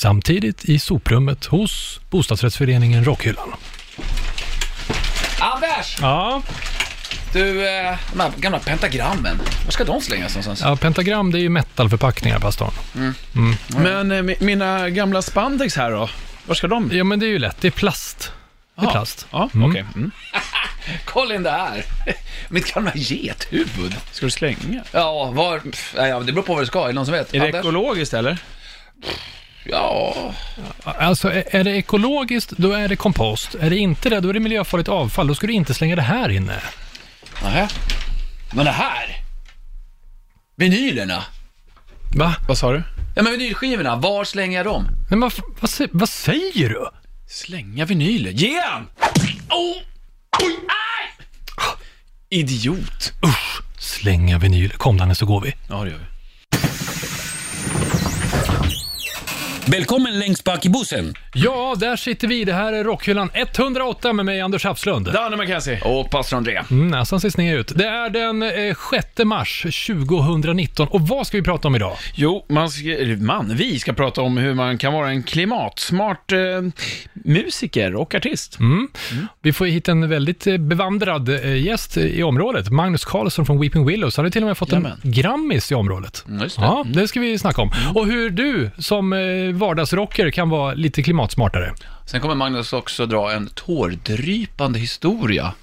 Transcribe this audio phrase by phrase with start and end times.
[0.00, 3.54] Samtidigt i soprummet hos bostadsrättsföreningen Rockhyllan.
[5.40, 5.96] Anders!
[6.00, 6.42] Ja,
[7.32, 10.60] Du, eh, de här gamla pentagrammen, var ska de slängas någonstans?
[10.60, 12.70] ja pentagram det är ju metalförpackningar, pastorn.
[13.68, 16.10] Men eh, mi- mina gamla spandex här då?
[16.46, 16.90] Var ska de?
[16.92, 17.56] Ja, men det är ju lätt.
[17.60, 18.32] Det är plast.
[18.74, 18.90] Det är Ja.
[18.92, 19.26] plast.
[19.30, 19.70] Ja, Mm.
[19.70, 19.84] okej.
[19.94, 20.10] Mm.
[21.04, 21.84] Kolla in det här!
[22.48, 23.94] Mitt gamla gethuvud.
[24.12, 24.82] Ska du slänga?
[24.92, 25.58] Ja, var...
[25.58, 27.34] pff, nej, ja, det beror på vad du ska, är det någon som vet?
[27.34, 27.58] Är det Anders?
[27.60, 28.38] ekologiskt eller?
[29.70, 30.32] Ja,
[30.84, 33.54] Alltså, är det ekologiskt, då är det kompost.
[33.54, 35.26] Är det inte det, då är det miljöfarligt avfall.
[35.28, 36.60] Då ska du inte slänga det här inne.
[37.42, 37.68] nähä.
[38.52, 39.22] Men det här?
[40.56, 41.22] Vinylerna?
[42.16, 42.34] Va?
[42.48, 42.82] Vad sa du?
[43.16, 44.88] Ja men vinylskivorna, var slänger jag dem?
[45.10, 46.88] Men vad, vad, vad säger du?
[47.28, 48.30] Slänga vinyler?
[48.30, 48.86] Ge han!
[49.50, 49.76] Oh!
[50.42, 51.26] Oj, aj!
[52.30, 53.12] Idiot.
[53.26, 54.70] Usch, slänga vinyl.
[54.70, 55.54] Kom Danne, så går vi.
[55.68, 56.04] Ja, det gör vi.
[59.68, 61.14] Välkommen längst bak i bussen.
[61.34, 62.44] Ja, där sitter vi.
[62.44, 65.12] Det här är Rockhyllan 108 med mig, Anders Hafslund.
[65.12, 65.80] Danne McKenzie.
[65.84, 66.62] Och pastor André.
[66.70, 67.72] Mm, näsan ser sned ut.
[67.76, 71.96] Det är den eh, 6 mars 2019 och vad ska vi prata om idag?
[72.14, 76.38] Jo, man ska, man, vi ska prata om hur man kan vara en klimatsmart eh,
[77.12, 78.58] musiker och artist.
[78.60, 78.88] Mm.
[79.42, 82.70] Vi får hit en väldigt eh, bevandrad eh, gäst i området.
[82.70, 84.16] Magnus Carlsson från Weeping Willows.
[84.16, 85.00] Han har till och med fått Jajamän.
[85.02, 86.24] en Grammis i området.
[86.28, 86.62] Mm, just det.
[86.64, 87.70] Ja, det ska vi snacka om.
[87.94, 89.18] Och hur du som eh,
[89.58, 91.74] vardagsrocker kan vara lite klimatsmartare.
[92.06, 95.54] Sen kommer Magnus också dra en tårdrypande historia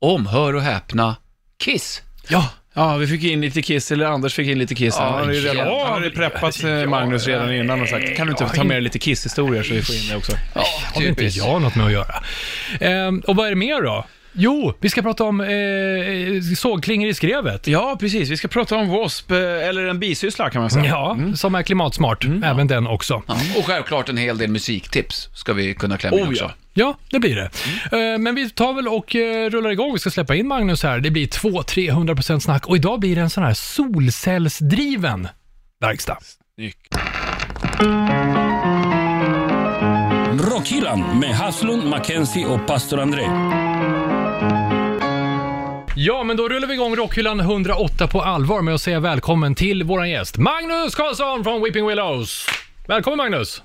[0.00, 1.16] om, hör och häpna,
[1.58, 2.02] Kiss.
[2.28, 4.94] Ja, Ja, vi fick in lite Kiss, eller Anders fick in lite Kiss.
[4.98, 5.84] Ja, han hade ju redan, ja.
[5.84, 8.98] han hade preppat eh, Magnus redan innan och sagt, kan du inte ta med lite
[8.98, 10.32] Kiss-historier så vi får in det också?
[10.54, 11.38] Ja, har inte typiskt.
[11.44, 12.14] jag något med att göra.
[12.80, 14.04] Ehm, och vad är det mer då?
[14.36, 15.46] Jo, vi ska prata om eh,
[16.56, 17.66] sågklingor i skrevet.
[17.66, 18.30] Ja, precis.
[18.30, 19.34] Vi ska prata om W.A.S.P.
[19.34, 20.84] eh, eller en bisyssla kan man säga.
[20.84, 22.24] Ja, som är klimatsmart.
[22.44, 23.22] Även den också.
[23.26, 26.44] Ja, och självklart en hel del musiktips ska vi kunna klämma in Oh, också.
[26.44, 26.50] ja.
[26.76, 27.50] Ja, det blir det.
[28.12, 29.92] Eh, Men vi tar väl och eh, rullar igång.
[29.92, 30.98] Vi ska släppa in Magnus här.
[31.00, 35.28] Det blir 200-300% snack och idag blir det en sån här solcellsdriven
[35.80, 36.18] verkstad.
[36.54, 36.96] Snyggt.
[40.50, 43.22] Rockhyllan med Haslund, Mackenzie och pastor André.
[45.96, 49.82] Ja, men då rullar vi igång Rockhyllan 108 på allvar med att säga välkommen till
[49.84, 52.46] våran gäst Magnus Karlsson från Weeping Willows.
[52.86, 53.62] Välkommen Magnus!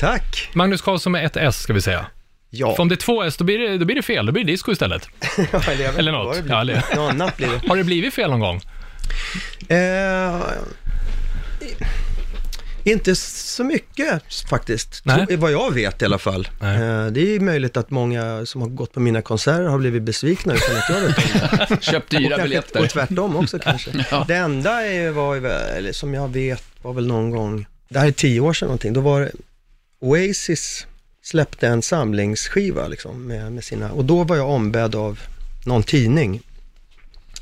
[0.00, 0.50] Tack!
[0.54, 2.06] Magnus Karlsson med ett S ska vi säga.
[2.50, 4.26] Ja, För om det är två S, då blir det, då blir det fel.
[4.26, 5.08] Då blir det disco istället.
[5.52, 6.36] eller, vet Eller vad något.
[6.48, 7.68] Ja, eller- Något annat blir det.
[7.68, 8.60] Har det blivit fel någon gång?
[9.68, 10.40] Eh,
[12.92, 15.26] inte så mycket faktiskt, Nej.
[15.26, 16.48] Tro- vad jag vet i alla fall.
[16.60, 16.76] Nej.
[16.82, 20.54] Eh, det är möjligt att många som har gått på mina konserter har blivit besvikna
[20.54, 21.78] utan att jag vet om det.
[21.84, 22.82] Köp Och, dyra kanske, biljetter.
[22.82, 23.90] och tvärtom också kanske.
[24.28, 28.06] Det enda är, var, ju eller som jag vet var väl någon gång, det här
[28.06, 29.30] är tio år sedan någonting, då var
[30.00, 30.86] Oasis
[31.22, 35.20] släppte en samlingsskiva liksom med, med sina, och då var jag ombedd av
[35.66, 36.40] någon tidning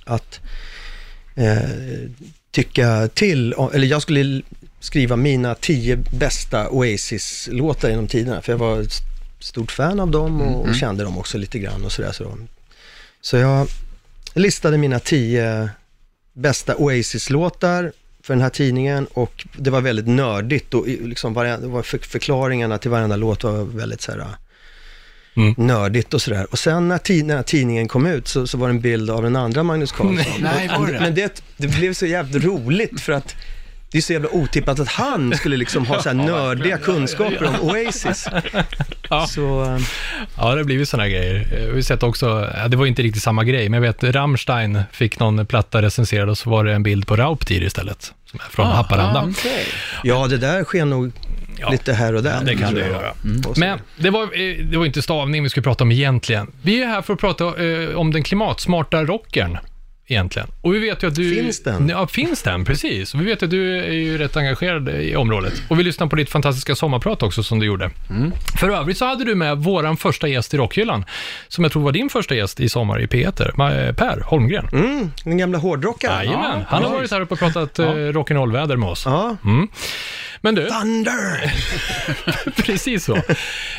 [0.04, 0.40] att
[1.34, 1.58] eh,
[2.50, 4.42] tycka till, eller jag skulle
[4.86, 8.92] skriva mina tio bästa Oasis-låtar genom tiderna, för jag var ett
[9.40, 12.12] stort fan av dem och, och kände dem också lite grann och sådär.
[12.12, 12.38] Så,
[13.20, 13.68] så jag
[14.34, 15.70] listade mina tio
[16.32, 17.92] bästa Oasis-låtar
[18.22, 22.90] för den här tidningen och det var väldigt nördigt och liksom var för, förklaringarna till
[22.90, 24.26] varenda låt var väldigt så här,
[25.36, 25.54] Mm.
[25.58, 26.46] nördigt och sådär.
[26.50, 29.22] Och sen när, tid, när tidningen kom ut så, så var det en bild av
[29.22, 30.32] den andra Magnus Carlsson.
[30.40, 31.00] Nej, var det?
[31.00, 33.34] Men det, det blev så jävligt roligt för att
[33.96, 37.54] det är så jävla otippat att han skulle liksom ha så här nördiga kunskaper om
[37.68, 38.28] Oasis.
[39.10, 39.26] Ja.
[39.26, 39.78] Så, eh,
[40.36, 41.34] Ja, det har blivit såna grejer.
[41.52, 44.82] Eh, Vi har sett också, det var inte riktigt samma grej, men jag vet Rammstein
[44.92, 48.50] fick någon platta recenserad och så var det en bild på Rauptir istället, som är
[48.50, 49.28] från Haparanda.
[50.02, 51.12] ja, det där sker nog
[51.58, 51.70] Ja.
[51.70, 52.40] lite här och där.
[52.44, 53.12] Det kan det göra.
[53.44, 53.54] Så.
[53.60, 56.52] Men det var, eh, det var inte stavning vi skulle prata om egentligen.
[56.62, 59.58] Vi är här för att prata eh, om den klimatsmarta rockern.
[60.08, 60.48] Egentligen.
[60.60, 61.34] Och vi vet ju att du...
[61.34, 61.88] Finns den?
[61.88, 63.14] Ja, finns den, precis.
[63.14, 65.62] Och vi vet att du är ju rätt engagerad i området.
[65.68, 67.90] Och vi lyssnar på ditt fantastiska sommarprat också som du gjorde.
[68.60, 71.04] För övrigt så hade du med våran första gäst i Rockhyllan,
[71.48, 74.68] som jag tror var din första gäst i sommar i P1, Ma- eh, Per Holmgren.
[74.72, 76.16] Mm, den gamla hårdrockaren.
[76.26, 79.02] Jajamän, han har varit här uppe och pratat eh, rock'n'roll-väder med oss.
[79.06, 79.36] Ja.
[79.44, 79.68] Mm.
[80.40, 81.54] Men du, Thunder!
[82.62, 83.18] Precis så.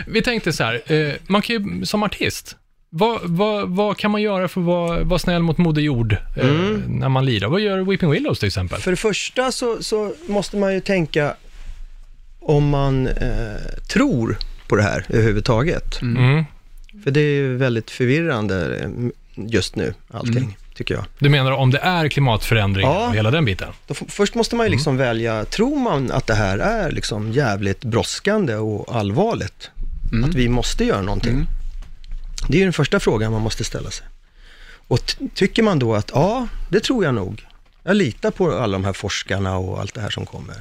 [0.07, 2.55] Vi tänkte så här, eh, man kan ju som artist,
[2.89, 6.45] vad, vad, vad kan man göra för att vara, vara snäll mot Moder Jord eh,
[6.87, 7.47] när man lirar?
[7.47, 8.79] Vad gör Weeping Willows till exempel?
[8.81, 11.33] För det första så, så måste man ju tänka
[12.39, 14.37] om man eh, tror
[14.67, 16.01] på det här överhuvudtaget.
[16.01, 16.43] Mm.
[17.03, 18.89] För det är ju väldigt förvirrande eh,
[19.35, 20.57] just nu, allting.
[20.75, 21.05] tycker jag.
[21.19, 23.07] Du menar om det är klimatförändring Ja.
[23.07, 23.67] och hela den biten?
[23.87, 27.83] Då först måste man ju liksom välja, tror man att det här är liksom jävligt
[27.83, 29.71] brådskande och allvarligt?
[30.25, 31.47] Att vi måste göra någonting?
[32.47, 34.07] Det är ju den första frågan man måste ställa sig.
[34.87, 37.45] Och tycker man då att ja, det tror jag nog.
[37.83, 40.55] Jag litar på alla de här forskarna och allt det här som kommer.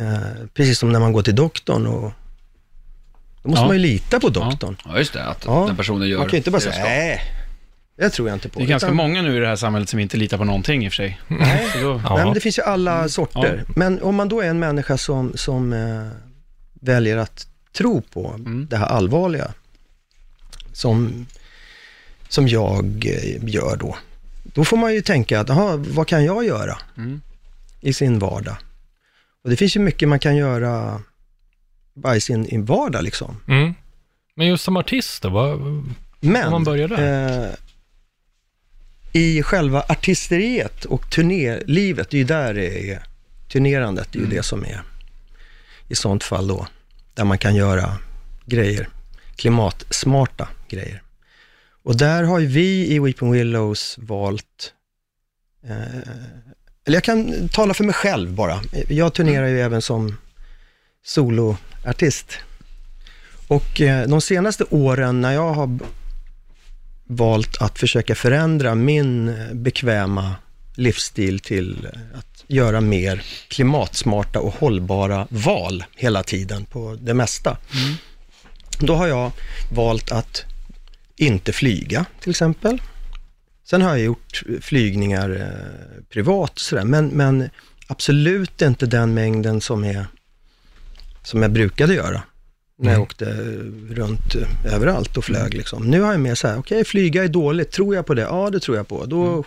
[0.00, 2.12] Eh, precis som när man går till doktorn och
[3.42, 3.66] då måste Ja.
[3.66, 4.76] man ju lita på doktorn.
[4.84, 5.24] Ja, just det.
[5.24, 5.64] Att Ja.
[5.66, 7.20] den personen gör Man kan ju inte bara säga, nej,
[7.98, 8.58] det tror jag inte på.
[8.58, 10.84] Det är ganska Utan- många nu i det här samhället som inte litar på någonting
[10.84, 11.20] i och för sig.
[11.72, 11.94] Så då.
[12.14, 13.64] Nej, men det finns ju alla sorter.
[13.68, 16.08] Men om man då är en människa som, som eh,
[16.80, 18.34] väljer att tro på
[18.70, 19.52] det här allvarliga,
[20.72, 21.26] som,
[22.28, 23.96] som jag eh, gör då,
[24.42, 26.78] då får man ju tänka att, aha, vad kan jag göra
[27.80, 28.56] i sin vardag?
[29.44, 31.02] Och det finns ju mycket man kan göra
[31.94, 33.40] bara i sin vardag liksom.
[33.48, 33.74] Mm.
[34.34, 35.28] Men just som artist då?
[35.28, 35.60] Vad,
[36.20, 37.48] Men Om man börjar där.
[37.48, 37.54] Eh,
[39.12, 43.02] i själva artisteriet och turnélivet, det är ju där det är,
[43.52, 44.36] turnerandet, det är ju Mm.
[44.36, 44.82] det som är
[45.88, 46.66] i sånt fall då,
[47.14, 47.98] där man kan göra
[48.46, 48.88] grejer,
[49.36, 51.02] klimatsmarta grejer.
[51.82, 54.72] Och där har ju vi i Weeping Willows valt,
[55.66, 55.98] eh,
[56.86, 58.60] eller jag kan tala för mig själv bara.
[58.88, 60.16] Jag turnerar ju även som
[61.04, 62.38] soloartist.
[63.48, 65.78] Och eh, de senaste åren när jag har
[67.06, 70.34] valt att försöka förändra min eh, bekväma
[70.74, 77.56] livsstil till eh, att göra mer klimatsmarta och hållbara val hela tiden på det mesta.
[78.78, 79.32] Då har jag
[79.72, 80.44] valt att
[81.20, 82.82] inte flyga till exempel.
[83.64, 87.50] Sen har jag gjort flygningar eh, privat sådär, men, men
[87.86, 90.06] absolut inte den mängden som, är,
[91.22, 92.22] som jag brukade göra
[92.78, 93.24] när jag åkte
[93.90, 95.54] runt eh, överallt och flög.
[95.54, 95.86] Liksom.
[95.86, 98.22] Nu har jag mer så här, okej, flyga är dåligt, tror jag på det?
[98.22, 99.06] Ja, det tror jag på.
[99.06, 99.44] Då,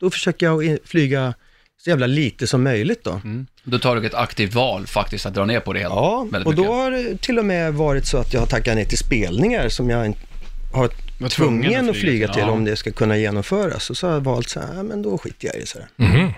[0.00, 1.34] då försöker jag flyga
[1.78, 3.20] så jävla lite som möjligt då.
[3.64, 5.94] Då tar du ett aktivt val faktiskt att dra ner på det helt.
[5.94, 6.66] Ja, och då mycket.
[6.66, 9.90] har det till och med varit så att jag har tackat ner till spelningar som
[9.90, 10.35] jag inte
[10.72, 12.50] har Var tvungen att flyga till Ja.
[12.50, 13.90] om det ska kunna genomföras.
[13.90, 15.66] Och så har jag valt så här, men då skiter jag i det.
[15.66, 15.88] Så här.
[15.96, 16.32] Mhm.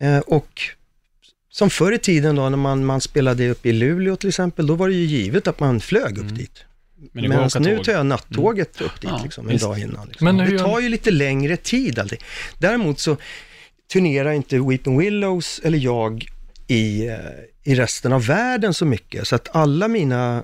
[0.00, 0.60] Eh, och
[1.50, 4.74] som förr i tiden då, när man, man spelade upp i Luleå till exempel, då
[4.74, 6.64] var det ju givet att man flög upp dit.
[7.12, 7.84] Men Medan nu tåg.
[7.84, 9.64] tar jag nattåget upp dit Ja, liksom, en visst.
[9.64, 10.08] dag innan.
[10.08, 10.24] Liksom.
[10.24, 12.18] Men det tar ju lite längre tid alltid.
[12.58, 13.16] Däremot så
[13.92, 16.26] turnerar inte Weeping Willows eller jag
[16.66, 17.14] i, eh,
[17.64, 19.28] i resten av världen så mycket.
[19.28, 20.42] Så att alla mina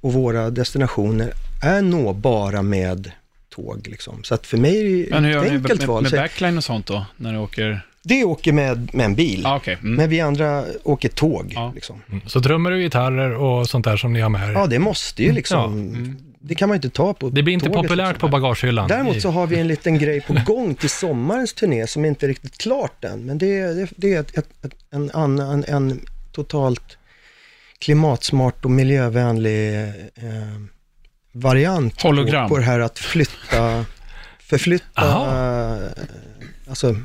[0.00, 1.32] och våra destinationer
[1.64, 3.10] är nåbara med
[3.54, 3.88] tåg.
[3.90, 4.24] Liksom.
[4.24, 6.02] Så att för mig är det Men hur ett gör ni enkelt med, val.
[6.02, 7.06] med backline och sånt då?
[7.16, 7.86] När du åker?
[8.06, 9.78] det åker med, med en bil, Ah, okej.
[9.82, 9.94] Mm.
[9.94, 11.52] men vi andra åker tåg.
[11.54, 11.72] Ja.
[11.74, 12.02] Liksom.
[12.26, 14.52] Så trummor och gitarrer och sånt där som ni har med er.
[14.52, 17.66] Ja, det måste ju liksom, det kan man ju inte ta på Det blir inte
[17.66, 18.30] tåget, populärt liksom.
[18.30, 18.88] på bagagehyllan.
[18.88, 22.28] Däremot så har vi en liten grej på gång till sommarens turné som inte är
[22.28, 23.24] riktigt klart än.
[23.26, 26.00] Men det, är- det, det är ett, ett, ett, en annan, en
[26.32, 26.96] totalt
[27.78, 30.60] klimatsmart och miljövänlig eh,
[31.34, 32.48] variant Hologram.
[32.48, 33.84] På, på det här att flytta,
[34.38, 35.74] förflytta, Aha.
[35.76, 35.88] eh,
[36.68, 36.96] alltså,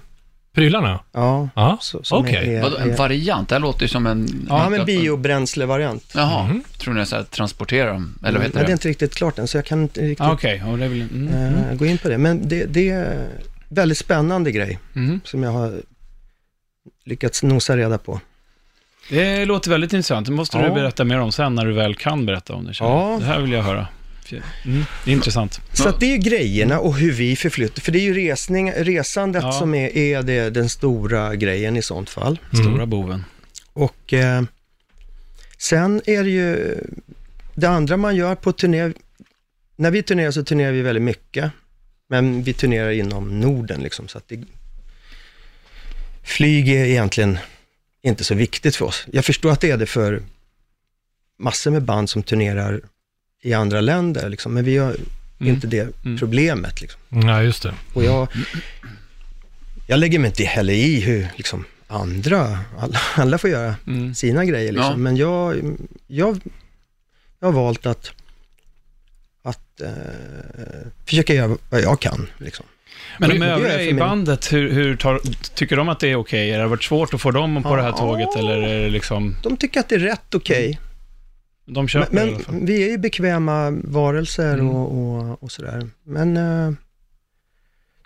[0.53, 0.99] Prylarna?
[1.11, 1.49] ja.
[1.55, 1.79] Ja,
[2.11, 2.61] okej.
[2.61, 3.49] Vadå, en variant?
[3.49, 4.45] Det här låter ju som en...
[4.49, 6.11] Ja, men biobränslevariant.
[6.15, 6.63] Jaha, Mhm.
[6.77, 8.15] tror ni så här, transportera dem?
[8.23, 8.71] Eller vad Men heter det är det?
[8.71, 11.01] inte riktigt klart än, så jag kan inte riktigt Ah, det är väl...
[11.01, 11.53] Mm.
[11.69, 12.17] eh, gå in på det.
[12.17, 13.27] Men det, det är en
[13.69, 15.21] väldigt spännande grej Mm.
[15.23, 15.81] som jag har
[17.05, 18.19] lyckats nosa reda på.
[19.09, 20.25] Det låter väldigt intressant.
[20.27, 20.73] Det måste du Ja.
[20.73, 22.73] berätta mer om sen när du väl kan berätta om det.
[22.79, 23.17] Ja.
[23.19, 23.87] Det här vill jag höra.
[24.65, 24.83] Mm.
[25.05, 25.61] Intressant.
[25.73, 28.71] Så att det är ju grejerna och hur vi förflyttar, för det är ju resning,
[28.71, 29.51] resandet Ja.
[29.51, 32.39] som är, är det, den stora grejen i sånt fall.
[32.53, 33.25] Stora boven.
[33.73, 34.41] Och eh,
[35.57, 36.77] sen är det ju
[37.55, 38.93] det andra man gör på turné,
[39.75, 41.51] när vi turnerar så turnerar vi väldigt mycket,
[42.07, 44.43] men vi turnerar inom Norden liksom, så att det,
[46.23, 47.37] flyg är egentligen
[48.01, 49.05] inte så viktigt för oss.
[49.11, 50.21] Jag förstår att det är det för
[51.39, 52.81] massor med band som turnerar
[53.41, 54.95] i andra länder, liksom, men vi har
[55.41, 55.53] Mm.
[55.55, 55.87] inte det
[56.19, 56.81] problemet.
[56.81, 56.99] Liksom.
[57.09, 57.73] Ja, just det.
[57.93, 58.27] Och jag,
[59.87, 64.15] jag lägger mig inte heller i hur liksom, andra, alla, alla får göra Mm.
[64.15, 64.91] sina grejer liksom.
[64.91, 64.97] Ja.
[64.97, 65.55] Men jag,
[66.07, 66.39] jag,
[67.39, 68.11] jag har valt att,
[69.43, 69.89] att eh,
[71.05, 72.27] försöka göra vad jag kan.
[72.37, 72.65] Liksom.
[73.19, 75.19] Men de övriga i bandet, hur, hur tar,
[75.55, 76.51] tycker de att det är okej?
[76.51, 77.97] Har det varit svårt att få dem på det här Ja.
[77.97, 79.35] tåget eller är det liksom...
[79.43, 80.79] De tycker att det är rätt okej.
[81.69, 82.53] De Men, köper det i alla fall?
[82.55, 84.69] men vi är ju bekväma varelser Mm.
[84.69, 84.91] och,
[85.31, 85.89] och, och sådär.
[86.03, 86.71] Men eh,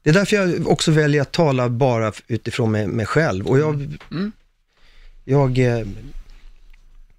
[0.04, 3.48] det är därför jag också väljer att tala bara utifrån mig, mig själv.
[3.48, 3.74] Och jag,
[4.12, 4.32] Mm.
[5.26, 5.86] jag eh,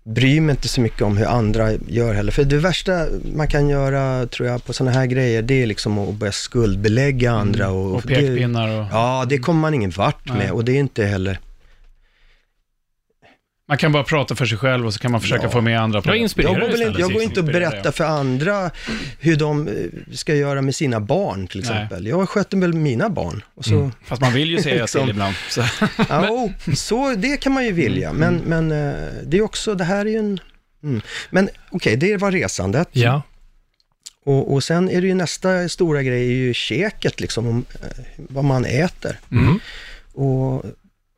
[0.07, 2.33] bryr mig inte så mycket om hur andra gör heller.
[2.33, 5.99] För det värsta man kan göra, tror jag, på sådana här grejer, det är liksom
[5.99, 7.71] att börja skuldbelägga andra.
[7.71, 7.95] Och, Mm.
[7.97, 8.87] Och det- pekpinnar och...
[8.91, 10.39] Ja, det kommer man ingen vart Nej.
[10.39, 11.39] med och det är inte heller...
[13.69, 15.51] Man kan bara prata för sig själv och så kan man försöka Ja.
[15.51, 16.19] få med andra på Jag det.
[16.19, 16.89] inspirerar Jag går, väl istället.
[16.89, 18.71] inte, jag går inte och berättar för andra
[19.21, 19.75] hur de eh,
[20.13, 21.71] ska göra med sina barn till Nej.
[21.71, 22.07] exempel.
[22.07, 23.45] Jag sköter väl mina barn.
[23.55, 23.93] Och så, Mm.
[24.05, 25.01] Fast man vill ju säga Liksom.
[25.01, 25.35] till ibland.
[25.51, 25.63] Så.
[26.09, 29.85] ja, oh, så det kan man ju vilja, men, men eh, det är också, det
[29.85, 30.41] här är ju en...
[30.83, 31.01] Mm.
[31.31, 32.89] Men okej, det var resandet.
[32.93, 33.23] Ja.
[34.27, 37.89] Och, och sen är det ju nästa stora grej, är ju käket liksom, om, eh,
[38.17, 39.19] vad man äter.
[39.33, 39.61] Mm.
[40.15, 40.63] Och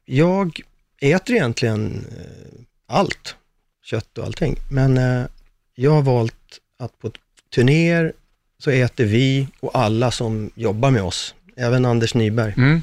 [0.04, 0.60] jag
[1.00, 3.36] äter egentligen eh, allt,
[3.84, 4.56] kött och allting.
[4.70, 5.26] Men eh,
[5.74, 6.34] jag har valt
[6.78, 7.10] att på
[7.54, 8.12] turnéer
[8.58, 12.54] så äter vi och alla som jobbar med oss, även Anders Nyberg.
[12.56, 12.82] Mm.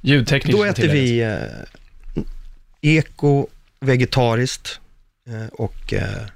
[0.00, 1.36] Ljudtekniskt Då äter vi eh,
[2.80, 3.46] eko,
[3.80, 4.80] vegetariskt
[5.28, 6.26] eh, och eh,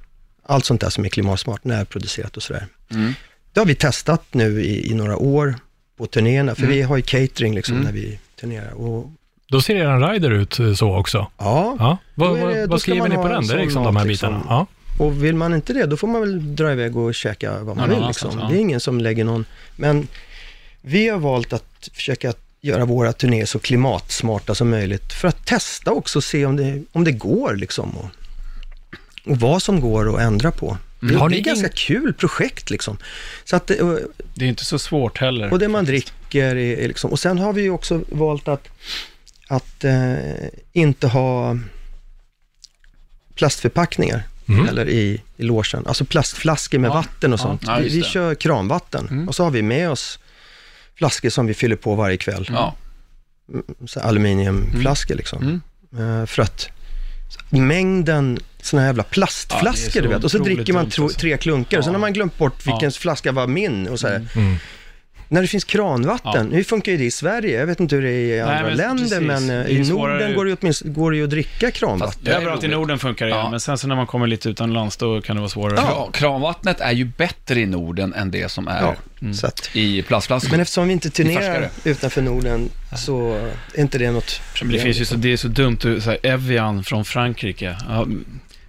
[0.43, 2.67] allt sånt där som är klimatsmart, närproducerat och sådär.
[2.91, 3.13] Mm.
[3.53, 5.55] Det har vi testat nu i, i några år
[5.97, 6.75] på turnéerna, för Mm.
[6.75, 7.85] vi har ju catering liksom Mm.
[7.85, 8.71] när vi turnerar.
[8.73, 9.11] Och,
[9.55, 11.27] Då ser er rider ut eh, så också.
[11.39, 11.99] ja, Ja.
[12.15, 13.37] Vad, det- vad, skriver ni på den?
[13.43, 14.33] en Det är liksom de här liksom.
[14.35, 14.45] bitarna.
[14.49, 14.67] Ja.
[15.05, 17.91] och vill man inte det, då får man väl dra iväg och käka vad man
[17.91, 18.07] Ja, vill.
[18.07, 18.39] Liksom.
[18.41, 18.49] ja.
[18.51, 19.45] Det är ingen som lägger någon...
[19.77, 20.09] Men
[20.83, 25.91] vi har valt att försöka göra våra turnéer så klimatsmarta som möjligt för att testa
[25.93, 27.97] också och se om det, om det går liksom.
[27.97, 28.11] Och,
[29.31, 30.77] och vad som går att ändra på.
[31.01, 32.97] Det, Har det ni är ett ganska kul projekt liksom.
[33.45, 33.99] Så att, det- och,
[34.35, 35.53] Det är inte så svårt heller.
[35.53, 38.69] och det man dricker är, är liksom, och sen har vi ju också valt att,
[39.49, 41.59] att eh, inte ha
[43.35, 44.69] plastförpackningar Mm.
[44.69, 45.87] eller i, i logen.
[45.87, 47.63] Alltså plastflaskor med Ja, vatten och ja, sånt.
[47.67, 49.29] ja, vi vi kör kranvatten Mm.
[49.29, 50.19] och så har vi med oss
[50.95, 52.49] flaskor som vi fyller på varje kväll.
[52.53, 52.75] Ja.
[53.87, 55.43] Så här aluminiumflaskor liksom.
[55.93, 56.21] Mm.
[56.21, 56.69] Eh, för att
[57.51, 60.25] mängden såna här jävla Ja, plastflaskor är så du vet.
[60.25, 61.19] Och så dricker man tro, alltså.
[61.21, 61.97] tre klunkar och sen Ja.
[61.99, 62.91] har man glömt bort vilken Ja.
[62.91, 64.27] flaska var min och så här.
[64.37, 64.57] Mm.
[65.29, 67.59] När det finns kranvatten, hur funkar ju det i Sverige?
[67.59, 69.21] Jag vet inte hur det är i andra men länder, precis.
[69.21, 72.13] men eh, Det i Norden går det ju åtminstone går det ju att dricka kranvatten.
[72.13, 72.69] Fast det är Överallt i.
[72.69, 73.51] Norden funkar det, Ja.
[73.51, 75.77] men sen så när man kommer lite utomlands då kan det vara svårare.
[75.81, 79.35] Kra- Kranvattnet är ju bättre i Norden än det som är Ja, Mm.
[79.35, 80.51] så att, i plastflaskor.
[80.51, 83.33] men eftersom vi inte turnerar utanför Norden så
[83.75, 86.11] är inte det något Men det finns ju så, det är så dumt, att- så
[86.11, 87.77] här, Evian från Frankrike.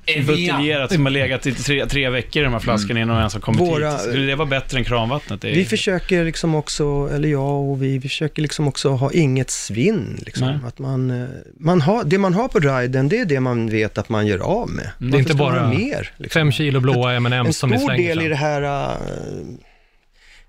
[0.06, 3.34] Buteljerat som har legat i tre, tre veckor i de här flaskorna innan de ens
[3.34, 4.00] har kommit Våra- hit.
[4.00, 5.42] Skulle det vara bättre än kranvattnet?
[5.42, 9.12] Det är, Vi försöker liksom också, eller jag och vi, vi försöker liksom också ha
[9.12, 10.20] inget svinn.
[10.26, 10.60] Liksom.
[10.66, 11.28] Att man, eh,
[11.60, 14.40] man har, det man har på riden, det är det man vet att man gör
[14.40, 14.90] av med.
[14.98, 16.12] Det är inte bara mer.
[16.18, 16.40] Liksom?
[16.40, 18.98] Fem kilo blåa En M&M's som ni stor slänger del i det här, eh,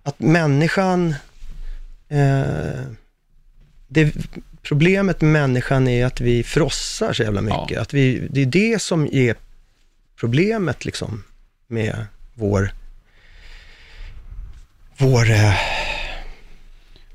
[0.03, 1.15] att människan,
[2.09, 2.83] eh,
[3.89, 4.15] det,
[4.63, 7.71] problemet med människan är att vi frossar så jävla mycket.
[7.71, 7.81] Ja.
[7.81, 9.35] Att vi, det är det som är
[10.17, 11.25] problemet liksom
[11.67, 12.71] med vår,
[14.99, 15.55] vår eh,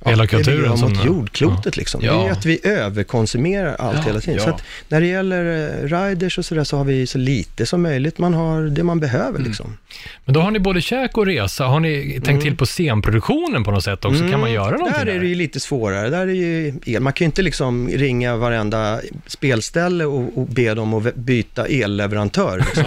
[0.06, 2.02] Hela det vi kulturen gör som- mot jordklotet liksom.
[2.02, 2.32] Det är ju Ja.
[2.32, 4.36] att vi överkonsumerar allt Ja, hela tiden.
[4.36, 4.44] ja.
[4.44, 7.82] Så att när det gäller eh, riders och sådär så har vi så lite som
[7.82, 8.18] möjligt.
[8.18, 9.44] Man har det man behöver Mm.
[9.44, 9.78] liksom.
[10.26, 11.66] Men då har ni både käk och resa.
[11.66, 14.30] Har ni tänkt till på scenproduktionen på något sätt också?
[14.32, 15.06] Kan man göra någonting Mm.
[15.08, 16.10] Där är det ju lite svårare.
[16.10, 17.02] Där är det ju el.
[17.02, 22.58] Man kan ju inte liksom ringa varenda spelställe och, och be dem att byta elleverantör
[22.58, 22.86] liksom,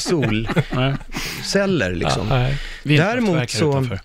[0.00, 1.94] solceller.
[1.94, 2.26] Liksom.
[2.30, 2.48] Ja,
[2.96, 4.00] Däremot så- utanför.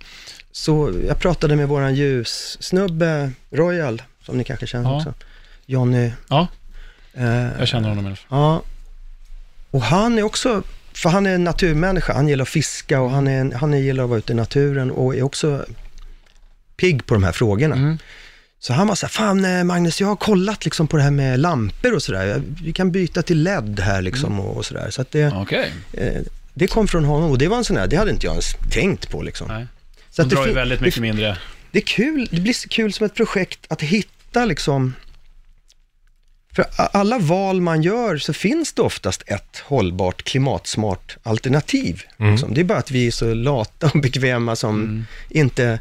[0.57, 4.97] Så jag pratade med våran ljussnubbe Royal, som ni kanske känner Ja.
[4.97, 5.13] också.
[5.65, 6.11] Johnny.
[6.29, 6.47] Ja.
[7.13, 8.25] Eh, Jag känner honom i alla fall.
[8.39, 8.61] Ja,
[9.71, 13.27] och han är också, för han är en naturmänniska, han gillar att fiska och han,
[13.27, 15.65] är han gillar att vara ute i naturen och är också
[16.77, 17.75] pigg på de här frågorna.
[17.75, 17.97] Mm.
[18.59, 21.11] Så han var så här, fan eh, Magnus, jag har kollat liksom på det här
[21.11, 22.41] med lampor och sådär.
[22.63, 24.45] Vi kan byta till LED här liksom Mm.
[24.45, 24.89] och, och sådär.
[24.89, 25.71] Så att det, Okej.
[25.93, 26.21] eh,
[26.53, 28.55] det kom från honom och det var en sån här, det hade inte jag ens
[28.71, 29.47] tänkt på liksom.
[29.47, 29.67] Nej.
[30.17, 31.37] Så De att det, drar ju väldigt det, mycket mindre.
[31.71, 34.93] det är kul, det blir så kul som ett projekt att hitta liksom,
[36.55, 42.03] för alla val man gör så finns det oftast ett hållbart, klimatsmart alternativ.
[42.19, 42.31] Mm.
[42.31, 42.53] Liksom.
[42.53, 45.05] Det är bara att vi är så lata och bekväma som Mm.
[45.29, 45.79] inte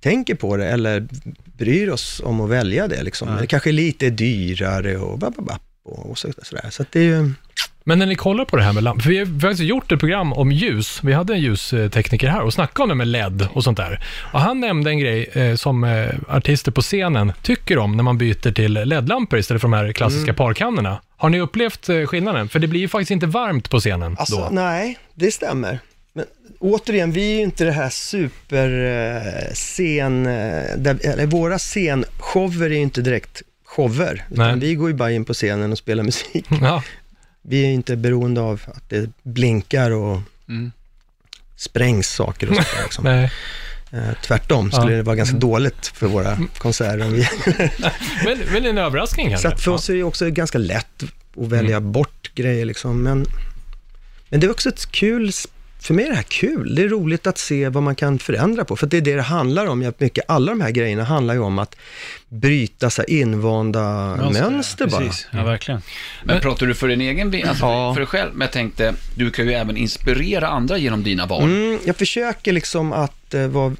[0.00, 1.06] tänker på det eller
[1.58, 3.02] bryr oss om att välja det.
[3.02, 3.36] Liksom.
[3.40, 6.70] Det kanske är lite dyrare och bababap och, och så, sådär.
[6.70, 7.32] Så att det är ju,
[7.86, 10.00] Men när ni kollar på det här med lampor, för vi har faktiskt gjort ett
[10.00, 11.00] program om ljus.
[11.02, 14.04] Vi hade en ljustekniker här och snackade om det med LED och sånt där.
[14.32, 18.18] Och han nämnde en grej eh, som eh, artister på scenen tycker om när man
[18.18, 20.34] byter till LED-lampor istället för de här klassiska Mm.
[20.34, 21.00] parkannorna.
[21.16, 22.48] Har ni upplevt eh, skillnaden?
[22.48, 24.48] För det blir ju faktiskt inte varmt på scenen Alltså, då.
[24.50, 25.78] nej, det stämmer.
[26.12, 26.24] Men
[26.60, 27.88] återigen, vi är ju inte det här
[29.08, 30.26] superscen...
[30.26, 34.24] Eller våra scenshower är ju inte direkt shower.
[34.28, 34.46] Nej.
[34.48, 36.46] Utan vi går ju bara in på scenen och spelar musik.
[36.62, 36.82] Ja,
[37.46, 40.72] vi är inte beroende av att det blinkar och Mm.
[41.56, 43.04] sprängs saker och sånt liksom.
[43.14, 43.30] Nej.
[43.92, 44.88] Eh, tvärtom skulle Ja.
[44.88, 44.96] Mm.
[44.98, 47.06] det vara ganska dåligt för våra konserter.
[47.06, 47.28] om vi-
[48.24, 49.48] Men, men en överraskning Så kanske?
[49.48, 51.02] att för oss är det också ganska lätt
[51.36, 53.02] att välja bort grejer liksom.
[53.02, 53.26] Men,
[54.28, 55.32] men det är också ett kul,
[55.84, 56.74] för mig är det här kul.
[56.74, 58.76] Det är roligt att se vad man kan förändra på.
[58.76, 59.92] För det är det det handlar om.
[59.98, 61.76] Mycket, alla de här grejerna handlar ju om att
[62.28, 65.00] bryta så invanda mönster, bara.
[65.00, 65.82] Precis, ja verkligen.
[66.24, 67.94] Men pratar du för din egen alltså Ja.
[67.94, 68.30] för dig själv?
[68.34, 71.42] Men jag tänkte, du kan ju även inspirera andra genom dina val.
[71.42, 73.76] Mm, jag försöker liksom att eh, vara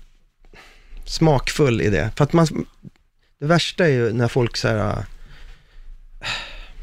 [1.04, 2.10] smakfull i det.
[2.16, 2.46] För att man,
[3.40, 4.98] det värsta är ju när folk så här, eh,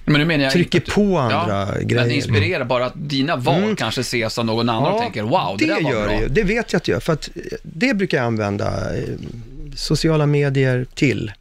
[0.06, 2.02] Men nu menar jag trycker att på du- andra ja, grejer.
[2.06, 3.76] Men inspirera, bara att dina val Mm.
[3.76, 6.20] kanske ses av någon annan och tänker wow, det, det där var gör bra.
[6.20, 6.28] det.
[6.28, 9.04] Det vet jag att jag gör, för att eh, det brukar jag använda eh,
[9.76, 11.32] sociala medier till.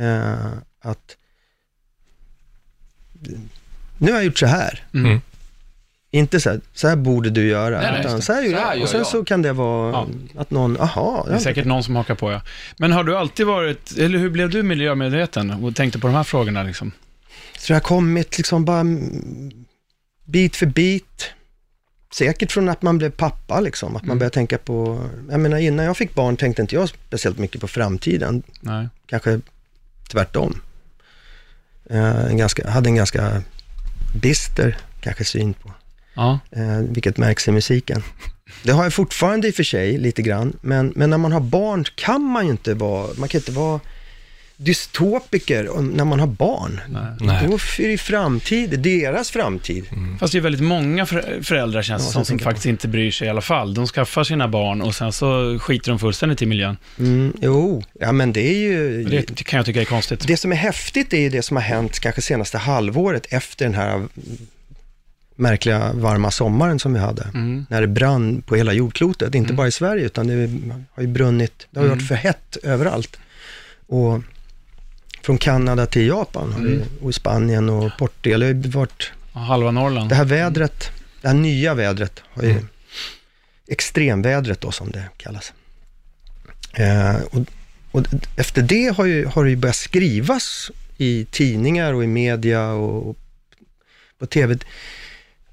[0.00, 0.32] Eh,
[0.80, 1.16] att
[3.98, 4.84] nu har jag gjort så här.
[4.94, 5.20] Mm.
[6.10, 8.22] Inte så här, så här borde du göra, Nej, nej, utan det.
[8.22, 8.76] så här gör Så här jag.
[8.76, 9.06] gör Och sen jag.
[9.06, 10.06] så kan det vara Ja.
[10.40, 12.40] att någon, aha, Det är ja, säkert någon som hakar på, ja.
[12.76, 16.22] Men har du alltid varit, eller hur blev du miljömedveten och tänkte på de här
[16.24, 16.92] frågorna liksom?
[17.58, 19.64] Så det har kommit liksom bara mm,
[20.24, 21.30] bit för bit.
[22.14, 25.84] Säkert från att man blev pappa liksom, att man började tänka på, jag menar innan
[25.86, 28.88] jag fick barn tänkte inte jag speciellt mycket på framtiden, Nej.
[29.06, 29.40] kanske
[30.10, 30.60] tvärtom.
[31.90, 33.42] Eh, en ganska, hade en ganska
[34.20, 35.72] bister kanske syn på,
[36.14, 36.38] Ja.
[36.50, 38.02] eh, vilket märks i musiken.
[38.62, 41.40] Det har jag fortfarande i och för sig lite grann, men, men när man har
[41.40, 43.80] barn kan man ju inte vara, man kan inte vara
[44.56, 46.80] dystopiker när man har barn.
[47.20, 47.46] Nej.
[47.48, 47.54] Då
[47.84, 49.84] är det framtid, deras framtid.
[50.20, 53.26] Fast det är väldigt många för- föräldrar känns det som, som faktiskt inte bryr sig
[53.26, 53.74] i alla fall.
[53.74, 56.76] De skaffar sina barn och sen så skiter de fullständigt i miljön.
[56.98, 59.04] Mm, jo, ja men det är ju...
[59.04, 60.26] Det kan jag tycka är konstigt.
[60.26, 63.74] Det som är häftigt är ju det som har hänt kanske senaste halvåret efter den
[63.74, 64.08] här mm,
[65.36, 67.22] märkliga varma sommaren som vi hade.
[67.22, 67.66] Mm.
[67.70, 70.50] När det brann på hela jordklotet, inte bara i Sverige utan det
[70.94, 73.16] har ju brunnit, det har ju varit för hett överallt.
[73.86, 74.22] Och
[75.22, 80.08] från Kanada till Japan det, och i Spanien och Portugal, det har varit Halva Norrland.
[80.08, 82.58] Det här vädret, det här nya vädret, har ju,
[83.68, 85.52] extremvädret då som det kallas.
[86.74, 87.40] Eh, och,
[87.90, 88.06] och
[88.36, 93.10] efter det har, ju, har det ju börjat skrivas i tidningar och i media och,
[93.10, 93.16] och
[94.18, 94.56] på tv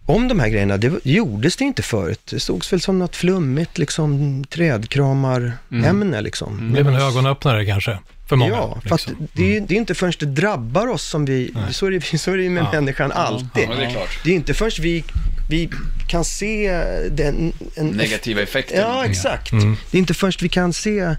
[0.06, 0.78] om de här grejerna.
[0.78, 2.22] Det gjordes det inte förut.
[2.30, 6.58] Det sågs väl som något flummigt, liksom trädkramar-ämne liksom.
[6.58, 8.52] Det blev en ögonöppnare kanske, för många.
[8.52, 9.28] Ja, för att liksom.
[9.34, 12.18] det, är, ju- det är inte förrän det drabbar oss som vi, så är det,
[12.20, 12.72] så är det ju med Ja.
[12.72, 13.64] människan alltid.
[13.70, 14.20] Ja, det är klart.
[14.24, 15.04] Det är inte först vi,
[15.50, 15.70] vi
[16.08, 16.72] kan se
[17.12, 17.54] den...
[17.76, 18.76] En, Negativa effekter.
[18.82, 19.52] Ja, exakt.
[19.52, 19.76] Mm.
[19.92, 21.16] Det är inte först vi kan se,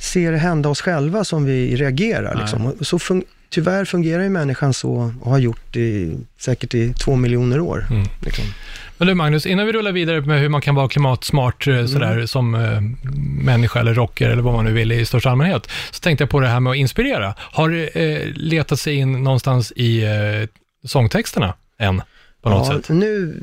[0.00, 2.34] se det hända oss själva som vi reagerar.
[2.40, 2.66] Liksom.
[2.66, 7.16] Och så fun, tyvärr fungerar ju människan så och har gjort i, säkert i två
[7.16, 7.86] miljoner år.
[7.90, 8.06] Mm.
[8.20, 8.44] Liksom.
[8.98, 12.26] Men du Magnus, innan vi rullar vidare med hur man kan vara klimatsmart eh, sådär,
[12.26, 12.80] som eh,
[13.44, 16.40] människa eller rocker eller vad man nu vill i största allmänhet, så tänkte jag på
[16.40, 17.34] det här med att inspirera.
[17.38, 20.48] Har du eh, letat sig in någonstans i eh,
[20.88, 22.02] sångtexterna än,
[22.42, 22.88] på något Ja, sätt?
[22.88, 23.42] nu,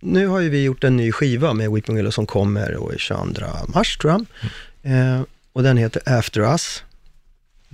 [0.00, 2.98] nu har ju vi gjort en ny skiva med Weeping Willow som kommer och är
[2.98, 3.24] 22
[3.74, 4.26] mars tror jag.
[4.92, 5.14] Mm.
[5.16, 6.84] Eh, och den heter After Us,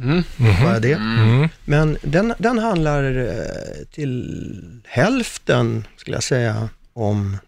[0.02, 0.22] Mm.
[0.64, 0.92] bara det.
[0.92, 1.48] Mm.
[1.64, 4.40] Men den, den handlar eh, till
[4.84, 7.38] hälften, skulle jag säga, om,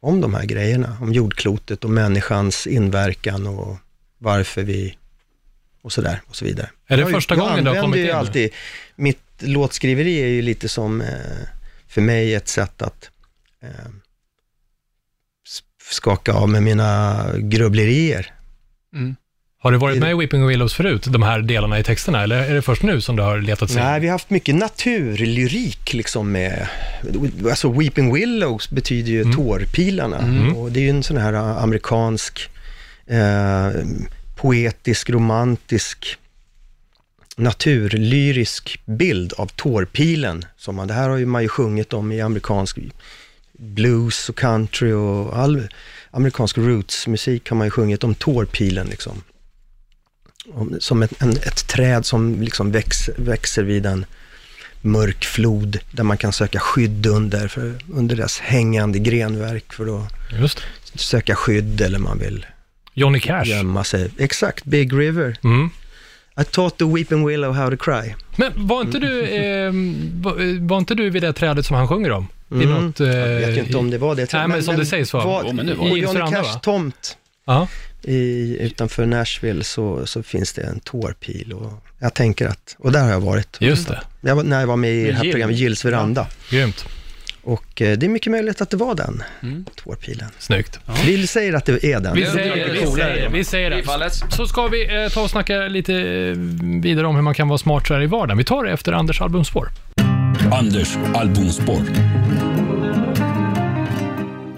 [0.00, 0.96] om de här grejerna.
[1.00, 3.76] Om jordklotet och människans inverkan och
[4.18, 4.96] varför vi
[5.82, 6.70] och sådär och så vidare.
[6.86, 8.14] Är det första jag gången du har kommit in?
[8.14, 8.50] alltid,
[8.96, 11.08] mitt låtskriveri är ju lite som, eh,
[11.88, 13.10] för mig, ett sätt att
[13.62, 13.90] eh,
[15.90, 18.34] skaka av med mina grubblerier.
[18.94, 19.16] Mm.
[19.62, 22.54] Har du varit med i Weeping Willows förut, de här delarna i texterna, eller är
[22.54, 26.32] det först nu som du har letat sig Nej, vi har haft mycket naturlyrik liksom
[26.32, 26.68] med,
[27.50, 30.56] alltså Weeping Willows betyder ju tårpilarna Mm.
[30.56, 32.50] och det är ju en sån här amerikansk
[33.06, 33.68] eh,
[34.36, 36.16] poetisk, romantisk,
[37.36, 40.44] naturlyrisk bild av tårpilen.
[40.56, 42.78] Som man, det här har ju man ju sjungit om i amerikansk
[43.52, 45.68] blues och country och all
[46.10, 49.22] amerikansk rootsmusik har man ju sjungit om tårpilen liksom.
[50.54, 54.04] Om, som ett, en, ett träd som liksom väx, växer vid en
[54.80, 60.12] mörk flod där man kan söka skydd under, för, under dess hängande grenverk för att
[60.40, 60.60] Just
[60.94, 62.46] söka skydd eller man vill
[62.94, 63.44] Johnny Cash.
[63.44, 64.10] gömma sig.
[64.18, 65.36] Exakt, Big River.
[65.44, 65.70] Mm.
[66.40, 68.14] I taught the weeping willow how to cry.
[68.36, 69.72] Men var inte, du, eh,
[70.22, 72.28] var, var inte du vid det trädet som han sjunger om?
[72.52, 72.68] Mm.
[72.70, 74.32] något, eh, Jag vet ju inte om det var det.
[74.32, 75.24] Nej, men som det sägs var.
[75.24, 75.96] var men det var.
[75.96, 77.16] Johnny Cash tomt
[77.50, 77.68] Ja.
[78.02, 83.02] i, utanför Nashville så, så finns det en tårpil och jag tänker att, och där
[83.02, 83.56] har jag varit.
[83.60, 84.00] Just det.
[84.20, 85.32] Jag när jag var med i det här Jill.
[85.32, 86.26] programmet Gills veranda.
[86.50, 86.84] Grymt.
[87.42, 89.64] Och eh, det är mycket möjligt att det var den, Mm.
[89.84, 90.28] tårpilen.
[90.38, 90.78] Snyggt.
[91.06, 92.14] Vill säger att det är den.
[92.14, 94.10] Vi säger, vi, säger, vi säger det.
[94.36, 96.34] Så ska vi eh, ta och snacka lite eh,
[96.82, 98.38] vidare om hur man kan vara smart så här i vardagen.
[98.38, 99.68] Vi tar det efter Anders albumspår.
[100.52, 101.80] Anders albumspår.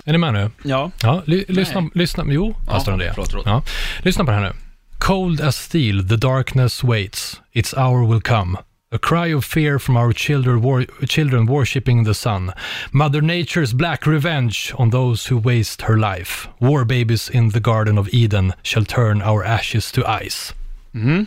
[0.05, 0.51] Är ni med nu?
[0.65, 0.91] Ja.
[1.03, 2.25] Ja, ly- lyssna, lyssna.
[2.27, 3.13] Jo, pastor Andrea.
[3.15, 3.47] förlåt, förlåt.
[3.47, 3.63] Ja,
[4.03, 4.53] lyssna på det här nu.
[4.99, 7.41] Cold as steel, the darkness waits.
[7.53, 8.59] Its hour will come.
[8.95, 12.53] A cry of fear from our children, wor- children worshipping the sun.
[12.91, 16.49] Mother Nature's black revenge on those who waste her life.
[16.59, 20.55] War babies in the garden of Eden shall turn our ashes to ice.
[20.95, 21.27] Mm.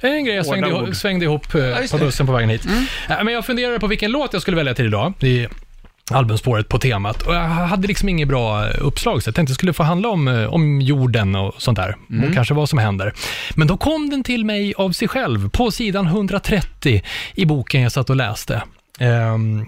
[0.00, 2.04] En grej jag svängde, ihop- svängde ihop eh, just på det.
[2.04, 2.64] bussen på vägen hit.
[2.66, 2.84] Mm.
[3.08, 5.12] Eh, Men jag funderade på vilken låt jag skulle välja till idag.
[5.24, 5.48] I
[6.10, 7.22] albumspåret på temat.
[7.22, 10.08] Och jag hade liksom inget bra eh, uppslag, så jag tänkte det skulle få handla
[10.08, 11.96] om, eh, om jorden och sånt där.
[12.10, 12.28] Mm.
[12.28, 13.14] Och kanske vad som händer.
[13.54, 17.02] Men då kom den till mig av sig själv, på sidan 130
[17.34, 18.62] i boken jag satt och läste.
[18.98, 19.66] Ehm,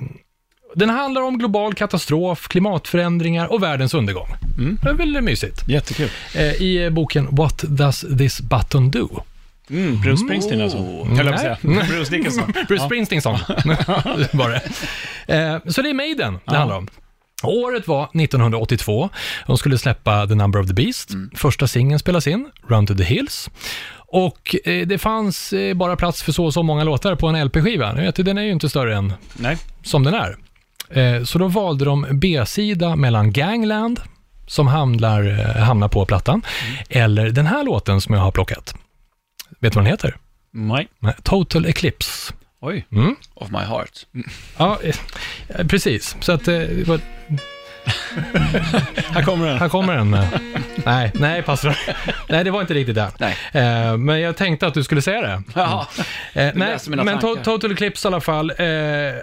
[0.75, 4.29] den handlar om global katastrof, klimatförändringar och världens undergång.
[4.59, 4.79] Mm.
[4.83, 5.69] Det är väl mysigt.
[5.69, 6.11] Jättekul.
[6.35, 9.09] Eh, I boken What Does This Button Do?
[9.71, 10.79] Mm, Bruce Springsteen alltså.
[10.79, 11.29] Mm.
[11.35, 11.59] Att säga.
[11.63, 12.53] Bruce Dickinson.
[12.69, 13.33] Bruce Springsteen sång
[14.33, 14.63] var det.
[15.35, 16.57] Eh, så det är Maiden det Ja.
[16.59, 16.89] handlar om.
[17.43, 19.09] Året var 1982.
[19.47, 21.11] De skulle släppa The Number of the Beast.
[21.35, 23.51] Första singeln spelas in, Run to the Hills.
[24.09, 27.45] Och eh, det fanns eh, bara plats för så och så många låtar på en
[27.47, 28.13] LP-skiva.
[28.17, 29.57] Den är ju inte större än Nej.
[29.83, 30.37] som den är.
[30.91, 34.01] Eh, så då valde de B-sida mellan Gangland,
[34.47, 36.43] som hamnar, eh, hamnar på plattan,
[36.89, 38.75] eller den här låten som jag har plockat.
[39.61, 40.17] Vet du vad den heter?
[40.99, 41.17] Nej.
[41.23, 42.33] Total Eclipse.
[42.61, 42.87] Oj.
[42.93, 43.17] Mm.
[43.35, 43.91] Of my heart.
[44.57, 44.79] Ja,
[45.49, 46.17] eh, precis.
[46.21, 46.49] Så att...
[46.49, 47.01] eh, vad-
[49.11, 49.59] Här kommer den.
[49.59, 50.11] Här kommer den.
[50.85, 51.79] Nej, nej, passar.
[52.29, 53.11] Nej, det var inte riktigt det.
[53.19, 53.37] Nej.
[53.53, 55.43] Eh, men jag tänkte att du skulle säga det.
[55.55, 55.87] Jaha.
[56.33, 57.43] Eh, nej, men to-.
[57.45, 58.51] Total Eclipse i alla fall.
[58.51, 58.57] Eh,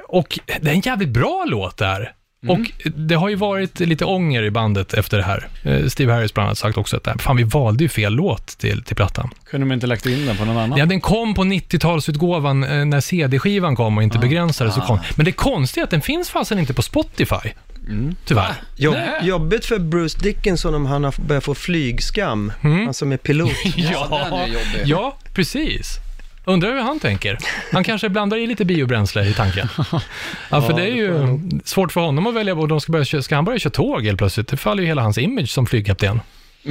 [0.08, 2.12] och det är en jävligt bra låt där.
[2.44, 2.62] Mm.
[2.62, 5.48] Och det har ju varit lite ånger i bandet efter det här.
[5.64, 8.48] Eh, Steve Harris bland annat sagt också att "Nej, fan, vi valde ju fel låt
[8.58, 9.30] till, till plattan.
[9.50, 10.78] Kunde de inte lagt in den på någon annan?
[10.80, 14.76] Ja, den kom på 90-talsutgåvan eh, när CD-skivan kom och inte begränsades.
[14.76, 15.00] Så kom.
[15.16, 17.50] Men det konstiga är att den finns fasen inte på Spotify.
[18.26, 18.54] Tyvärr.
[18.76, 19.28] Jobb, Nej.
[19.28, 22.86] jobbigt för Bruce Dickinson om han har börjat få flygskam, Mm.
[22.86, 23.52] han som är pilot.
[23.76, 24.82] Ja, den är jobbig.
[24.86, 25.98] Ja, precis.
[26.46, 27.38] Undrar hur han tänker.
[27.72, 29.68] Han kanske blandar i lite biobränsle i tanken.
[30.50, 33.36] Ja, för det är ju svårt för honom att välja, och de ska, börja, ska
[33.36, 34.48] han börja köra tåg helt plötsligt?
[34.48, 36.20] Det faller ju hela hans image som flygkapten.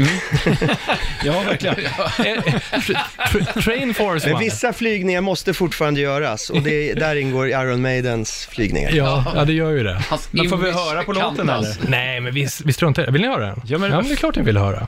[1.25, 1.75] Ja, verkligen.
[2.19, 2.43] Eh,
[2.81, 2.99] tra-
[3.31, 4.45] tra- Train Force Men One.
[4.45, 8.91] vissa flygningar måste fortfarande göras och det, där ingår Iron Maidens flygningar.
[8.93, 10.03] Ja, ja, det gör ju det.
[10.11, 11.77] Hans Men får vi höra på låten eller?
[11.89, 13.13] Nej, men vi, vi struntar i det.
[13.13, 13.63] Vill ni höra den?
[13.67, 14.87] Ja, men- ja, men det är klart ni vill höra.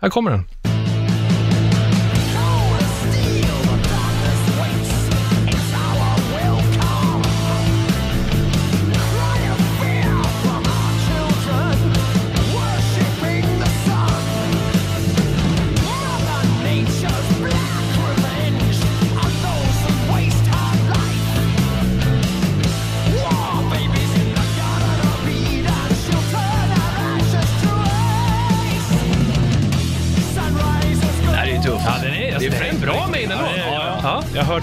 [0.00, 0.44] Här kommer den.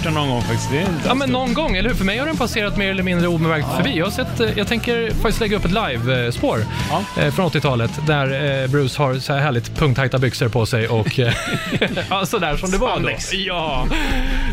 [0.05, 0.71] Den någon gång faktiskt.
[0.71, 1.95] Det är inte Ja, men någon gång, eller hur?
[1.95, 3.97] För mig har den passerat mer eller mindre obemärkt förbi.
[3.97, 7.21] Jag har sett, eh, jag tänker faktiskt lägga upp ett live-spår Ja.
[7.23, 11.19] eh, från 80-talet där eh, Bruce har så här härligt punktajta byxor på sig och
[11.19, 11.33] eh,
[12.09, 12.93] ja, sådär som det var då.
[12.95, 13.33] Spandex.
[13.33, 13.87] Ja,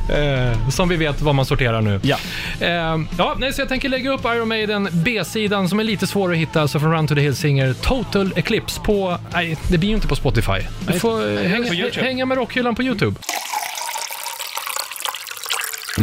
[0.08, 2.00] eh, som vi vet vad man sorterar nu.
[2.02, 2.16] Ja.
[2.60, 2.70] Eh,
[3.18, 6.38] ja, nej, så jag tänker lägga upp Iron Maiden B-sidan som är lite svår att
[6.38, 9.94] hitta, alltså från Run to the Hill Singer, Total Eclipse på, nej, det blir ju
[9.94, 10.52] inte på Spotify.
[10.86, 12.06] Du får eh, hänga, på YouTube.
[12.06, 13.16] hänga med rockhyllan på YouTube.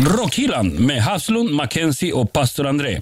[0.07, 3.01] Rockhyllan med Haslund, Mackenzie och pastor André.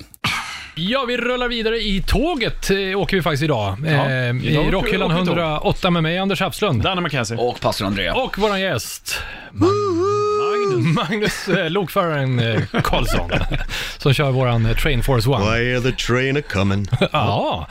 [0.80, 3.78] Ja, vi rullar vidare i tåget, eh, åker vi faktiskt idag.
[3.86, 5.38] Ja, eh, idag I åker- Rockhyllan åker vi tåg.
[5.38, 6.82] 108 med mig, Anders Hafslund.
[6.84, 7.38] Danne McKenzie.
[7.38, 8.14] Och pastor Andrea.
[8.16, 9.16] Och våran gäst,
[9.52, 13.30] Magnus, Magnus eh, lokföraren eh, Karlsson,
[13.98, 15.46] som kör våran eh, Train Force One.
[15.46, 16.88] Why are the train a coming?
[17.12, 17.68] Ja,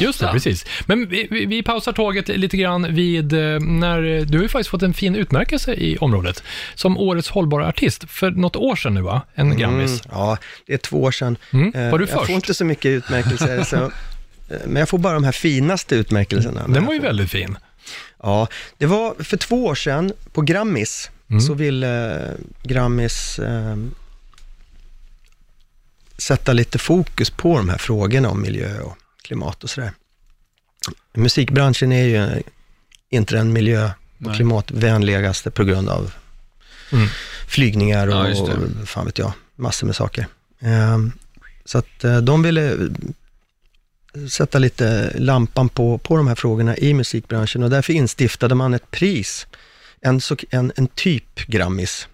[0.00, 0.66] just det, precis.
[0.86, 4.48] Men vi, vi, vi pausar tåget lite grann vid eh, när eh, du har ju
[4.48, 6.42] faktiskt fått en fin utmärkelse i området
[6.74, 9.22] som årets hållbara artist för något år sedan nu va?
[9.34, 10.04] En Grammis.
[10.04, 11.36] Mm, ja, det är två år sedan.
[11.52, 11.72] Mm.
[11.74, 12.25] Eh, Var du jag först?
[12.26, 13.76] Får inte så mycket utmärkelser, så,
[14.54, 16.68] eh, men jag får bara de här finaste utmärkelserna.
[16.68, 17.58] Den var ju väldigt fin.
[18.22, 21.40] Ja, det var för två år sedan på Grammis, Mm.
[21.40, 22.22] så ville
[22.62, 23.76] Grammis eh,
[26.18, 29.92] sätta lite fokus på de här frågorna om miljö och klimat och sådär.
[31.14, 32.42] Musikbranschen är ju
[33.10, 34.36] inte den miljö och Nej.
[34.36, 36.12] klimatvänligaste på grund av
[36.92, 37.08] Mm.
[37.48, 38.54] flygningar Ja, och, det.
[38.82, 40.26] och fan vet jag, massor med saker.
[40.60, 41.12] Ehm,
[41.66, 42.76] så att eh, de ville
[44.30, 48.90] sätta lite lampan på, på de här frågorna i musikbranschen och därför instiftade man ett
[48.90, 49.46] pris,
[50.00, 52.08] en, en, en typ Grammis,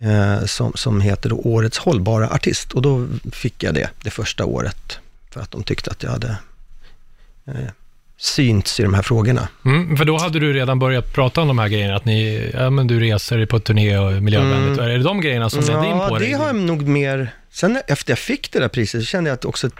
[0.00, 2.72] eh, som, som heter då Årets hållbara artist.
[2.72, 4.98] Och då fick jag det, det första året,
[5.30, 6.36] för att de tyckte att jag hade
[7.46, 7.70] eh,
[8.22, 9.48] synts i de här frågorna.
[9.64, 12.70] Mm, för då hade du redan börjat prata om de här grejerna, att ni, ja,
[12.70, 14.80] men du reser på turné och miljövänligt.
[14.80, 17.34] Är det de grejerna som ledde in Ja, på det har jag nog mer...
[17.52, 19.74] Sen efter jag fick det där priset så kände jag att också ett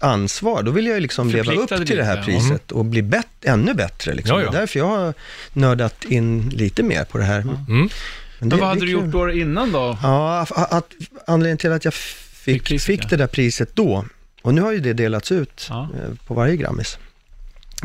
[0.00, 0.62] ansvar.
[0.62, 3.44] Då vill jag ju liksom leva upp till det här lite, priset och bli bet-
[3.44, 4.14] ännu bättre.
[4.14, 4.36] Liksom.
[4.38, 4.50] Ja, ja.
[4.50, 5.14] Det är därför jag har
[5.52, 7.40] nördat in lite mer på det här.
[7.40, 7.54] Mm.
[7.68, 7.90] Men, det-
[8.38, 9.04] Men vad hade det du kul.
[9.04, 9.98] gjort då innan då?
[10.02, 10.84] Ja, att, att,
[11.26, 13.06] anledningen till att jag Fick fick, priset, fick ja.
[13.10, 14.04] det där priset då,
[14.42, 15.88] och nu har ju det delats ut Ja.
[15.94, 16.98] eh, på varje Grammis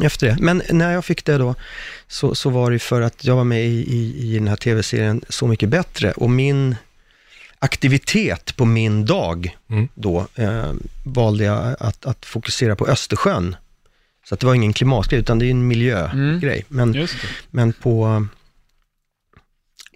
[0.03, 0.37] efter det.
[0.39, 1.55] Men när jag fick det då,
[2.07, 5.21] så, så var det för att jag var med i, i, i den här tv-serien
[5.29, 6.75] Så mycket bättre och min
[7.59, 9.87] aktivitet på min dag Mm.
[9.95, 10.71] då eh,
[11.03, 13.55] valde jag att, att fokusera på Östersjön.
[14.29, 16.65] Så att det var ingen klimatgrej, utan det är en miljögrej.
[16.67, 17.27] Men, Just det.
[17.51, 18.27] men på,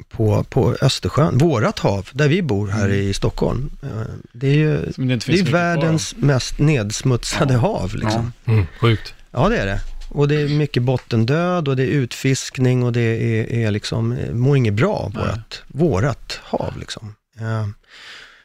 [0.09, 3.69] på, på Östersjön, vårat hav, där vi bor här i Stockholm.
[3.83, 3.89] eh,
[4.33, 7.95] Det är ju det det är världens mest nedsmutsade hav.
[7.95, 8.33] Liksom.
[8.45, 9.13] Mm, sjukt.
[9.31, 9.49] Ja.
[9.49, 9.81] det är det.
[10.09, 14.57] Och det är mycket bottendöd och det är utfiskning och det är, är liksom, mår
[14.57, 15.23] inget bra Nej.
[15.23, 16.77] vårat, vårat hav.
[16.79, 17.15] Liksom.
[17.39, 17.67] Eh,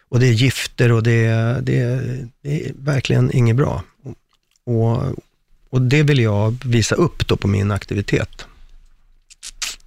[0.08, 1.84] och det är gifter och det är, det
[2.42, 3.82] det är verkligen inget bra.
[4.64, 5.02] Och,
[5.70, 8.46] och det vill jag visa upp då på min aktivitet.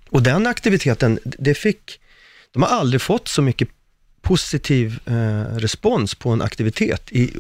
[0.09, 1.99] Och den aktiviteten, det fick,
[2.53, 3.69] de har aldrig fått så mycket
[4.21, 7.33] positiv eh, respons på en aktivitet i,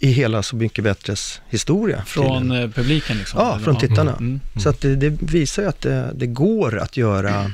[0.00, 2.02] i hela Så mycket bättres historia.
[2.06, 2.64] Från tydligen.
[2.64, 3.40] eh, publiken liksom?
[3.40, 4.16] Ja, eller från tittarna.
[4.16, 4.40] Mm.
[4.56, 7.50] Så att det, det visar ju att det, det går att göra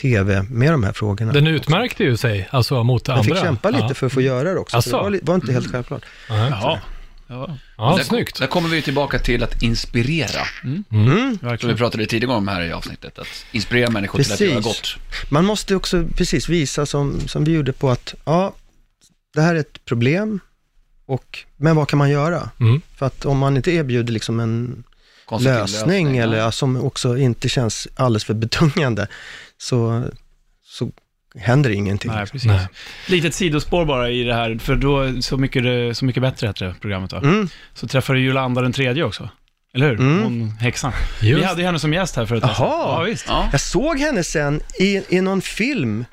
[0.00, 1.32] tv med de här frågorna.
[1.32, 3.22] Den utmärkte ju sig, alltså mot andra.
[3.24, 3.94] fick kämpa lite ja.
[3.94, 4.82] för att få göra det också.
[4.82, 6.02] För det var, var inte helt självklart.
[6.28, 6.78] Ja, Jaha.
[7.26, 8.38] Ja, ja där, snyggt.
[8.38, 10.42] Där kommer vi tillbaka till att inspirera.
[10.64, 10.84] Mm.
[10.88, 11.76] Som vi verkligen.
[11.76, 13.18] pratade tidigare om här i avsnittet.
[13.18, 14.50] Att inspirera människor till att Precis.
[14.52, 14.96] göra gott.
[15.28, 18.54] Man måste också precis visa som, som vi gjorde på att, ja,
[19.34, 20.40] det här är ett problem,
[21.12, 22.50] och, men vad kan man göra?
[22.60, 22.80] Mm.
[22.96, 24.84] För att om man inte erbjuder liksom en
[25.24, 26.52] Konstruktiv lösning, eller ja.
[26.52, 29.06] som också inte känns alldeles för betungande,
[29.58, 30.04] så,
[30.64, 30.90] så
[31.34, 32.10] händer ingenting.
[32.10, 32.44] Nej, precis.
[32.44, 32.66] Nej.
[33.08, 36.74] Litet sidospår bara i det här, för då, Så mycket, så mycket bättre heter det
[36.80, 37.18] programmet va?
[37.18, 37.48] Mm.
[37.74, 39.28] Så träffade du Jolanda den tredje också.
[39.74, 40.00] Eller hur?
[40.00, 40.22] Mm.
[40.22, 40.92] Hon häxan.
[41.20, 41.44] Vi Just.
[41.44, 42.42] hade ju henne som gäst här förut.
[42.46, 42.54] Jaha.
[42.58, 43.24] Ja, visst.
[43.28, 43.48] Ja.
[43.52, 46.04] Jag såg henne sen i, i någon film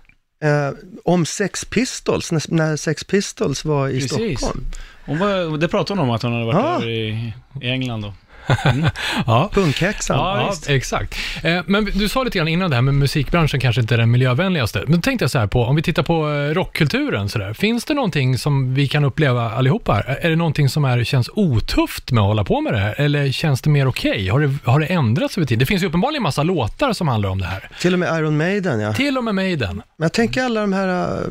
[0.43, 0.71] eh,
[1.03, 4.39] om Sex Pistols, när, när Sex Pistols var i Precis.
[4.39, 4.65] Stockholm.
[5.05, 6.75] Hon var, det pratade hon om att hon hade varit Ja.
[6.75, 8.13] över i, i England då.
[9.27, 9.49] Ja.
[9.53, 10.17] Punkhäxan.
[10.17, 11.15] Ja, Ja, exakt.
[11.43, 14.11] Eh, Men du sa lite grann innan det här med musikbranschen kanske inte är den
[14.11, 14.83] miljövänligaste.
[14.87, 17.53] Men då tänkte jag så här på, om vi tittar på eh, rockkulturen så där.
[17.53, 20.19] Finns det någonting som vi kan uppleva allihopa här?
[20.21, 22.95] Är det någonting som är, känns otufft med att hålla på med det här?
[23.01, 24.27] Eller känns det mer okej?
[24.29, 25.59] Har, det, har det ändrats över tid?
[25.59, 27.69] Det finns ju uppenbarligen massa låtar som handlar om det här.
[27.79, 28.93] Till och med Iron Maiden, ja.
[28.93, 29.75] Till och med Maiden.
[29.75, 31.27] Men jag tänker alla de här äh,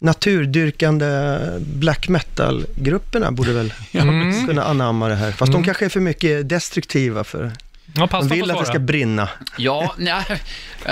[0.00, 4.46] naturdyrkande black metal-grupperna borde väl Mm.
[4.46, 5.32] kunna anamma det här.
[5.32, 7.52] Fast de kanske är för mycket destruktiva för
[7.94, 9.28] Ja, de vill att det ska brinna.
[9.58, 10.24] Ja, nej,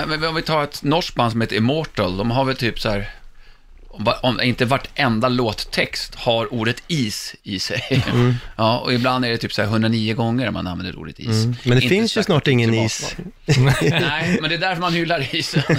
[0.08, 2.88] men om vi tar ett norskt band som heter Immortal, de har väl typ så
[2.90, 3.10] här,
[3.98, 8.04] om, om inte vartenda låttext har ordet is i sig.
[8.12, 8.34] Mm.
[8.56, 11.26] Ja, och ibland är det typ så här 109 gånger man använder ordet is.
[11.26, 11.56] Mm.
[11.62, 13.16] Men det Inte finns ju snart ingen is.
[13.46, 15.62] Nej, men det är därför man hyllar isen.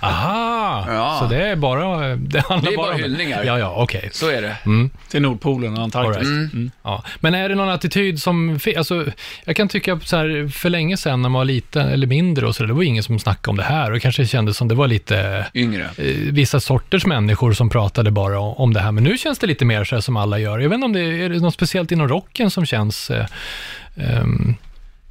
[0.00, 1.18] Aha, Ja.
[1.20, 2.16] så det är bara...
[2.16, 3.44] Det, handlar Det är bara om hyllningar.
[3.44, 4.08] Ja, ja, okej.
[4.12, 4.56] Så är det.
[4.66, 4.90] Mm.
[5.08, 6.28] Till Nordpolen och Antarktis.
[6.28, 6.52] Right.
[6.52, 6.70] Mm.
[6.82, 7.04] Ja.
[7.20, 9.06] Men är det någon attityd som, alltså,
[9.44, 12.54] jag kan tycka så här, för länge sedan när man var liten eller mindre och
[12.56, 14.68] så där, det var ingen som snackade om det här och det kanske kändes som
[14.68, 15.82] det var lite Yngre.
[15.96, 18.92] eh, vissa sorters människor som pratade bara om, det här.
[18.92, 20.58] Men nu känns det lite mer så här som alla gör.
[20.58, 23.26] Jag vet inte om det är, är det något speciellt inom rocken som känns eh,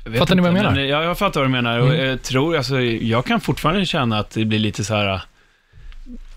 [0.06, 0.72] Jag vet Fattar ni vad jag inte, menar?
[0.76, 1.80] men, Ja, jag fattar vad du menar.
[1.80, 2.06] Och Mm.
[2.08, 5.22] jag tror, alltså, jag kan fortfarande känna att det blir lite så här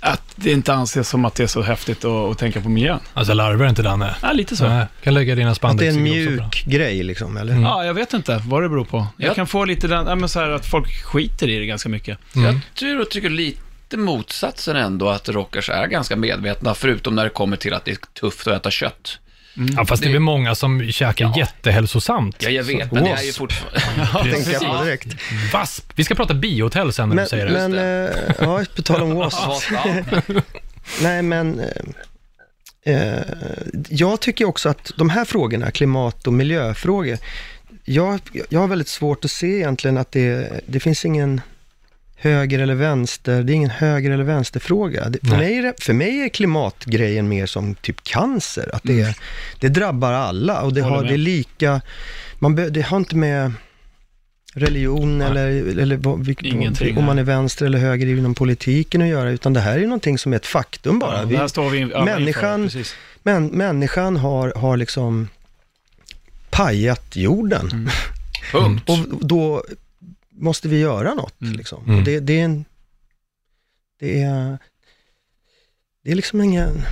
[0.01, 2.99] att det inte anses som att det är så häftigt att, att tänka på miljön.
[3.14, 4.14] alltså larvar inte Danne.
[4.22, 4.68] Ja, lite så.
[4.68, 7.53] Nej, kan lägga dina Att spandex det är en mjuk grej liksom, eller?
[7.53, 7.64] Mm.
[7.64, 9.07] Ja, jag vet inte vad det beror på.
[9.16, 9.35] Jag Ja.
[9.35, 12.18] kan få lite den, ja, men så här att folk skiter i det ganska mycket.
[12.37, 12.46] Mm.
[12.46, 13.59] Jag tror och tycker lite
[13.94, 17.99] motsatsen ändå, att rockers är ganska medvetna, förutom när det kommer till att det är
[18.20, 19.18] tufft att äta kött.
[19.77, 21.35] Ja, fast det är väl många som käkar Ja.
[21.37, 22.37] jättehälsosamt.
[22.42, 23.38] Ja, jag vet, Så- men det är ju Wasp.
[23.38, 24.31] fortfarande...
[24.35, 25.07] Tänkte jag på direkt.
[25.53, 25.92] Vasp.
[25.94, 27.68] Vi ska prata biohotell sen när Men, du säger det.
[27.68, 27.75] men
[28.09, 29.38] eh, ja, på tal om wasp.
[29.72, 29.94] Ja,
[31.03, 31.61] Nej, men
[32.85, 33.22] eh, eh,
[33.88, 37.18] jag tycker också att de här frågorna, klimat och miljöfrågor,
[37.85, 41.40] jag, jag har väldigt svårt att se egentligen att det, det finns ingen
[42.16, 45.09] höger eller vänster, det är ingen höger eller vänsterfråga.
[45.09, 49.16] Det, för, mig för mig är klimatgrejen mer som typ cancer, att det, är,
[49.61, 51.81] det drabbar alla och det, har, det är lika,
[52.38, 53.52] man be, det har inte med
[54.55, 55.26] religion Nej.
[55.26, 59.61] eller, eller vad, om man är vänster eller höger inom politiken att göra, utan det
[59.61, 61.22] här är ju någonting som är ett faktum bara.
[61.31, 62.85] Ja, här står vi inför, människan-
[63.22, 65.29] men, människan har, har liksom
[66.50, 67.70] pajat jorden.
[67.72, 67.88] Mm.
[68.52, 68.90] Punkt.
[68.90, 69.64] Och då
[70.37, 71.40] måste vi göra något.
[71.40, 71.57] Mm.
[71.57, 71.85] Liksom.
[71.85, 71.99] Mm.
[71.99, 72.64] Och det, det är en...
[74.01, 74.59] Det är...
[76.05, 76.83] Det är liksom ingen...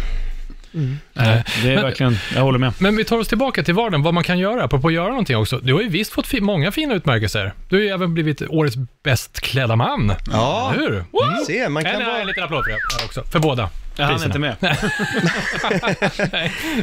[0.74, 0.96] Mm.
[1.12, 2.72] Nej, det är Men- verkligen, jag håller med.
[2.78, 5.36] Men vi tar oss tillbaka till vardagen, vad man kan göra, apropå att göra någonting
[5.36, 5.58] också.
[5.58, 7.52] Du har ju visst fått fi- många fina utmärkelser.
[7.68, 10.12] Du har ju även blivit årets bäst klädda man.
[10.32, 11.04] Ja, hur?
[11.46, 13.70] se, man kan, En, en vara, liten applåd för det också, för båda.
[13.96, 14.34] Jag hann priserna.
[14.34, 14.56] inte med.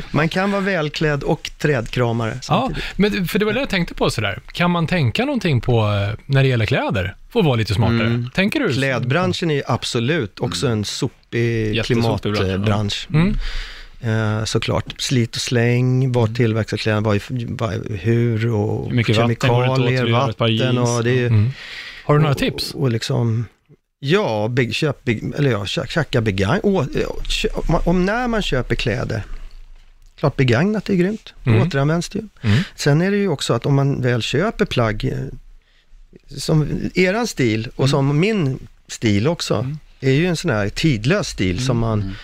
[0.11, 2.83] man kan vara välklädd och trädkramare Ja, samtidigt.
[2.95, 4.39] men för det var det jag tänkte på sådär.
[4.51, 7.15] Kan man tänka någonting på eh, när det gäller kläder?
[7.29, 8.07] För att vara lite smartare.
[8.07, 8.29] Mm.
[8.33, 8.73] Tänker du?
[8.73, 11.83] Klädbranschen är ju absolut också en sopig ja.
[11.83, 13.07] klimatbransch.
[13.13, 13.35] Mm.
[14.01, 14.85] Eh, såklart.
[14.97, 17.19] Slit och släng, var tillverkas kläderna, var,
[17.57, 20.89] var, hur och Hur mycket vatten kemikalier, vatten jeans?
[20.89, 21.27] och det är ju...
[21.27, 21.51] Mm.
[22.03, 22.73] Har du några och, tips?
[22.73, 23.45] Och, och liksom,
[24.03, 26.63] ja, beg, köp, beg, eller ja, tjack- tjacka begagnat.
[27.85, 29.23] Om, när man köper kläder,
[30.19, 31.61] klart begagnat är grymt, Mm.
[31.61, 32.25] återanvänds det ju.
[32.41, 32.63] Mm.
[32.75, 35.17] Sen är det ju också att om man väl köper plagg, eh,
[36.37, 41.65] som eran stil och som min stil också, är ju en sån här tidlös stil
[41.65, 42.15] som man,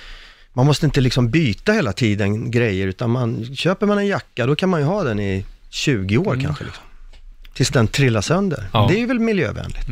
[0.54, 4.56] man måste inte liksom byta hela tiden grejer, utan man, köper man en jacka, då
[4.56, 6.64] kan man ju ha den i 20 år kanske.
[6.64, 6.84] Liksom.
[7.54, 8.68] Tills den trillar sönder.
[8.74, 8.88] Ja.
[8.90, 9.88] Det är ju väl miljövänligt.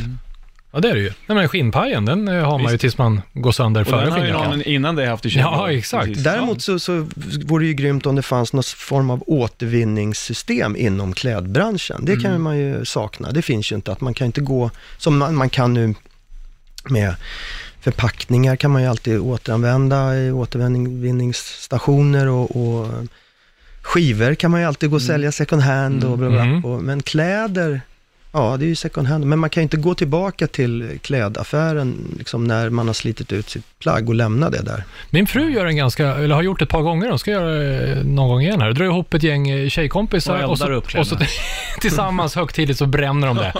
[0.75, 1.11] Ja, det är det ju.
[1.27, 2.81] Nej, men skinnpajen, den eh, har man ju Visst.
[2.81, 4.51] tills man går sönder Och före den har ju skinnjackan.
[4.51, 6.05] någon innan det haft i 20 Ja, exakt.
[6.07, 6.23] Precis.
[6.23, 7.07] Däremot så, så
[7.45, 12.05] vore det ju grymt om det fanns någon form av återvinningssystem inom klädbranschen.
[12.05, 13.31] Det kan man ju sakna.
[13.31, 15.95] Det finns ju inte att man kan inte gå som man, man kan nu
[16.89, 17.15] med
[17.81, 22.87] förpackningar kan man ju alltid återanvända i återvinningsstationer och, och
[23.81, 26.41] skivor kan man ju alltid gå och sälja second hand och bla bla.
[26.43, 26.65] Mm.
[26.65, 27.81] Och, men kläder,
[28.35, 29.25] ja det är ju second hand.
[29.25, 33.49] Men man kan ju inte gå tillbaka till klädaffären liksom när man har slitit ut
[33.49, 34.83] sitt plagg och lämna det där.
[35.09, 38.29] Min fru gör en ganska, eller har gjort ett par gånger, hon ska göra någon
[38.29, 38.73] gång igen här.
[38.73, 41.17] Drar ihop ett gäng eh, tjejkompisar Och och, så, upp och så
[41.81, 43.53] tillsammans högtidligt så bränner de det.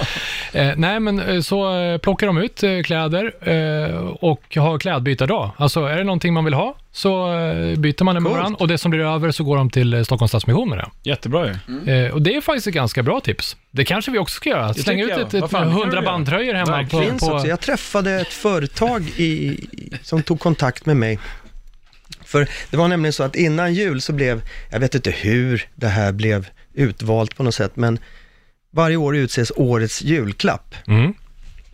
[0.60, 5.52] eh, nej, men eh, så eh, plockar de ut kläder eh, och har klädbytardag.
[5.58, 8.68] Alltså är det någonting man vill ha så eh, byter man det med varandra och
[8.68, 10.90] det som blir över så går de till eh, Stockholms Stadsmission med det.
[11.04, 11.94] Jättebra ju.
[11.94, 13.58] Eh, och det är faktiskt ett ganska bra tips.
[13.72, 14.74] Det kanske vi också ska göra.
[14.74, 15.22] Slänga ut jag.
[15.22, 16.06] ett, ett fan, det kan vi hundra göra.
[16.06, 16.72] bandtröjor hemma på...
[16.72, 17.06] Verkligen.
[17.06, 17.48] finns på också.
[17.48, 19.60] Jag träffade ett företag i,
[20.02, 21.20] som tog kontakt med mig.
[22.26, 25.88] För det var nämligen så att innan jul så blev, jag vet inte hur det
[25.88, 28.00] här blev utvalt på något sätt, men
[28.72, 30.76] varje år utses årets julklapp.
[30.88, 31.14] Mm.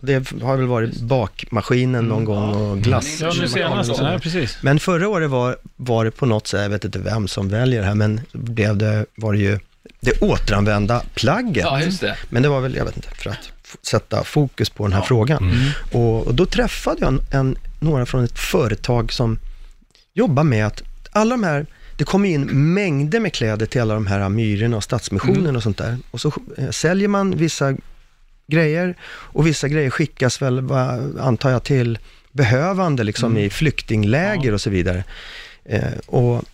[0.04, 3.20] Det har väl varit bakmaskinen någon gång och glass.
[3.20, 3.96] Ja, nu senast.
[3.96, 4.18] sådär.
[4.18, 4.58] precis.
[4.62, 7.80] Men förra året var, var det på något sätt, jag vet inte vem som väljer
[7.80, 9.58] det här, men blev det, var det ju
[10.00, 11.64] det återanvända plagget.
[11.64, 12.16] Ja, just det.
[12.30, 15.42] Men det var väl, jag vet inte, för att sätta fokus på den här frågan.
[15.42, 15.70] Mm.
[15.92, 19.38] Och, och då träffade jag en, en, några från ett företag som
[20.14, 24.06] jobbar med att alla de här, det kommer in mängder med kläder till alla de
[24.06, 25.98] här Myrorna och Stadsmissionen och sånt där.
[26.10, 27.76] Och så eh, säljer man vissa
[28.52, 30.70] grejer och vissa grejer skickas väl,
[31.20, 31.98] antar jag, till
[32.32, 35.04] behövande liksom i flyktingläger och så vidare.
[35.64, 36.44] Eh, och,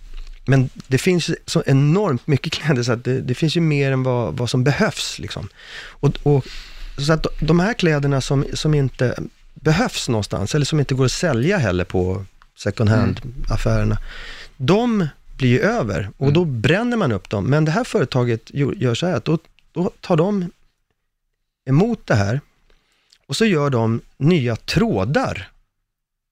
[0.45, 4.03] men det finns så enormt mycket kläder så att det, det finns ju mer än
[4.03, 5.19] vad, vad som behövs.
[5.19, 5.49] Liksom.
[6.01, 6.47] Och, och,
[6.99, 9.15] så att de här kläderna som, som inte
[9.55, 12.25] behövs någonstans, eller som inte går att sälja heller på
[12.57, 13.99] second hand-affärerna,
[14.57, 17.45] de blir ju över och då bränner man upp dem.
[17.45, 19.39] Men det här företaget gör gör så här, att då,
[19.73, 20.51] då tar de
[21.69, 22.41] emot det här
[23.27, 25.49] och så gör de nya trådar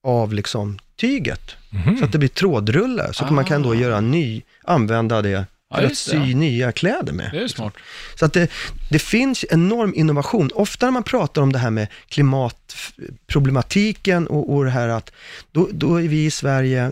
[0.07, 1.51] av liksom tyget.
[1.70, 1.96] Mhm.
[1.99, 3.75] Så att det blir trådrullar, så att man kan då Ah.
[3.75, 6.37] göra ny, använda det Ja, för att just det, sy ja.
[6.37, 7.31] nya kläder med.
[7.33, 7.72] Det är smart.
[8.18, 8.51] Så att det,
[8.90, 10.51] det finns enorm innovation.
[10.55, 15.11] Ofta när man pratar om det här med klimatproblematiken och, och det här att,
[15.53, 16.90] då, då är vi i Sverige,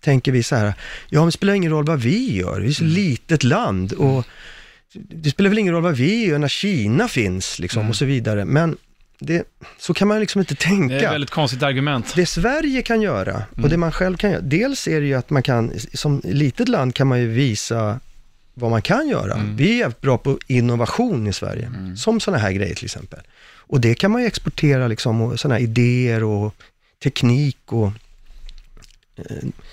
[0.00, 0.74] tänker vi så här,
[1.08, 2.94] ja men det spelar ingen roll vad vi gör, vi är så Mm.
[2.94, 4.26] litet land och
[5.00, 7.90] det spelar väl ingen roll vad vi gör när Kina finns liksom Mm.
[7.90, 8.44] och så vidare.
[8.44, 8.76] Men
[9.18, 9.44] det,
[9.78, 10.94] så kan man liksom inte tänka.
[10.94, 12.12] Det är ett väldigt konstigt argument.
[12.16, 15.30] Det Sverige kan göra och det man själv kan göra, dels är det ju att
[15.30, 18.00] man kan, som litet land kan man ju visa
[18.54, 19.40] vad man kan göra.
[19.56, 23.20] Vi är jävligt bra på innovation i Sverige, som sådana här grejer till exempel.
[23.68, 26.54] Och det kan man ju exportera liksom, sådana här idéer och
[27.02, 27.92] teknik och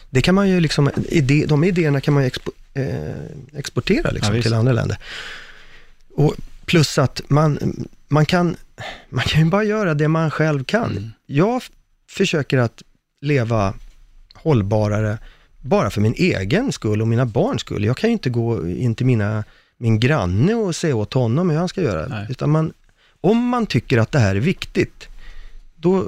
[0.10, 4.36] det kan man ju liksom, ide, de idéerna kan man ju expo, eh, exportera liksom,
[4.36, 4.98] Ja, till andra länder.
[6.16, 6.36] Och
[6.66, 7.60] plus att man,
[8.08, 8.56] man, kan,
[9.10, 10.92] man kan ju bara göra det man själv kan.
[10.92, 11.12] Mm.
[11.26, 11.62] Jag
[12.10, 12.84] försöker att
[13.22, 13.74] leva
[14.34, 15.18] hållbarare
[15.62, 17.86] bara för min egen skull och mina barns skull.
[17.86, 19.44] Jag kan ju inte gå in till mina,
[19.78, 22.08] min granne och säga åt honom hur han ska göra.
[22.08, 22.28] Nej.
[22.30, 22.74] Utan man,
[23.22, 25.08] om man tycker att det här är viktigt,
[25.76, 26.08] då,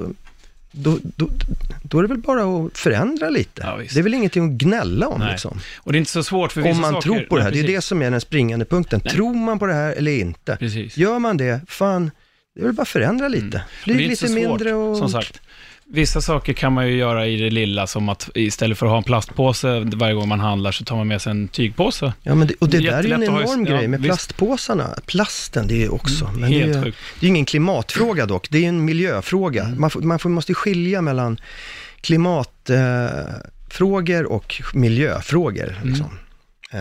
[0.78, 1.28] då, då,
[1.82, 3.62] då är det väl bara att förändra lite.
[3.64, 5.20] Ja, det är väl ingenting att gnälla om.
[5.20, 5.30] Nej.
[5.32, 5.60] Liksom.
[5.76, 7.02] Och det är inte så svårt för vissa Om man saker.
[7.02, 7.50] tror på det här.
[7.50, 9.00] Nej, Det är det som är den springande punkten.
[9.04, 9.14] Nej.
[9.14, 10.56] Tror man på det här eller inte?
[10.56, 10.96] Precis.
[10.96, 12.10] Gör man det, fan,
[12.54, 13.46] det är väl bara att förändra lite.
[13.46, 14.96] Det Flyg lite mindre och...
[14.96, 15.40] Som sagt,
[15.88, 18.98] vissa saker kan man ju göra i det lilla, som att istället för att ha
[18.98, 22.12] en plastpåse varje gång man handlar, så tar man med sig en tygpåse.
[22.22, 24.08] Ja, men det, och det där är ju en enorm ja, grej med visst.
[24.08, 24.98] plastpåsarna.
[25.06, 26.98] Plasten, det är ju också, men det är, Helt ju, sjukt.
[27.20, 29.64] det är ingen klimatfråga dock, det är en miljöfråga.
[29.64, 29.80] Mm.
[29.80, 31.40] Man, får, man får, måste skilja mellan
[32.00, 35.76] klimatfrågor eh, och miljöfrågor.
[35.76, 35.88] Mm.
[35.88, 36.18] Liksom.
[36.72, 36.80] Eh,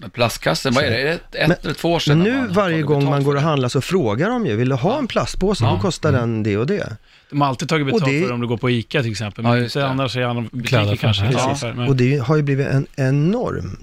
[0.00, 0.96] Men plastkassen, vad är det?
[1.00, 2.18] Är det ett, ett Men- eller två år sedan?
[2.18, 3.40] men nu varje gång man går och det?
[3.40, 5.64] handlar så frågar de ju, vill du ha en plastpåse?
[5.64, 5.70] Ja.
[5.70, 6.96] Då kostar den det och det.
[7.30, 9.50] De har alltid tagit betalt det- för om du går på ICA till exempel, Ja,
[9.50, 9.88] men det.
[9.88, 11.22] annars i andra butiker kanske.
[11.32, 11.62] Precis.
[11.62, 13.76] Ja, men- Och det har ju blivit en enorm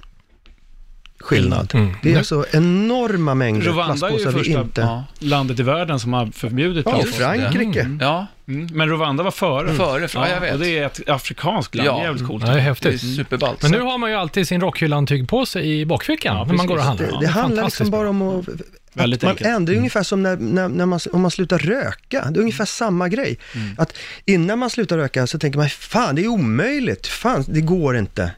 [1.20, 1.70] skillnad.
[1.74, 1.92] Mm.
[2.02, 4.80] Det är alltså enorma mängder Rwanda är ju plastpåsar vi första inte...
[4.80, 5.04] Ja.
[5.18, 7.18] landet i världen som har förbjudit Ja, plastpåsar.
[7.18, 7.80] Frankrike.
[7.80, 7.98] Mm.
[8.00, 8.68] ja, Mm.
[8.72, 9.74] Men Rwanda var före.
[9.74, 10.52] före, ja, jag vet.
[10.54, 11.94] Och det är ett afrikanskt land, Ja.
[11.94, 12.44] det är jävligt coolt.
[12.44, 13.00] Det är det är häftigt.
[13.16, 13.62] superballt.
[13.62, 16.82] Men nu har man ju alltid sin rockhyllan-tygpåse i bakfickan Ja, när man går och
[16.82, 17.06] handlar.
[17.06, 18.44] Det, Ja, det är handlar liksom bara om att...
[18.92, 19.48] Väldigt att man enkelt.
[19.50, 22.26] ändrar ungefär som när, när, när man, om man slutar röka.
[22.30, 23.38] Det är ungefär samma grej.
[23.78, 23.92] Att
[24.24, 28.30] innan man slutar röka så tänker man, fan det är omöjligt, fan det går inte.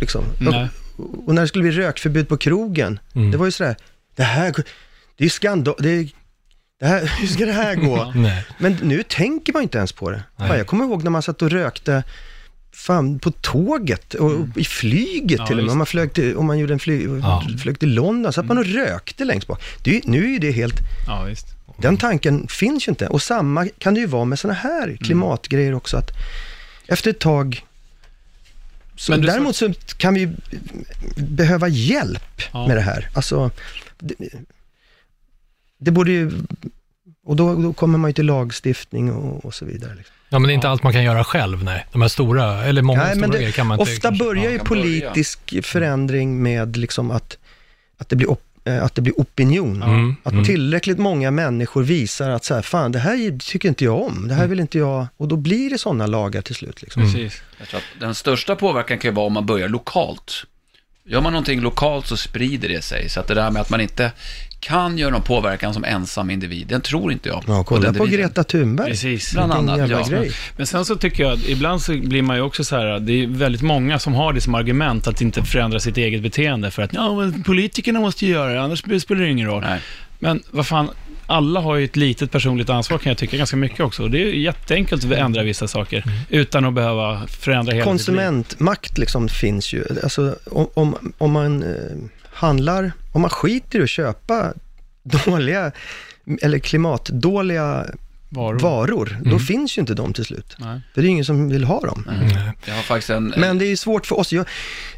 [0.00, 0.24] Liksom.
[1.26, 3.30] Och, när det skulle bli rökförbud på krogen, Mm.
[3.30, 3.76] det var ju sådär,
[4.16, 4.54] det här,
[5.16, 6.08] det är skandal, det, är-
[6.80, 8.12] det här, hur ska det här gå?
[8.58, 10.22] Men nu tänker man inte ens på det.
[10.38, 12.02] Fan, jag kommer ihåg när man satt och rökte
[12.72, 15.72] fan, på tåget och i flyget Ja, till och med.
[15.72, 17.44] Om man, flög till, om man gjorde en flyg, Ja.
[17.62, 19.62] flög till London, satt man och rökte längst bak.
[19.84, 20.74] Det nu är ju det helt,
[21.06, 21.26] Ja,
[21.78, 23.06] den tanken finns ju inte.
[23.06, 25.96] Och samma kan det ju vara med sådana här klimatgrejer också.
[25.96, 26.10] Att
[26.86, 27.64] efter ett tag,
[29.00, 30.28] så, Men däremot så kan vi
[31.16, 32.66] behöva hjälp Ja.
[32.66, 33.08] med det här.
[33.14, 33.50] Alltså,
[33.98, 34.14] det,
[35.78, 36.30] det borde ju,
[37.26, 39.94] och då, då kommer man ju till lagstiftning och, och så vidare.
[39.94, 40.14] Liksom.
[40.28, 41.86] Ja, men det är inte allt man kan göra själv, nej.
[41.92, 43.92] De här stora, eller många Nej, stora det- grejer kan man inte...
[43.92, 44.64] Ofta kanske- börjar ju börja.
[44.64, 47.38] politisk förändring med liksom att,
[47.98, 49.82] att, det blir op, att det blir opinion.
[49.82, 50.44] Mm, Att mm.
[50.44, 54.34] tillräckligt många människor visar att så här, fan det här tycker inte jag om, det
[54.34, 54.50] här Mm.
[54.50, 56.82] vill inte jag, och då blir det sådana lagar till slut.
[56.82, 57.02] Liksom.
[57.02, 57.42] Precis.
[57.58, 60.44] Jag tror att den största påverkan kan ju vara om man börjar lokalt.
[61.04, 63.08] Gör man någonting lokalt så sprider det sig.
[63.08, 64.12] Så att det där med att man inte
[64.60, 68.20] kan göra någon påverkan som ensam individ, den tror inte jag Ja, kolla på devisen.
[68.20, 68.90] Greta Thunberg.
[68.90, 69.32] Precis.
[69.32, 70.06] Bland annat, ja.
[70.08, 70.32] grej.
[70.56, 73.26] Men sen så tycker jag, ibland så blir man ju också så här, det är
[73.26, 76.92] väldigt många som har det som argument att inte förändra sitt eget beteende för att,
[76.92, 79.62] ja men politikerna måste ju göra det, annars spelar det ingen roll.
[79.62, 79.80] Nej.
[80.18, 80.90] Men vad fan,
[81.26, 84.02] alla har ju ett litet personligt ansvar kan jag tycka ganska mycket också.
[84.02, 87.84] Och det är ju jätteenkelt att ändra vissa saker utan att behöva förändra hela.
[87.84, 89.84] Konsumentmakt liksom finns ju.
[90.02, 91.68] Alltså, om, om, om man eh,
[92.32, 94.52] handlar, om man skiter i att köpa
[95.02, 95.72] dåliga,
[96.42, 97.86] eller klimatdåliga
[98.32, 98.58] Varor.
[98.58, 100.56] varor, då finns ju inte de till slut.
[100.58, 100.80] Nej.
[100.94, 102.04] För det är ingen som vill ha dem.
[102.08, 103.34] En...
[103.40, 104.32] Men det är svårt för oss.
[104.32, 104.46] Jag,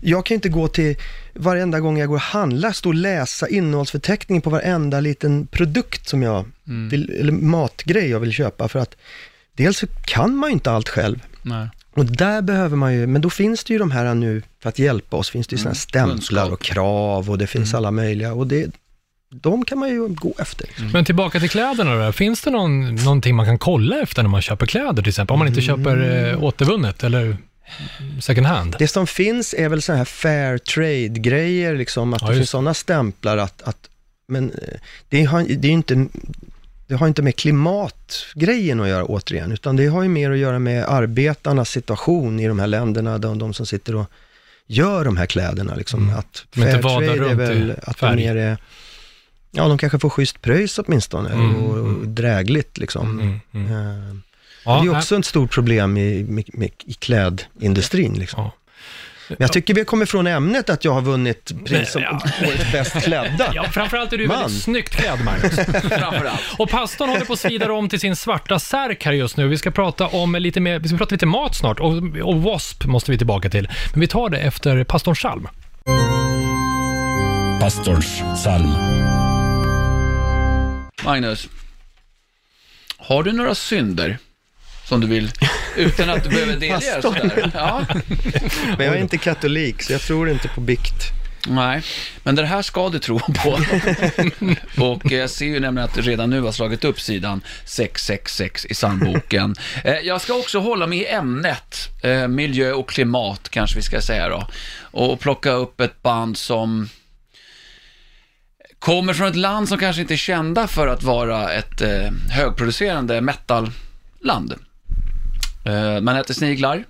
[0.00, 0.96] jag kan inte gå till,
[1.34, 6.22] varenda gång jag går och handlar, stå och läsa innehållsförteckningen på varenda liten produkt som
[6.22, 6.88] jag Mm.
[6.88, 8.68] vill, eller matgrej jag vill köpa.
[8.68, 8.96] För att
[9.52, 11.18] dels så kan man ju inte allt själv.
[11.42, 11.68] Nej.
[11.94, 14.78] Och där behöver man ju, men då finns det ju de här nu, för att
[14.78, 18.34] hjälpa oss, finns det ju sådana här stämplar och krav och det finns alla möjliga.
[18.34, 18.70] Och det,
[19.30, 20.66] de kan man ju gå efter.
[20.92, 22.12] Men tillbaka till kläderna då.
[22.12, 25.32] Finns det någon, någonting man kan kolla efter när man köper kläder till exempel?
[25.34, 27.36] Om man inte köper eh, återvunnet eller
[28.20, 28.76] second hand?
[28.78, 32.74] Det som finns är väl sådana här fair trade-grejer, liksom, att Ja, det finns sådana
[32.74, 33.88] stämplar att, att
[34.28, 34.78] men eh,
[35.08, 36.06] det har, det är inte,
[36.92, 40.58] det har inte med klimatgrejen att göra återigen, utan det har ju mer att göra
[40.58, 44.06] med arbetarnas situation i de här länderna, de, de som sitter och
[44.66, 45.74] gör de här kläderna.
[45.74, 46.18] Liksom, Mm.
[46.18, 48.16] att De inte fair vadar trade är väl att färg.
[48.16, 48.56] mer är,
[49.50, 52.14] ja de kanske får schysst pröjs åtminstone Mm, och, och mm.
[52.14, 53.20] drägligt liksom.
[53.20, 53.72] Mm, mm.
[53.72, 54.16] Eh,
[54.64, 58.14] Ja, det är också ett stort problem i, med, med, i klädindustrin.
[58.14, 58.42] Liksom.
[58.42, 58.52] Ja.
[59.38, 62.20] Men jag tycker vi kommer från ämnet att jag har vunnit pris som Ja.
[62.48, 63.52] årets bäst klädda.
[63.54, 64.38] Ja, framförallt är du Man.
[64.40, 65.54] väldigt snyggt klädd, Magnus.
[65.88, 66.40] Framförallt.
[66.58, 69.48] Och pastorn håller på att svida om till sin svarta särk här just nu.
[69.48, 71.86] Vi ska prata om lite mer, vi ska prata lite mat snart och,
[72.22, 72.88] och W.A.S.P.
[72.88, 73.68] måste vi tillbaka till.
[73.92, 75.48] Men vi tar det efter pastorns psalm.
[77.60, 78.72] Pastorns psalm.
[81.04, 81.48] Magnus,
[82.98, 84.18] har du några synder
[84.92, 85.32] som du vill,
[85.76, 87.50] utan att du behöver delge sådär?
[87.54, 87.86] Ja.
[88.78, 90.94] Men jag är inte katolik, så jag tror inte på bikt.
[91.48, 91.82] Nej,
[92.22, 93.58] men det här ska du tro på.
[94.84, 98.74] och jag ser ju nämligen att du redan nu har slagit upp sidan 666 i
[98.74, 99.54] sandboken.
[99.84, 104.00] Eh, Jag ska också hålla mig i ämnet, eh, miljö och klimat kanske vi ska
[104.00, 104.46] säga då.
[104.82, 106.88] Och plocka upp ett band som
[108.78, 113.20] kommer från ett land som kanske inte är kända för att vara ett eh, högproducerande
[113.20, 114.54] metalland.
[115.64, 116.84] Eh, man äter sniglar,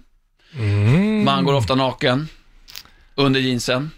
[1.25, 2.29] man går ofta naken,
[3.15, 3.91] under jeansen.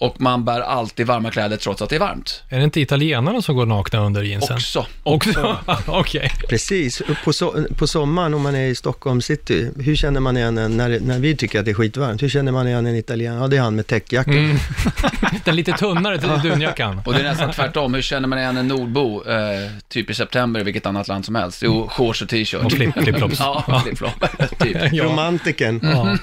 [0.00, 2.42] Och man bär alltid varma kläder trots att det är varmt.
[2.48, 4.56] Är det inte italienarna som går nakna under jeansen?
[4.56, 4.86] Också.
[5.02, 5.58] Också?
[5.86, 6.32] Okej.
[6.48, 10.58] Precis, på, so på sommaren om man är i Stockholm city, hur känner man igen
[10.58, 13.40] en, när, när vi tycker att det är skitvarmt, hur känner man igen en italienare?
[13.40, 14.30] Ja, det är han med täckjacka.
[14.30, 14.56] Mm.
[15.44, 17.02] Den lite tunnare till dunjackan.
[17.04, 17.94] Och det är nästan tvärtom.
[17.94, 21.34] Hur känner man igen en nordbo, eh, typ i september i vilket annat land som
[21.34, 21.62] helst?
[21.62, 22.64] Jo, shorts och t-shirt.
[22.64, 23.36] Och flip- flip-flops.
[23.38, 24.24] Ja, flip-flop.
[24.58, 24.76] typ.
[24.92, 25.04] Ja.
[25.04, 25.80] Romantiken.
[25.82, 26.16] Ja.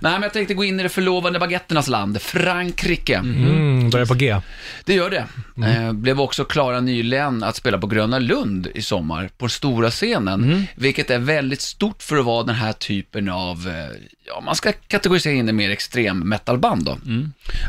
[0.00, 2.22] Nej, men jag tänkte gå in i det förlovade baguetternas land,
[2.66, 3.14] Frankrike.
[3.14, 4.36] Mm, börjar på G.
[4.84, 5.26] Det gör det.
[5.66, 10.66] Eh, blev också klara nyligen att spela på Gröna Lund i sommar, på stora scenen.
[10.74, 13.96] Vilket är väldigt stort för att vara den här typen av, eh,
[14.26, 16.98] ja man ska kategorisera in det mer extrem metalband då.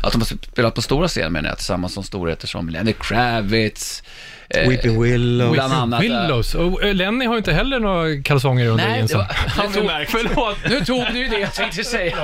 [0.02, 4.02] Att de har spelat på stora scenen menar jag, tillsammans som storheter som Lenny Kravitz,
[4.50, 5.52] eh, Weeping Willow.
[5.52, 6.02] bland annat.
[6.02, 6.54] Willows.
[6.54, 9.20] Och eh, Lenny har ju inte heller några kalsonger under Nej, jeansen.
[9.72, 12.16] tog, förlåt, nu tog du ju det jag tänkte säga.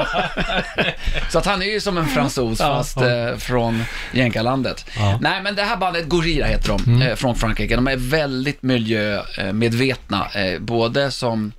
[1.31, 4.87] Så att han är ju som en fransos fast eh, från jänkarlandet.
[4.97, 5.19] Ja.
[5.21, 7.77] Nej, men det här bandet, Gorilla heter de, eh, från Frankrike.
[7.77, 11.53] De är väldigt miljömedvetna, eh, både som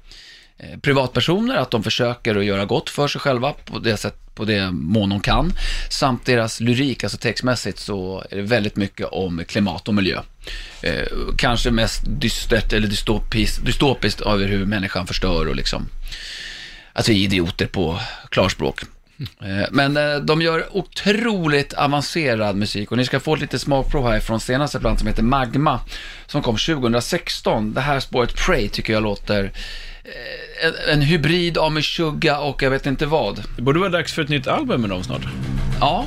[0.58, 4.46] Eh, privatpersoner, att de försöker att göra gott för sig själva på det sätt på
[4.46, 5.52] det mån de kan.
[5.90, 10.20] Samt deras lyrik, alltså textmässigt, så är det väldigt mycket om klimat och miljö.
[10.82, 11.04] Eh,
[11.38, 15.90] kanske mest dystert eller dystopiskt, dystopiskt över hur människan förstör och liksom
[16.94, 18.00] att vi är idioter på
[18.30, 18.82] klarspråk.
[19.20, 24.08] Eh, Men eh, de gör otroligt avancerad musik och ni ska få ett litet smakprov
[24.08, 25.80] här från senaste plattan som heter Magma
[26.26, 27.74] som kom 2016.
[27.74, 29.52] Det här spåret Pray tycker jag låter
[30.04, 30.45] eh,
[30.92, 33.44] en hybrid av Meshuggah och jag vet inte vad.
[33.56, 35.22] Det borde vara dags för ett nytt album med dem snart.
[35.80, 36.06] Ja,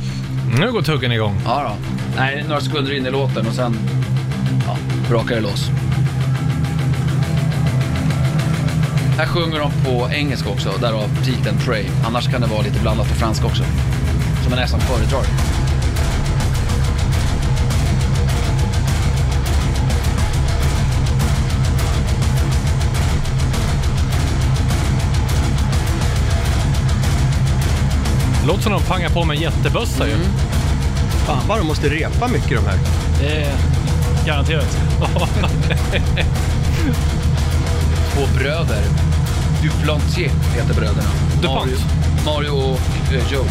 [0.59, 1.41] Nu går tuggen igång.
[1.45, 1.77] ja då.
[2.17, 3.77] Nej, några sekunder in i låten och sen
[4.67, 4.77] ja,
[5.09, 5.71] brakar det loss.
[9.19, 11.85] Här sjunger de på engelska också, därav titeln Pray.
[12.07, 13.63] Annars kan det vara lite blandat på franska också.
[14.43, 15.23] Som jag nästan föredrar.
[28.49, 30.17] Låter som de pangar på med en jättebössa ju.
[31.27, 32.79] Fan vad de måste repa mycket de här.
[33.21, 33.55] Det är
[34.27, 34.79] garanterat.
[38.13, 38.83] Två bröder.
[39.63, 41.09] Duplantier heter bröderna.
[41.43, 41.67] DuPont.
[41.67, 41.79] Mario,
[42.25, 42.81] Mario och
[43.15, 43.45] eh, Joe.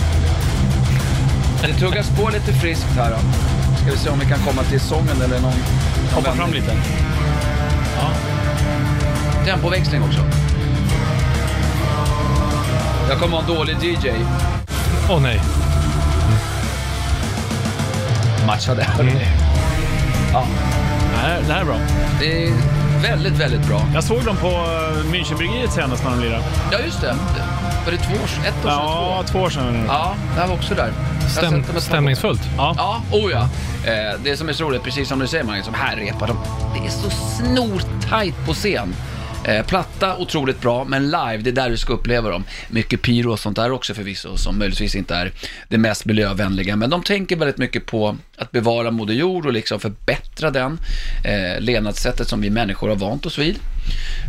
[1.61, 3.17] Det tuggas på lite friskt här då.
[3.81, 5.51] Ska vi se om vi kan komma till sången eller någon...
[5.51, 6.61] någon Hoppa fram vändning.
[6.61, 6.75] lite.
[9.45, 10.19] Tempoväxling också.
[13.09, 14.11] Jag kommer ha en dålig DJ.
[15.09, 15.41] Åh nej.
[18.47, 18.87] Matchade.
[20.33, 20.45] Ja,
[21.23, 21.75] Nej, det här är bra.
[22.19, 22.51] det är
[23.01, 23.81] väldigt, väldigt bra.
[23.93, 26.43] Jag såg dem på eh, Münchenbryggeriet senast när de lirade.
[26.71, 27.15] Ja, just det.
[27.85, 28.43] Var det två år sedan?
[28.45, 28.79] Ett år sedan?
[28.79, 29.31] Ja, två?
[29.31, 29.85] två år sedan.
[29.87, 30.91] Ja, det här var också där.
[31.21, 32.41] Jag Stäm, stämningsfullt.
[32.57, 32.73] Ja.
[32.77, 33.41] Ja, oh ja.
[33.91, 36.37] Eh, det som är så roligt, precis som du säger Magnus, som här repar de.
[36.73, 38.95] Det är så snortajt på scen.
[39.47, 42.43] Eh, platta, otroligt bra, men live, det är där du ska uppleva dem.
[42.69, 45.31] Mycket pyro och sånt där också förvisso, som möjligtvis inte är
[45.69, 46.75] det mest miljövänliga.
[46.75, 50.79] Men de tänker väldigt mycket på att bevara Moder Jord och liksom förbättra den.
[51.23, 53.59] Eh, levnadssättet som vi människor har vant oss vid.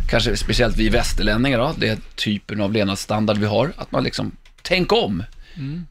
[0.09, 3.73] Kanske speciellt vi västerlänningar då, det är typen av levnadsstandard vi har.
[3.77, 5.23] Att man liksom, tänk om.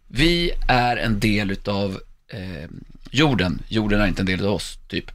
[0.06, 2.00] Vi är en del utav
[2.32, 2.70] eh,
[3.10, 3.62] jorden.
[3.68, 5.10] Jorden är inte en del av oss, typ.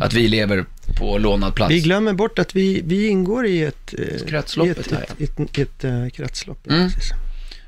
[0.00, 0.64] Att vi lever
[0.98, 1.72] på lånad plats.
[1.72, 5.20] Vi glömmer bort att vi, vi ingår i ett, eh, Kretsloppet i ett, här, ett,
[5.20, 6.66] ett, ett, ett, eh, kretslopp.
[6.70, 6.90] Mm.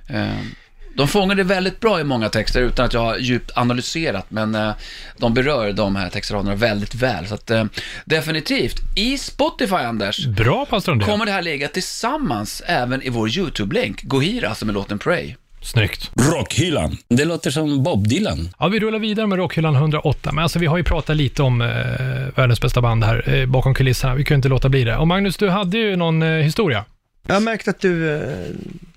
[0.09, 0.39] Eh,
[0.97, 4.57] de fångar det väldigt bra i många texter utan att jag har djupt analyserat, men
[5.17, 7.27] de berör de här textraderna väldigt väl.
[7.27, 7.51] Så att,
[8.05, 14.03] definitivt, i Spotify, Anders, Bra pastor kommer det här ligga tillsammans även i vår YouTube-länk,
[14.03, 15.35] Gohira, som är låten Pray.
[15.67, 16.11] Snyggt.
[16.33, 16.97] Rockhyllan.
[17.09, 18.49] Det låter som Bob Dylan.
[18.59, 21.61] Ja, vi rullar vidare med Rockhyllan 108, men alltså vi har ju pratat lite om
[21.61, 21.69] eh,
[22.35, 24.15] världens bästa band här eh, bakom kulisserna.
[24.15, 24.97] Vi kan ju inte låta bli det.
[24.97, 26.85] Och Magnus, du hade ju någon eh, historia.
[27.27, 28.29] Jag har märkt att du, eh,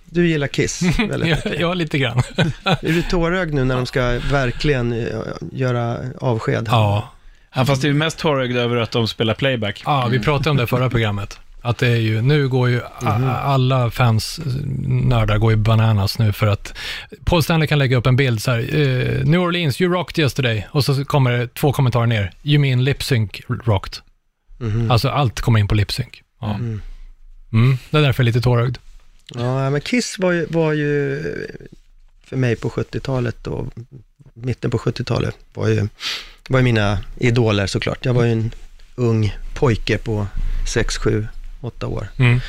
[0.06, 1.60] du gillar Kiss väldigt ja, mycket.
[1.60, 2.18] ja, lite grann.
[2.64, 4.02] Är du tårögd nu när de ska
[4.32, 5.08] verkligen eh,
[5.52, 6.68] göra avsked?
[6.68, 7.12] ja.
[7.56, 9.82] Ja, fast det är mest tårögd över att de spelar playback.
[9.86, 11.40] ja, vi pratade om det förra programmet.
[11.62, 13.30] Att det är ju, nu går ju Mhm.
[13.30, 14.40] alla fans,
[14.88, 16.74] nördar går ju bananas nu för att
[17.26, 20.68] Paul Stanley kan lägga upp en bild så här, eh, New Orleans, you rocked yesterday.
[20.72, 23.32] Och så kommer det två kommentarer ner, you mean lip sync
[23.66, 23.98] rocked.
[24.58, 24.92] Mhm.
[24.92, 26.08] Alltså allt kommer in på lip sync.
[26.42, 26.54] Ja.
[26.54, 26.82] Mm.
[27.54, 28.78] Mm, det är därför jag är lite tårögd.
[29.36, 31.22] Ja, men Kiss var ju, var ju
[32.24, 33.68] för mig på 70-talet och
[34.34, 35.88] mitten på 70-talet var ju,
[36.50, 38.06] var ju mina idoler såklart.
[38.06, 38.52] Jag var ju en
[38.96, 40.28] ung pojke på
[40.74, 40.98] 6,
[41.62, 42.08] 7, 8 år.
[42.18, 42.40] Mm.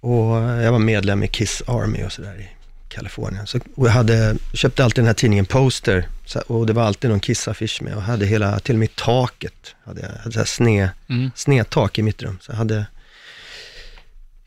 [0.00, 2.48] Och jag var medlem i Kiss Army och sådär i
[2.88, 3.46] Kalifornien.
[3.46, 6.08] Så, och jag hade, köpte alltid den här tidningen Poster
[6.46, 10.00] och det var alltid någon Kiss-affisch med och hade hela, till och med taket, hade
[10.00, 11.30] jag hade så här sne, Mm.
[11.34, 12.38] snedtak i mitt rum.
[12.42, 12.86] Så jag hade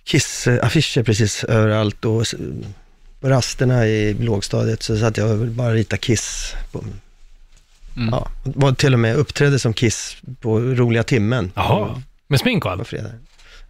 [0.03, 2.25] Kiss-affischer precis överallt och
[3.19, 6.53] på rasterna i lågstadiet så satt jag och bara rita Kiss.
[6.71, 6.83] På,
[7.97, 8.09] Mm.
[8.11, 12.71] ja, var till och med uppträdde som Kiss på roliga timmen Jaha, med smink och
[12.71, 12.87] på allt?
[12.87, 13.09] fredag.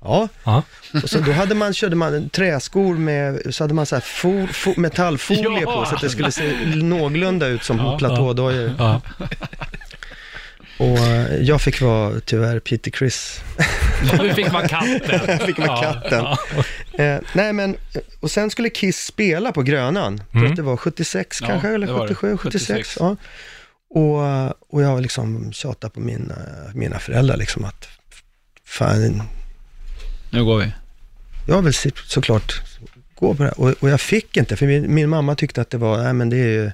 [0.03, 0.63] Ja, Ja.
[1.03, 4.47] och så då hade man, körde man träskor med, så hade man så här fo,
[4.47, 5.73] fo, metallfolie Ja.
[5.73, 8.73] på så att det skulle se någorlunda ut som Ja, platådojor.
[8.79, 9.01] Ja.
[10.77, 13.39] Och eh, jag fick vara tyvärr Peter Criss.
[14.21, 14.99] Du fick vara katten.
[15.27, 16.25] Jag fick vara katten.
[16.93, 20.17] Eh, nej men, eh, och sen skulle Kiss spela på Grönan.
[20.17, 20.51] Tror Mm.
[20.51, 22.15] att det var 76 Ja, kanske, eller det var det.
[22.15, 22.67] 77, 76.
[22.67, 22.97] 76.
[22.99, 23.15] Ja.
[23.99, 26.35] Och, eh, och jag liksom tjatade på mina,
[26.73, 27.87] mina föräldrar liksom att,
[28.65, 29.23] fan,
[30.31, 30.71] Nu går vi.
[31.47, 31.73] jag vill
[32.07, 32.61] såklart
[33.15, 33.59] gå på det här.
[33.59, 36.29] Och, och jag fick inte, för min, min mamma tyckte att det var, nej men
[36.29, 36.71] det är ju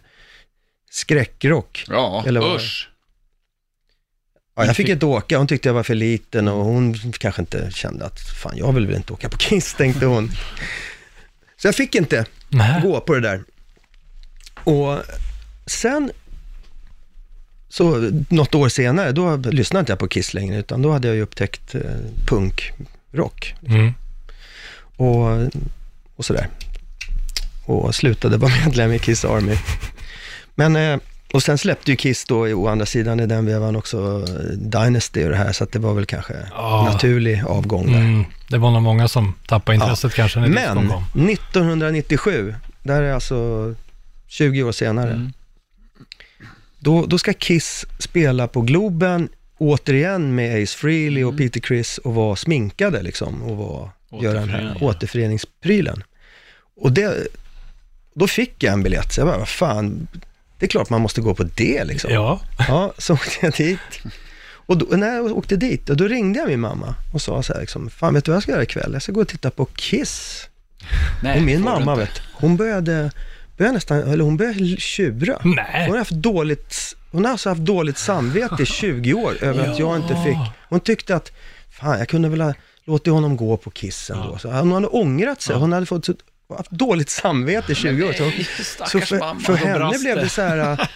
[0.92, 1.86] skräckrock.
[1.88, 2.56] Ja, Eller vad?
[2.56, 2.90] usch.
[4.56, 7.72] Ja, jag fick inte åka, hon tyckte jag var för liten och hon kanske inte
[7.72, 10.32] kände att, fan jag vill väl inte åka på Kiss, tänkte hon.
[11.58, 12.82] Så jag fick inte Nej.
[12.82, 13.44] gå på det där.
[14.64, 15.00] Och
[15.66, 16.12] sen,
[17.70, 21.16] så något år senare, då lyssnade inte jag på Kiss längre, utan då hade jag
[21.16, 21.82] ju upptäckt eh,
[23.18, 23.94] punkrock Mm.
[24.98, 25.50] och,
[26.16, 26.48] och sådär.
[27.66, 29.58] Och slutade vara medlem i Kiss Army.
[30.56, 30.98] Men, eh,
[31.34, 35.24] och sen släppte ju Kiss då å andra sidan i den vevan också eh, Dynasty
[35.26, 36.90] och det här, så att det var väl kanske Ja.
[36.94, 38.00] naturlig avgång där.
[38.00, 38.24] Mm.
[38.50, 41.30] Det var nog många som tappade intresset kanske när Men kom.
[41.30, 43.76] 1997, där är alltså
[44.28, 45.34] 20 år senare, Mm.
[46.80, 52.14] då, då ska Kiss spela på Globen återigen med Ace Frehley och Peter Criss och
[52.16, 53.90] vara sminkade liksom och var,
[54.22, 54.84] göra den här Återförening.
[54.88, 56.04] återföreningsprylen.
[56.82, 57.28] Och det,
[58.14, 60.08] då fick jag en biljett, så jag bara, vad fan,
[60.60, 62.12] det är klart man måste gå på det liksom.
[62.14, 62.42] Ja.
[62.68, 63.80] Ja, så åkte jag dit.
[64.50, 67.62] Och då, när jag åkte dit, då ringde jag min mamma och sa så här,
[67.62, 68.94] liksom, fan vet du vad jag ska göra ikväll?
[68.94, 70.48] Jag ska gå och titta på Kiss.
[71.24, 73.12] Nej, och min mamma, vet hon började,
[73.58, 75.42] började nästan, eller hon började tjura.
[75.44, 75.82] Nej.
[75.86, 79.80] Hon har haft dåligt, hon har alltså haft dåligt samvete i 20 år över att
[79.80, 80.38] jag inte fick,
[80.70, 81.32] hon tyckte att,
[81.70, 82.54] fan jag kunde väl ha
[82.86, 84.38] låtit honom gå på Kiss ändå.
[84.38, 86.14] Så hon hade ångrat sig, hon hade fått så,
[86.56, 88.14] haft dåligt samvete i 20 år.
[88.14, 89.40] Så, så för, mamma.
[89.40, 90.88] för henne brast blev det så här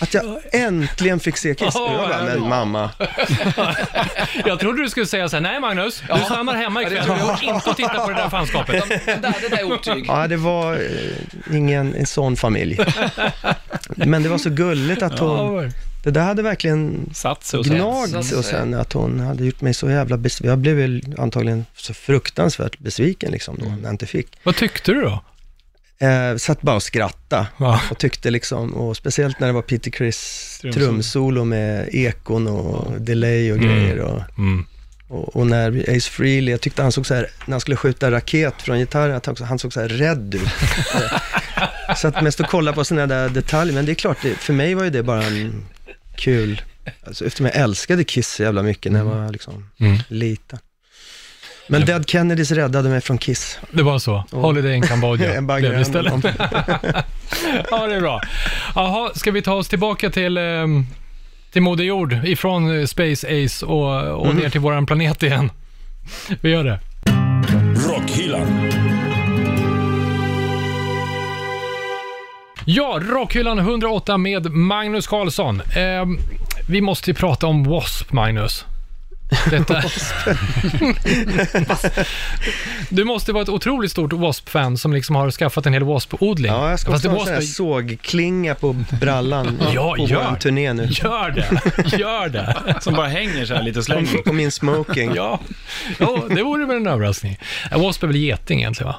[0.00, 1.74] att jag äntligen fick se Kiss.
[1.74, 2.90] Och jag bara, men mamma,
[4.44, 7.06] Jag trodde du skulle säga så här, nej Magnus, du stannar hemma ikväll.
[7.06, 8.84] Du går inte och tittar på det där fanskapet.
[8.88, 10.04] Det där, det där är otyg.
[10.08, 12.78] ja det var eh, ingen en sån familj.
[13.88, 15.72] Men det var så gulligt att hon,
[16.02, 17.76] det där hade verkligen Satt sig och sen.
[17.76, 18.38] gnagt sig.
[18.38, 20.50] och sen att hon hade gjort mig så jävla besviken.
[20.50, 24.26] Jag blev väl antagligen så fruktansvärt besviken liksom då, när jag inte fick.
[24.42, 25.24] Vad tyckte du då?
[26.06, 27.80] Eh, satt bara och skratta Ja.
[27.90, 31.44] och tyckte liksom, och speciellt när det var Peter Criss Trumsolo.
[31.44, 33.68] med ekon och delay och Mm.
[33.68, 33.98] grejer.
[33.98, 34.64] Och, Mm.
[35.08, 38.10] och, och när Ace Frehley, jag tyckte han såg så här, när han skulle skjuta
[38.10, 40.42] raket från gitarren, att han, han såg så här rädd ut.
[41.96, 44.52] så att mest att kolla på sådana där detaljer, men det är klart, det, för
[44.52, 45.64] mig var ju det bara en
[46.20, 46.62] kul,
[47.06, 49.98] alltså, eftersom jag älskade Kiss så jävla mycket när jag var liksom Mm.
[50.08, 50.58] liten.
[51.68, 53.58] Men Dead Kennedys räddade mig från Kiss.
[53.70, 54.24] Det var så.
[54.30, 56.12] Holiday in En bagge blev det istället.
[57.70, 58.20] ja, det är bra.
[58.74, 60.86] Jaha, ska vi ta oss tillbaka till, ehm,
[61.52, 64.36] till Moder Jord, ifrån eh, Space Ace och, och Mm.
[64.36, 65.50] ner till våran planet igen?
[66.40, 66.78] Vi gör det.
[67.88, 68.69] Rockhyllan.
[72.76, 75.62] Ja, Rockhyllan 108 med Magnus Karlsson.
[75.76, 76.18] Ehm,
[76.68, 78.14] vi måste ju prata om W.A.S.P.
[78.14, 78.64] Magnus.
[79.50, 79.82] Detta...
[82.88, 86.52] du måste vara ett otroligt stort W.A.S.P.-fan som liksom har skaffat en hel W.A.S.P.-odling.
[86.52, 87.52] Ja, jag ska Fast också ha W.A.S.P.
[87.52, 90.30] sågklinga på brallan Ja, på gör.
[90.30, 90.88] vår turné nu.
[90.90, 92.76] Gör det, gör det.
[92.80, 95.14] Som bara hänger så här lite och På, min smoking.
[95.14, 95.40] Ja,
[95.98, 97.38] ja det vore väl en överraskning.
[97.70, 98.06] W.A.S.P.
[98.06, 98.96] är väl geting egentligen va?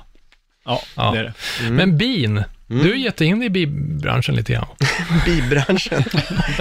[0.65, 1.11] Ja, Ja.
[1.11, 1.33] det är det.
[1.61, 1.75] Mm.
[1.75, 4.67] Men bin, du har gett dig in i bibranschen lite grann.
[5.25, 6.03] Bibranschen.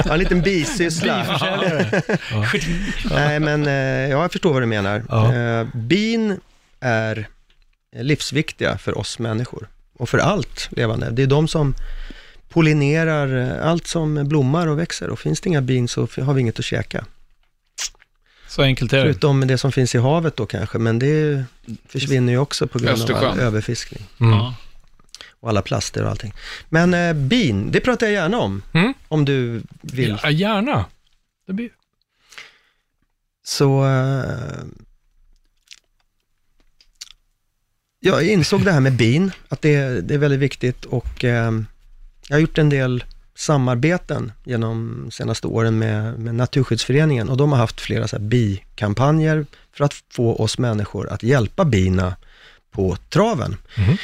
[0.05, 1.27] Ja, en liten bisyssla.
[3.11, 3.73] Nej, men eh,
[4.11, 5.03] ja, jag förstår vad du menar.
[5.09, 5.35] Ja.
[5.35, 6.41] Eh, bin
[6.81, 7.29] är
[7.97, 11.11] livsviktiga för oss människor och för allt levande.
[11.11, 11.75] Det är de som
[12.49, 16.41] pollinerar eh, allt som blommar och växer och finns det inga bin så har vi
[16.41, 17.05] inget att käka.
[18.49, 19.03] Så enkelt är det.
[19.03, 21.45] Förutom det som finns i havet då kanske, men det
[21.89, 23.31] försvinner ju också på grund av Östersjön.
[23.31, 24.33] all överfiskning Mm.
[24.33, 24.55] Ja.
[25.41, 26.35] Och alla plaster och allting.
[26.69, 28.95] Men eh, bin, det pratar jag gärna om, Mm.
[29.09, 30.19] om du vill.
[30.23, 30.85] Ja, gärna.
[31.47, 31.71] Det blir...
[33.43, 34.65] Så eh,
[38.01, 41.53] jag insåg det här med bin, att det, det är väldigt viktigt och eh,
[42.29, 47.53] jag har gjort en del samarbeten genom de senaste åren med, med Naturskyddsföreningen och de
[47.53, 52.17] har haft flera så här bikampanjer för att få oss människor att hjälpa bina
[52.71, 53.57] på traven.
[53.79, 53.97] Mhm.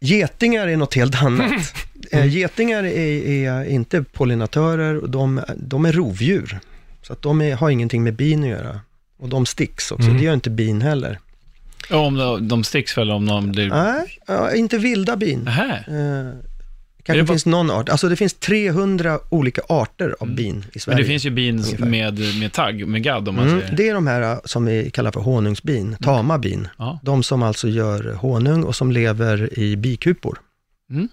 [0.00, 1.74] Getingar är något helt annat.
[2.12, 6.58] Eh, Getingar är, är inte pollinatörer, de, de är rovdjur.
[7.02, 8.80] Så att de är, har ingenting med bin att göra.
[9.18, 10.18] Och de sticks också, Mm.
[10.18, 11.18] det gör inte bin heller.
[11.90, 13.68] Ja, om de, de sticks väl om de blir...
[13.68, 15.40] Nej, inte vilda bin.
[15.40, 15.84] Nähä.
[17.02, 17.88] Kanske det bara- finns någon art.
[17.88, 20.96] Alltså det finns 300 olika arter av bin i Sverige.
[20.96, 21.86] Men det finns ju bin ungefär.
[21.86, 23.76] med, med tagg, med gadd om man Mm, säger.
[23.76, 26.68] det är de här eh, som vi kallar för honungsbin, tama bin.
[26.78, 27.00] Ja.
[27.02, 30.38] De som alltså gör honung och som lever i bikupor.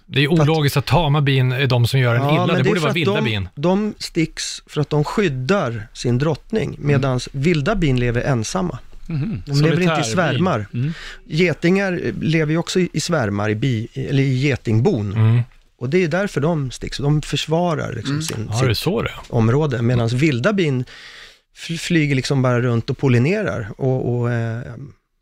[0.06, 2.46] Det är ologiskt att tama bin är de som gör en illa.
[2.46, 3.48] men Det är borde vara att vilda de, bin.
[3.54, 8.78] De sticks för att de skyddar sin drottning, medan vilda bin lever ensamma.
[9.06, 9.42] Mhm.
[9.46, 10.66] De lever inte i svärmar.
[10.74, 10.92] Mm.
[11.26, 15.12] Getingar lever ju också i i svärmar, i, bi, eller i getingbon.
[15.12, 15.40] Mm.
[15.78, 16.98] Och det är därför de sticks.
[16.98, 20.84] De försvarar liksom sin, Ja, sitt det område, medan vilda bin
[21.56, 23.70] fl- flyger liksom bara runt och pollinerar.
[23.76, 24.74] Och, och, eh,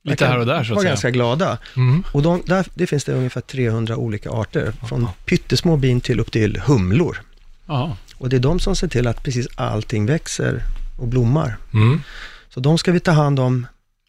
[0.05, 0.91] Lite här och där, så att säga.
[0.91, 1.59] ganska glada.
[1.77, 2.05] Mm.
[2.13, 6.33] Och de, där, det finns det ungefär 300 olika arter, från pyttesmå bin till upp
[6.33, 7.23] till humlor.
[7.67, 7.97] Jaha.
[8.19, 10.63] Och det är de som ser till att precis allting växer
[10.99, 11.57] och blommar.
[11.75, 12.01] Mm.
[12.49, 13.67] Så de ska vi ta hand om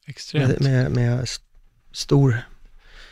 [0.08, 0.60] Extremt.
[0.60, 1.28] med, med, med
[1.92, 2.42] stor...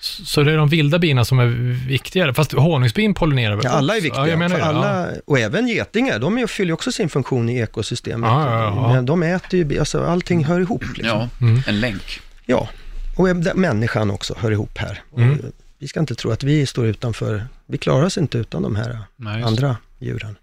[0.05, 1.45] Så det är de vilda bina som är
[1.87, 2.33] viktigare.
[2.33, 4.21] Fast honungsbin pollinerar väl Ja, alla är viktiga.
[4.21, 4.65] Ja, jag menar för det.
[4.65, 8.27] alla, Och även getingar, de fyller ju också sin funktion i ekosystemet.
[8.29, 8.93] Ja, ja, ja.
[8.93, 10.83] Men de äter ju, alltså allting hör ihop.
[10.97, 11.19] Liksom.
[11.19, 11.61] Ja, Mm.
[11.67, 12.19] en länk.
[12.45, 12.69] Ja,
[13.17, 15.01] och människan också hör ihop här.
[15.17, 15.41] Mm.
[15.79, 18.99] Vi ska inte tro att vi står utanför, vi klarar oss inte utan de här
[19.15, 20.35] Nej, andra djuren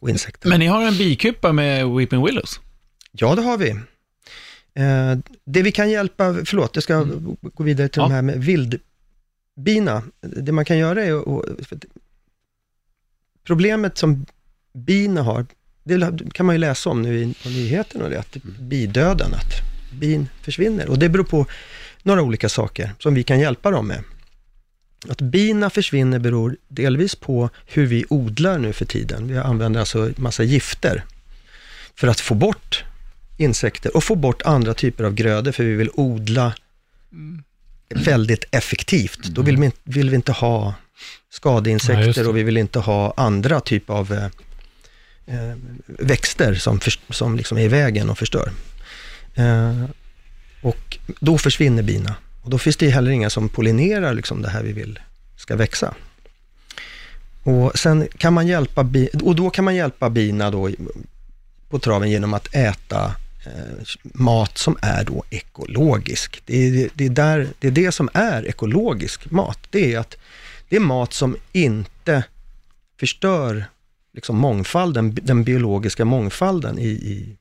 [0.00, 0.50] och insekterna.
[0.52, 2.60] Men ni har en bikupa med Weeping Willows?
[3.12, 3.70] Ja, det har vi.
[4.74, 7.06] Eh, det vi kan hjälpa, förlåt, jag ska
[7.54, 8.08] gå vidare till Ja.
[8.08, 8.44] de här med
[9.54, 10.02] vildbina.
[10.20, 11.84] Det man kan göra är att...
[13.44, 14.26] Problemet som
[14.72, 15.46] bina har,
[15.84, 19.52] det kan man ju läsa om nu i på nyheterna, det, att bidöden, att
[20.00, 20.88] bin försvinner.
[20.88, 21.46] Och det beror på
[22.02, 24.04] några olika saker som vi kan hjälpa dem med.
[25.08, 29.28] Att bina försvinner beror delvis på hur vi odlar nu för tiden.
[29.28, 31.04] Vi använder alltså massa gifter
[31.94, 32.84] för att få bort
[33.36, 36.54] insekter och få bort andra typer av grödor, för vi vill odla
[37.94, 39.18] väldigt effektivt.
[39.24, 40.74] Då vill vi, inte- vill vi inte ha Ja,
[41.30, 42.28] skadeinsekter det.
[42.28, 44.24] och vi vill inte ha andra typer av eh,
[45.36, 48.52] eh, växter som, för, som liksom är i vägen och förstör.
[49.34, 49.84] Eh,
[50.62, 52.14] och då försvinner bina.
[52.42, 54.98] Och då finns det heller inga som pollinerar liksom det här vi vill
[55.36, 55.94] ska växa.
[57.42, 60.70] Och sen kan man hjälpa, bi, och då kan man hjälpa bina då
[61.70, 63.14] på traven genom att äta
[64.02, 66.42] mat som är då ekologisk.
[66.46, 69.58] Det är det, är där, det är det som är ekologisk mat.
[69.70, 70.16] Det är att
[70.68, 72.24] det är mat som inte
[73.00, 73.64] förstör
[74.14, 77.36] liksom mångfalden, den biologiska mångfalden i, i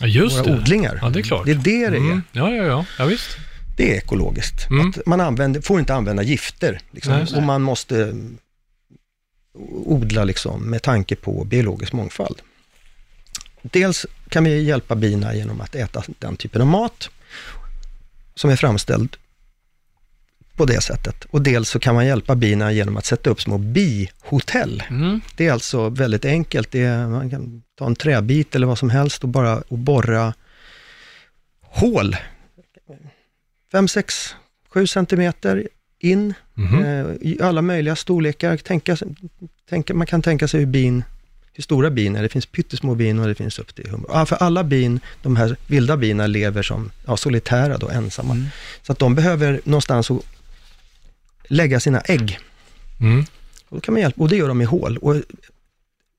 [0.00, 0.52] Ja, just våra det.
[0.52, 0.98] odlingar.
[1.02, 1.46] Ja, det är klart.
[1.46, 2.00] Det är det det är.
[2.00, 2.22] Mm.
[2.32, 2.84] Ja, ja, ja.
[2.98, 3.36] ja visst.
[3.76, 4.70] Det är ekologiskt.
[4.70, 4.88] Mm.
[4.88, 6.80] Att man använder, får inte använda gifter.
[6.90, 7.12] Liksom.
[7.12, 8.38] Nej, och man måste mm,
[9.84, 12.42] odla liksom, med tanke på biologisk mångfald.
[13.62, 17.10] Dels kan vi hjälpa bina genom att äta den typen av mat
[18.34, 19.16] som är framställd
[20.56, 21.24] på det sättet.
[21.30, 24.82] Och dels så kan man hjälpa bina genom att sätta upp små bihotell.
[24.90, 25.20] Mm.
[25.36, 26.70] Det är alltså väldigt enkelt.
[26.70, 30.34] Det är, man kan ta en träbit eller vad som helst och bara och borra
[31.62, 32.16] hål.
[33.72, 34.34] 5, 6,
[34.68, 35.68] 7 centimeter
[35.98, 36.84] in Mhm.
[36.84, 38.56] eh, i alla möjliga storlekar.
[38.56, 38.96] Tänka,
[39.68, 41.04] tänka, man kan tänka sig hur bin,
[41.60, 42.12] hur stora bin.
[42.12, 44.24] Det finns pyttesmå bin och det finns upp till hummer.
[44.24, 48.34] För alla bin, de här vilda bina lever som ja, solitära då, ensamma.
[48.34, 48.46] Mm.
[48.82, 50.22] Så att de behöver någonstans att
[51.48, 52.38] lägga sina ägg.
[53.00, 53.24] Mm.
[53.68, 54.96] Och, då kan man hjälpa, och det gör de i hål.
[54.96, 55.16] Och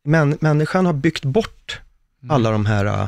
[0.03, 1.79] men, människan har byggt bort
[2.29, 3.07] alla de här,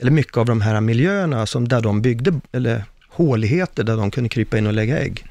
[0.00, 4.28] eller mycket av de här miljöerna som där de byggde, eller håligheter där de kunde
[4.28, 5.24] krypa in och lägga ägg.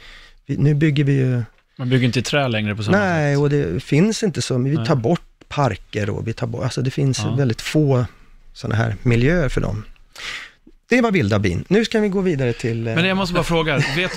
[0.46, 1.44] Vi, nu bygger vi ju,
[1.78, 3.42] Man bygger inte i trä längre på samma nej, sätt.
[3.42, 4.86] och det finns inte så, men vi Nej.
[4.86, 7.36] tar bort parker och vi tar bort, alltså det finns Ja.
[7.36, 8.06] väldigt få
[8.54, 9.84] sådana här miljöer för dem.
[10.90, 11.66] Det var vilda bin.
[11.68, 12.88] Nu ska vi gå vidare till...
[12.88, 14.12] eh, Men jag måste bara fråga, vet,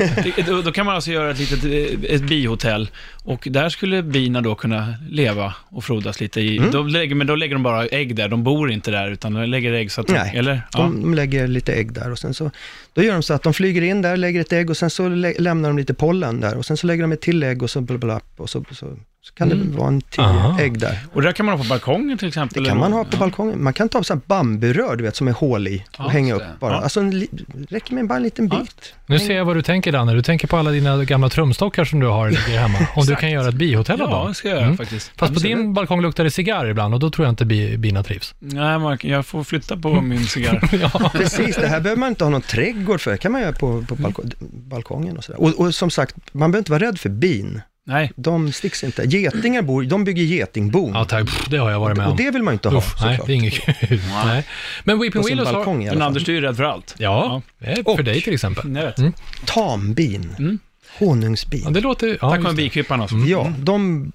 [0.64, 2.90] då, kan man alltså göra ett litet eh, ett bihotell
[3.24, 6.70] och där skulle bina då kunna leva och frodas lite i, Mm.
[6.70, 9.44] då lägger, men då lägger de bara ägg där, de bor inte där utan de
[9.44, 10.62] lägger ägg så att de, Nej, eller?
[10.72, 10.78] Ja.
[10.80, 12.50] De lägger lite ägg där och sen så,
[12.92, 15.08] då gör de så att de flyger in där, lägger ett ägg och sen så
[15.08, 17.70] lä- lämnar de lite pollen där och sen så lägger de ett till ägg och
[17.70, 18.86] så bla, bla, bla, och så, så,
[19.24, 20.60] så kan det vara en tio Aha.
[20.60, 20.98] ägg där.
[21.12, 22.62] Och det där kan man ha på balkongen till exempel?
[22.62, 23.62] Det kan man ha på balkongen.
[23.64, 26.34] Man kan ta så här bamburör, du vet, som är hål i och Ja, hänga
[26.34, 26.72] upp bara.
[26.72, 26.80] Ja.
[26.80, 27.26] Alltså, en
[27.68, 28.58] räcker med bara en liten Ja.
[28.60, 28.94] bit.
[29.06, 30.12] Nu ser jag vad du tänker Danne.
[30.14, 32.78] Du tänker på alla dina gamla trumstockar som du har ligger hemma.
[32.96, 34.28] Om du kan göra ett bihotell av Ja, dem.
[34.28, 34.76] det ska jag göra Mm.
[34.76, 35.06] faktiskt.
[35.08, 35.42] Fast på Absolut.
[35.42, 38.34] din balkong luktar det cigarr ibland och då tror jag inte bi, bina trivs.
[38.38, 40.68] Nej, man, jag får flytta på min cigarr.
[40.92, 41.10] ja.
[41.12, 43.10] Precis, det här behöver man inte ha någon trädgård för.
[43.10, 44.30] Det kan man göra på, på balko-
[44.68, 45.40] balkongen och sådär.
[45.42, 47.60] Och, och som sagt, man behöver inte vara rädd för bin.
[47.84, 49.02] Nej, De sticks inte.
[49.02, 50.92] Getingar bor, de bygger getingbon.
[50.94, 51.26] ja, tack.
[51.26, 52.16] Pff, Det har jag varit med och om.
[52.16, 53.26] det vill man inte ha Uff, nej, såklart.
[53.26, 54.00] det är inget kul.
[54.24, 54.46] nej.
[54.84, 55.54] Men Weeping På sin Willows har...
[55.54, 56.06] balkong i alla men fall.
[56.08, 56.94] Anders, du är ju rädd för allt.
[56.98, 58.76] Ja, det är för Och- dig till exempel.
[58.76, 58.98] Jag vet.
[58.98, 59.12] Mm.
[59.46, 60.34] Tambin.
[60.38, 60.58] Mm.
[60.98, 61.62] Honungsbin.
[61.64, 62.06] Ja, det låter...
[62.08, 62.94] Ja, Tack vare just det.
[62.94, 63.16] alltså.
[63.16, 64.12] Ja, de,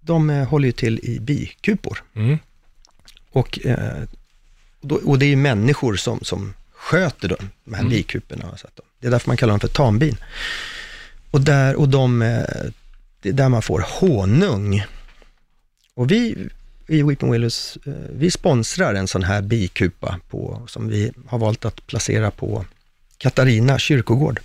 [0.00, 2.02] de eh, håller ju till i bikupor.
[2.16, 2.38] Mm.
[3.32, 4.02] Och, eh,
[4.80, 7.90] då, och det är ju människor som, som sköter dem, de här Mm.
[7.90, 8.56] bikuporna.
[8.56, 10.16] Så att de, det är därför man kallar dem för tambin.
[11.30, 12.44] Och, där, och de, eh,
[13.20, 14.84] där man får honung.
[15.94, 16.48] Och vi
[16.86, 21.64] i Weeping Willows, eh, vi sponsrar en sån här bikupa på, som vi har valt
[21.64, 22.64] att placera på
[23.18, 24.40] Katarina kyrkogård.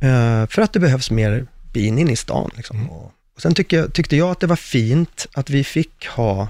[0.00, 2.50] Eh, för att det behövs mer bin in i stan.
[2.56, 2.76] Liksom.
[2.76, 2.90] Mm.
[2.90, 6.48] Och, sen tycker jag, tyckte jag att det var fint att vi fick ha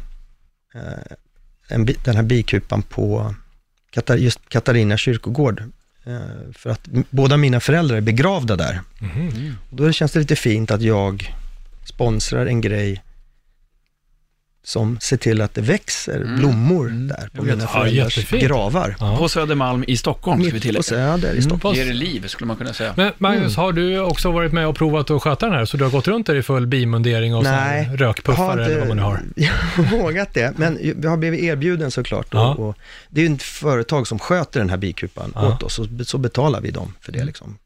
[1.69, 3.35] en, den här bikupan på
[3.91, 5.63] Katar, just Katarina kyrkogård.
[6.05, 8.81] Eh, för att båda mina föräldrar är begravda där.
[9.71, 11.35] Och då känns det lite fint att jag
[11.85, 13.03] sponsrar en grej
[14.65, 16.37] som ser till att det växer Mm.
[16.39, 18.43] blommor där på Jag mina Ja, föräldrars jättefint.
[18.43, 18.97] gravar.
[19.01, 19.17] Ja.
[19.17, 20.83] På Södermalm i Stockholm, ska vi Mitt på tillägga.
[20.83, 21.77] Söder i Stockholm.
[21.77, 22.95] Ger det liv, skulle man kunna säga.
[22.97, 23.65] Men Magnus, Mm.
[23.65, 25.65] har du också varit med och provat att sköta den här?
[25.65, 28.89] Så du har gått runt där i full bimundering och Nej, här rökpuffar eller vad
[28.89, 29.21] man nu har?
[29.37, 32.27] Jag har vågat det, men vi har blivit erbjuden såklart.
[32.31, 32.55] Ja.
[32.55, 32.77] Och, och
[33.09, 35.49] det är ju ett företag som sköter den här bikupan Ja.
[35.49, 37.25] åt oss, och så betalar vi dem för det.
[37.25, 37.59] Liksom.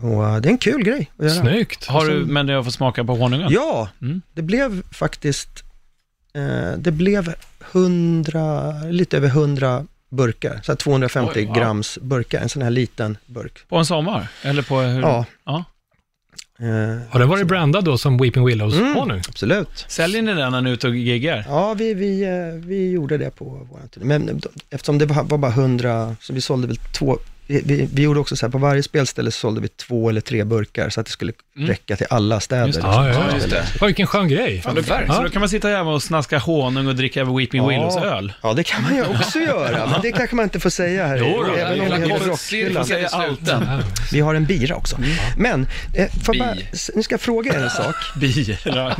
[0.00, 1.34] Och uh, det är en kul grej att göra.
[1.40, 1.86] Snyggt.
[1.86, 3.48] Har du, men du har fått smaka på honungen?
[3.52, 4.22] Ja, Mm.
[4.34, 5.65] det blev faktiskt, eh,
[6.78, 7.34] det blev
[7.72, 11.54] 100, lite över 100 burkar, så här 250 Oj, wow.
[11.54, 13.68] grams burkar, en sån här liten burk.
[13.68, 14.28] På en sommar?
[14.42, 15.00] Eller på hur?
[15.00, 15.24] Ja.
[15.44, 15.64] ja.
[16.58, 18.94] Eh, Har den varit brandad då som Weeping Willows Mm.
[18.94, 19.18] honung?
[19.28, 19.84] absolut.
[19.88, 21.44] Säljer ni den när ni är ute och giggar?
[21.48, 24.06] Ja, vi, vi, eh, vi gjorde det på vår turné.
[24.18, 28.02] Men eftersom det var var bara 100, så vi sålde väl två, vi, vi, vi
[28.02, 31.00] gjorde också så här, på varje spelställe så sålde vi två eller tre burkar så
[31.00, 31.68] att det skulle Mm.
[31.68, 32.66] räcka till alla städer.
[32.66, 32.86] Just det.
[32.86, 33.34] Ja, ja, Ja, ja.
[33.34, 33.64] just det.
[33.80, 34.62] Ja, vilken skön grej.
[34.64, 35.14] Ja, det verkar.
[35.14, 37.68] Så då kan man sitta hemma och snaska honung och dricka Weeping Ja.
[37.68, 38.32] Willows öl?
[38.42, 41.16] Ja, det kan man ju också göra, men det kanske man inte får säga här.
[41.16, 42.40] Jo då, även om det allt.
[42.40, 43.68] sluten.
[44.12, 44.96] Vi har en bira också.
[45.36, 46.54] Men, eh, bara,
[46.94, 47.94] nu ska jag fråga er en sak.
[48.20, 48.58] Bi.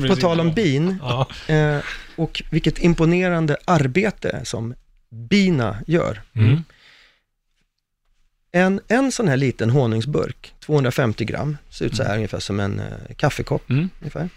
[0.08, 1.26] På tal om bin Ja.
[1.54, 1.78] eh,
[2.16, 4.74] och vilket imponerande arbete som
[5.30, 6.22] bina gör.
[6.36, 6.64] Mm.
[8.56, 12.80] En, en sån här liten honungsburk, 250 gram, ser ut så här ungefär som en
[12.80, 13.70] eh, kaffekopp.
[13.70, 13.88] Mm.
[14.00, 14.28] Ungefär.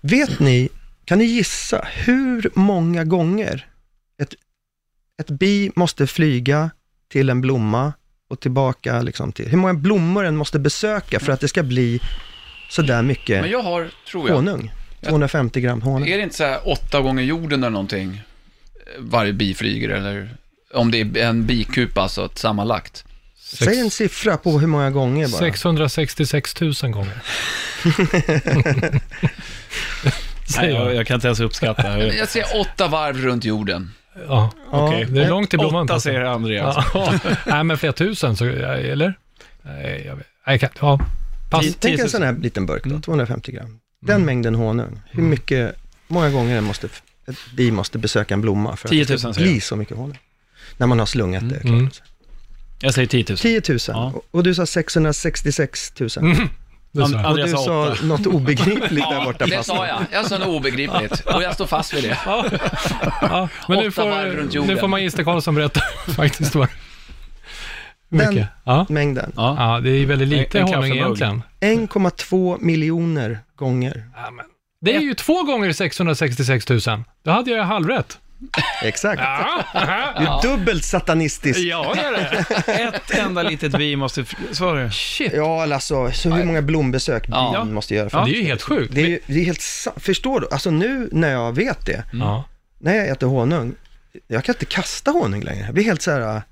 [0.00, 0.68] Vet ni,
[1.04, 3.66] kan ni gissa hur många gånger
[4.22, 4.34] ett,
[5.20, 6.70] ett bi måste flyga
[7.08, 7.92] till en blomma
[8.28, 12.00] och tillbaka liksom till, hur många blommor den måste besöka för att det ska bli
[12.70, 14.72] sådär mycket Men jag har, tror jag, honung?
[15.02, 16.08] 250 gram honung.
[16.08, 18.22] är det inte så här åtta gånger jorden eller någonting?
[18.74, 20.36] eh, Varje bi flyger eller?
[20.74, 23.04] Om det är en bikupa alltså, ett sammanlagt.
[23.38, 25.38] Säg en siffra på hur många gånger bara.
[25.38, 27.22] 666 000 gånger.
[30.56, 31.06] Nej, jag, jag.
[31.06, 31.98] kan inte ens uppskatta.
[32.14, 33.90] Jag säger åtta varv runt jorden.
[34.28, 35.04] Ja, Ja, Okej.
[35.10, 35.84] det är långt till blomman.
[35.84, 36.86] Åtta säger Andreas.
[36.94, 37.14] Ja,
[37.46, 39.14] nej men flera tusen, så, eller?
[39.62, 40.26] Nej, jag vet.
[40.46, 41.00] Jag kan, ja.
[41.50, 41.66] Pass.
[41.80, 42.10] Tänk en 000.
[42.10, 43.02] sån här liten burk då, Mm.
[43.02, 43.78] 250 gram.
[44.02, 45.74] Den mängden honung, hur mycket,
[46.08, 46.88] många gånger måste,
[47.56, 50.18] bi måste besöka en blomma för att 10 det 000 ska bli så mycket honung?
[50.76, 51.64] När man har slungat det, klart.
[51.64, 51.90] Mm.
[52.82, 53.38] Jag säger 10 000.
[53.38, 53.78] 10 000.
[53.88, 54.12] Ja.
[54.30, 56.08] Och- du sa 666 000.
[56.18, 56.48] Mm.
[56.92, 57.30] Det sa jag.
[57.30, 59.46] Och du sa något obegripligt där borta.
[59.46, 60.00] Det sa jag.
[60.12, 62.18] Jag sa något obegripligt och jag står fast vid det.
[62.26, 65.80] Ja, men nu får, nu får Magister Karlsson berätta
[66.16, 66.68] faktiskt vad
[68.08, 68.44] Den-.
[68.64, 68.86] Ja.
[68.88, 69.32] Mängden.
[69.36, 69.56] Ja.
[69.58, 71.42] ja, det är väldigt lite En- en honung egentligen.
[71.60, 74.04] 1,2 miljoner gånger.
[74.16, 74.30] Ja,
[74.80, 76.80] det är ju två gånger 666 000.
[77.24, 78.18] Då hade jag halvrätt.
[78.82, 79.22] Exakt.
[79.22, 79.64] Ja,
[80.18, 81.58] Du är dubbelt satanistisk.
[81.58, 82.72] ja det är det.
[82.96, 84.24] Ett enda litet bi måste...
[84.52, 84.90] Så var det.
[84.90, 85.32] Shit.
[85.34, 87.62] Ja, eller alltså, så hur många blombesök Ja.
[87.64, 88.94] bin måste göra för Ja, det är ju helt sjukt.
[88.94, 90.48] Det är, ju- det är helt sa- Förstår du?
[90.50, 92.44] Alltså nu när jag vet det, Ja.
[92.78, 93.74] när jag äter honung,
[94.28, 95.64] jag kan inte kasta honung längre.
[95.64, 96.42] Jag blir helt så här,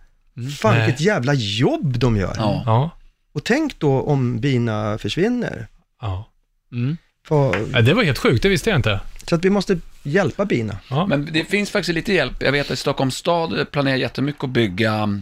[0.60, 0.86] fan Nej.
[0.86, 2.34] vilket jävla jobb de gör.
[2.38, 2.62] Ja.
[2.66, 2.90] Ja.
[3.32, 5.66] Och tänk då om bina försvinner.
[6.02, 6.28] ja.
[6.72, 6.96] Mm.
[7.28, 9.00] För, Ja, Det var helt sjukt, det visste jag inte.
[9.26, 9.78] så att vi måste
[10.08, 10.76] hjälpa bina.
[10.90, 11.06] Ja.
[11.06, 12.42] Men det finns faktiskt lite hjälp.
[12.42, 15.20] Jag vet att Stockholms stad planerar jättemycket att bygga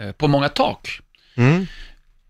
[0.00, 1.00] eh, på många tak.
[1.36, 1.66] Mm.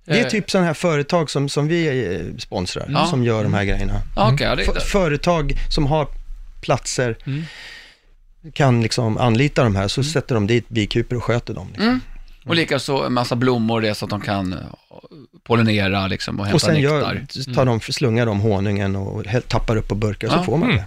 [0.04, 3.06] Det är Eh, typ sådana här företag som, som vi eh, sponsrar, Ja.
[3.06, 4.00] som gör de här grejerna.
[4.16, 6.06] Ja, okej, ja, det, företag som har
[6.60, 7.44] platser Mm.
[8.52, 11.66] kan liksom anlita de här, så sätter de dit bikupor och sköter dem.
[11.68, 11.86] Liksom.
[11.88, 12.00] Mm.
[12.46, 14.54] Och likaså en massa blommor, det så att de kan
[15.46, 16.90] pollinera liksom och hämta Och sen nektar.
[17.44, 20.44] gör, tar de, slungar de honungen och tappar upp på burkar och så Ja.
[20.44, 20.76] får man Mm.
[20.82, 20.84] det.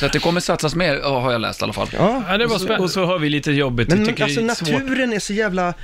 [0.00, 1.88] Så att det kommer satsas mer, har jag läst i alla fall.
[1.92, 2.88] Ja, Ja, det var Och så, och spännande.
[2.88, 3.88] så har vi lite jobbigt.
[3.88, 5.74] men tycker alltså naturen är så jävla,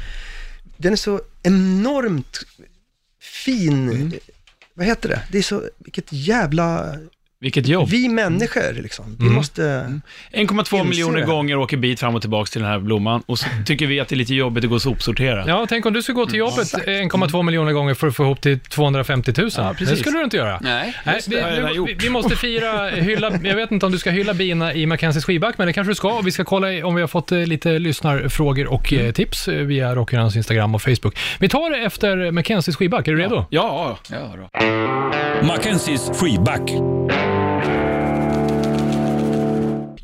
[0.76, 2.40] den är så enormt
[3.20, 3.88] fin.
[3.90, 4.12] Mm.
[4.74, 5.22] Vad heter det?
[5.30, 6.96] Det är så, vilket jävla,
[7.44, 7.88] Vilket jobb.
[7.88, 9.04] vi människor liksom.
[9.18, 9.34] Vi Mm.
[9.34, 9.62] måste,
[10.32, 11.26] 1,2 Inser miljoner det.
[11.26, 14.08] gånger åker bit fram och tillbaka till den här blomman och så tycker vi att
[14.08, 15.44] det är lite jobbigt att gå och sopsortera.
[15.46, 18.40] Ja, tänk om du skulle gå till jobbet 1,2 miljoner gånger för att få ihop
[18.40, 19.50] till 250 000.
[19.56, 19.88] Ja, precis.
[19.90, 20.58] det skulle du inte göra.
[20.62, 21.90] Nej, Nej, vi, har jag redan vi, gjort.
[22.02, 25.58] vi måste fira, hylla, jag vet inte om du ska hylla bina i Mackenzies skivback,
[25.58, 26.20] men det kanske du ska.
[26.20, 29.06] Vi ska kolla om vi har fått eh, lite lyssnarfrågor och Mm.
[29.06, 31.18] eh, tips eh, via Rockhylans Instagram och Facebook.
[31.38, 33.44] Vi tar det efter Mackenzies skivback, är du redo?
[33.50, 35.46] Ja, ja då.
[35.46, 36.70] Mackenzies freeback.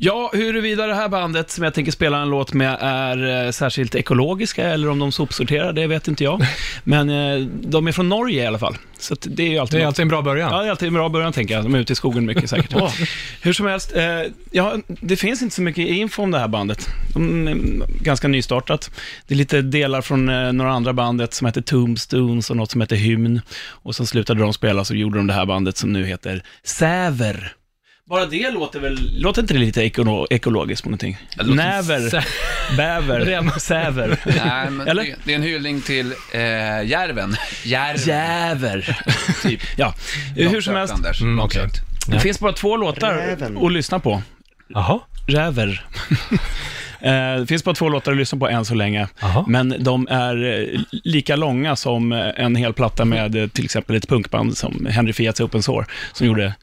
[0.03, 3.95] Ja, huruvida det här bandet som jag tänker spela en låt med är eh, särskilt
[3.95, 6.45] ekologiska eller om de sopsorterar, det vet inte jag.
[6.83, 9.79] Men eh, de är från Norge i alla fall, så att det är ju alltid
[9.79, 9.87] Det är något.
[9.87, 10.51] alltid en bra början.
[10.53, 11.63] Ja, det är alltid en bra början tänker jag.
[11.63, 12.73] De är ute i skogen mycket säkert.
[13.41, 14.03] Hur som helst, eh,
[14.51, 16.87] ja, det finns inte så mycket info om det här bandet.
[17.13, 17.55] De är
[18.03, 18.91] ganska nystartat.
[19.27, 22.81] Det är lite delar från eh, några andra bandet som heter Tombstones och något som
[22.81, 23.41] heter Hymn.
[23.67, 27.53] Och sen slutade de spela så gjorde de det här bandet som nu heter Säver.
[28.09, 31.17] Bara det låter väl, låter inte det lite ekono, ekologiskt på någonting?
[31.45, 32.23] Näver, Sä-
[32.77, 34.19] bäver, säver.
[34.45, 35.03] Nej, men Eller?
[35.03, 36.39] det, det är en hyllning till eh,
[36.85, 37.35] järven.
[37.63, 38.03] Järven.
[38.07, 38.97] Jäver.
[39.43, 39.61] Typ.
[39.77, 39.93] Ja,
[40.35, 40.93] hur som helst.
[40.93, 41.21] Anders.
[41.21, 41.61] Mm, okej.
[41.61, 41.81] Långsökt.
[42.07, 43.57] Det finns bara två låtar Räven.
[43.65, 44.21] att lyssna på.
[44.67, 44.99] Jaha.
[45.27, 45.85] Räver.
[47.03, 49.45] Eh, det finns bara två låtar att lyssna på än så länge, Jaha.
[49.47, 50.43] men de är
[50.73, 55.13] eh, lika långa som eh, en hel platta med till exempel ett punkband som Henry
[55.13, 56.53] Fiats Open Sore, som gjorde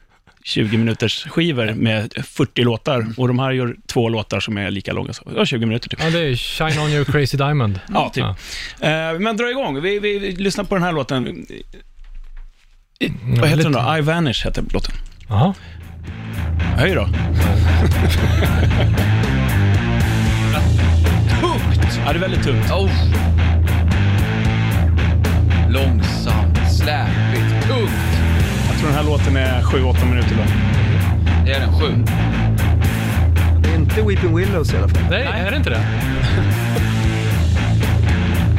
[0.43, 4.93] 20 minuters skivor med 40 låtar och de här gör två låtar som är lika
[4.93, 5.99] långa, som, ja, 20 minuter typ.
[6.03, 7.79] Ja, det är Shine On Your Crazy Diamond.
[7.93, 8.23] Ja, typ.
[8.79, 9.11] Ja.
[9.11, 11.45] Eh, men dra igång, vi, vi, vi lyssnar på den här låten.
[13.39, 13.97] Vad heter den då?
[13.97, 14.95] I Vanish heter låten.
[15.29, 15.53] Jaha.
[16.75, 17.05] Höj då.
[21.41, 21.99] Tungt!
[22.05, 22.71] Ja, det är väldigt tungt.
[22.71, 22.91] Oh.
[25.69, 27.28] Långsamt, tror
[28.89, 30.47] den här låten är 7-8 minuter lång.
[31.45, 32.03] Det är den, sju.
[33.61, 35.01] det är inte Weeping Willows i alla fall.
[35.09, 35.81] Nej, är det inte det?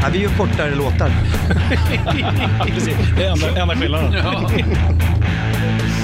[0.02, 1.10] Ja, vi gör kortare låtar.
[2.74, 4.12] Precis, det är enda, enda skillnaden.
[4.12, 4.32] Ja.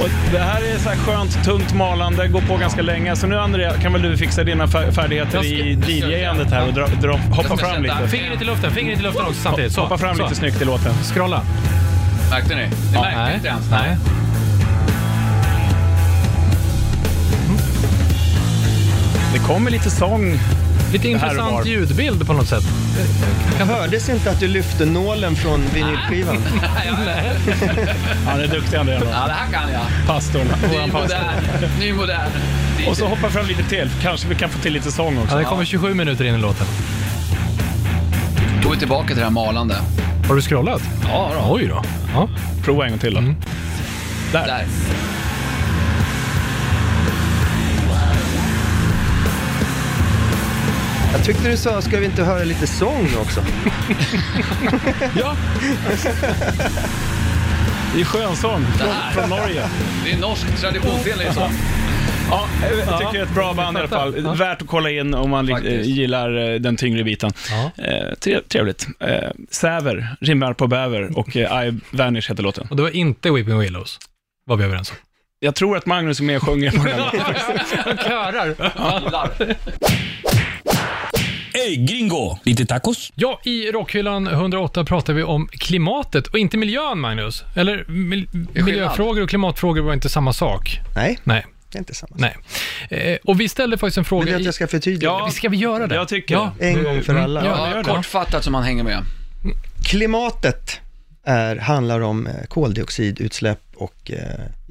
[0.03, 3.17] Och det här är så här skönt, tungt malande, går på ganska länge.
[3.17, 6.87] Så nu Andrea, kan väl du fixa dina fär- färdigheter i DJ-andet här och dra,
[6.87, 8.09] dra, hoppa fram lite.
[8.09, 9.73] Fingret i luften, fingret i luften också samtidigt.
[9.73, 9.81] Så.
[9.81, 10.23] Hoppa fram så.
[10.23, 10.95] lite snyggt i låten.
[10.95, 11.43] Scrolla.
[12.31, 12.63] Märkte ni?
[12.93, 13.35] Det märkte Nej.
[13.35, 13.71] inte ens.
[13.71, 13.97] Nej.
[19.33, 20.39] Det kommer lite sång.
[20.93, 22.65] Lite intressant ljudbild på något sätt.
[23.59, 26.37] Det hördes inte att du lyfte nålen från vinylskivan.
[28.27, 28.93] Han är duktig då.
[28.93, 30.07] Ja, det här kan jag.
[30.07, 31.25] Pastorn, Ny modern.
[31.81, 32.31] Ny modern.
[32.89, 33.91] Och så hoppa fram lite till.
[34.03, 35.37] Kanske vi kan få till lite sång Ja, också.
[35.37, 36.67] det kommer 27 minuter in i låten.
[38.67, 39.77] Går vi tillbaka till det här malande.
[40.29, 40.83] Har du scrollat?
[41.03, 41.55] Ja, då.
[41.55, 41.83] Oj då.
[42.15, 42.29] Ja.
[42.65, 43.19] Prova en gång till då.
[43.19, 43.37] Mm.
[44.33, 44.47] Där.
[44.47, 44.67] Där.
[51.13, 53.41] Jag tyckte du sa, ska vi inte höra lite sång också?
[55.19, 55.37] Ja.
[57.95, 59.63] Det är skönsång från, från Norge.
[60.05, 61.53] Det är norsk traditionsenlig sång.
[62.31, 62.49] Ja,
[62.87, 64.15] jag tycker det är ett bra band i alla fall.
[64.25, 64.33] Ja.
[64.35, 65.87] Värt att kolla in om man Faktiskt.
[65.89, 67.33] gillar eh, den tyngre biten.
[67.51, 67.85] Ja.
[67.85, 68.87] Eh, tre- trevligt.
[69.01, 69.09] Eh,
[69.51, 72.67] Säver, rimmar på bäver och eh, I Vanish heter låten.
[72.71, 73.99] Och det var inte Weeping Willows.
[74.47, 74.97] Var vi överens om.
[75.41, 77.01] Jag tror att Magnus är med och sjunger på den.
[77.85, 78.55] Han körar.
[81.55, 82.39] Ey, gringo!
[82.45, 83.13] Lite tacos?
[83.15, 87.45] Ja, i Rockhyllan 108 pratar vi om klimatet och inte miljön, Magnus.
[87.57, 88.29] Eller mil-
[88.65, 90.79] miljöfrågor och klimatfrågor var inte samma sak.
[90.97, 92.17] Nej, Nej, det är inte samma.
[92.19, 92.37] nej.
[92.91, 94.25] Eh, och vi ställde faktiskt en Vill fråga...
[94.27, 95.11] du att jag ska förtydliga?
[95.11, 95.25] Ja.
[95.27, 95.95] Vi Ska vi göra det?
[95.95, 96.53] Jag tycker ja.
[96.61, 97.45] En gång för alla.
[97.45, 99.03] Ja, kortfattat så man hänger med.
[99.85, 100.81] Klimatet
[101.25, 104.19] är, handlar om eh, koldioxidutsläpp och eh,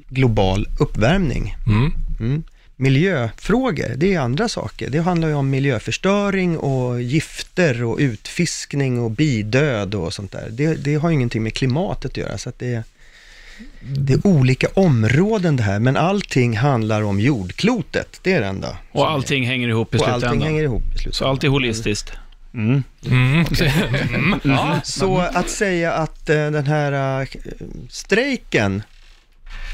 [0.08, 1.56] global uppvärmning.
[1.66, 1.92] Mm.
[2.20, 2.42] Mm.
[2.76, 4.90] miljöfrågor, det är andra saker.
[4.90, 10.48] Det handlar ju om miljöförstöring och gifter och utfiskning och bidöd och sånt där.
[10.50, 12.84] Det, det har ju ingenting med klimatet att göra, så att det, är-
[13.80, 18.20] det är olika områden det här, men allting handlar om jordklotet.
[18.22, 18.76] Det är det enda.
[18.92, 20.48] Och allting hänger ihop i och allting slutändan.
[20.48, 21.30] hänger ihop i Så slutändan.
[21.30, 22.12] allt är holistiskt.
[22.54, 22.82] Mm.
[23.06, 23.44] Mm.
[24.14, 24.40] Mm.
[24.44, 27.26] Ja, Så att säga att eh, den här eh,
[27.88, 28.82] strejken,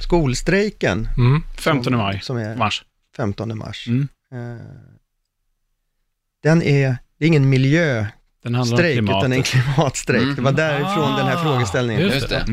[0.02, 1.42] skolstrejken, Mm.
[1.56, 2.84] 15 maj, som är mars.
[3.16, 4.08] 15 mars, Mm.
[4.32, 4.66] eh,
[6.42, 9.46] den är, det är ingen miljöstrejk, Den handlar om utan det är en klimatet.
[9.74, 10.22] klimatstrejk.
[10.22, 10.34] Mm.
[10.34, 12.44] Det var därifrån den här Ah, frågeställningen just det.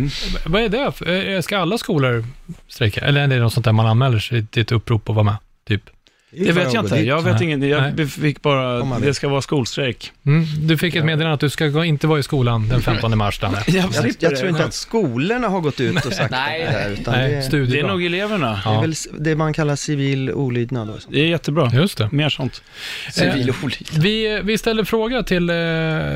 [0.45, 1.33] Vad är det?
[1.35, 2.25] eh, Ska alla skolor
[2.67, 3.01] strejka?
[3.01, 5.35] Eller är det något sånt där man anmäler sig till ett upprop och vara med?
[5.67, 5.83] Typ.
[6.31, 6.95] Det vet jag inte.
[6.99, 7.59] Jag vet ingen.
[7.59, 7.69] Nej.
[7.69, 10.11] Jag fick bara, det ska vara skolstrejk.
[10.25, 10.45] Mm.
[10.67, 13.63] Du fick ett meddelande att du ska inte vara i skolan den 15 mars, Danne.
[13.67, 13.85] Jag,
[14.19, 16.59] Jag, tror inte att skolorna har gått ut och sagt Nej.
[16.59, 18.47] det här, utan Nej, det, Det är nog eleverna.
[18.63, 18.81] det är Ja.
[18.81, 20.89] väl det man kallar civil olydnad.
[20.89, 21.15] Och sånt.
[21.15, 21.71] Det är jättebra.
[21.73, 22.09] Just det.
[22.11, 22.63] Mer sånt.
[23.11, 24.03] Civil olydnad.
[24.03, 25.55] Vi, vi ställde fråga till eh,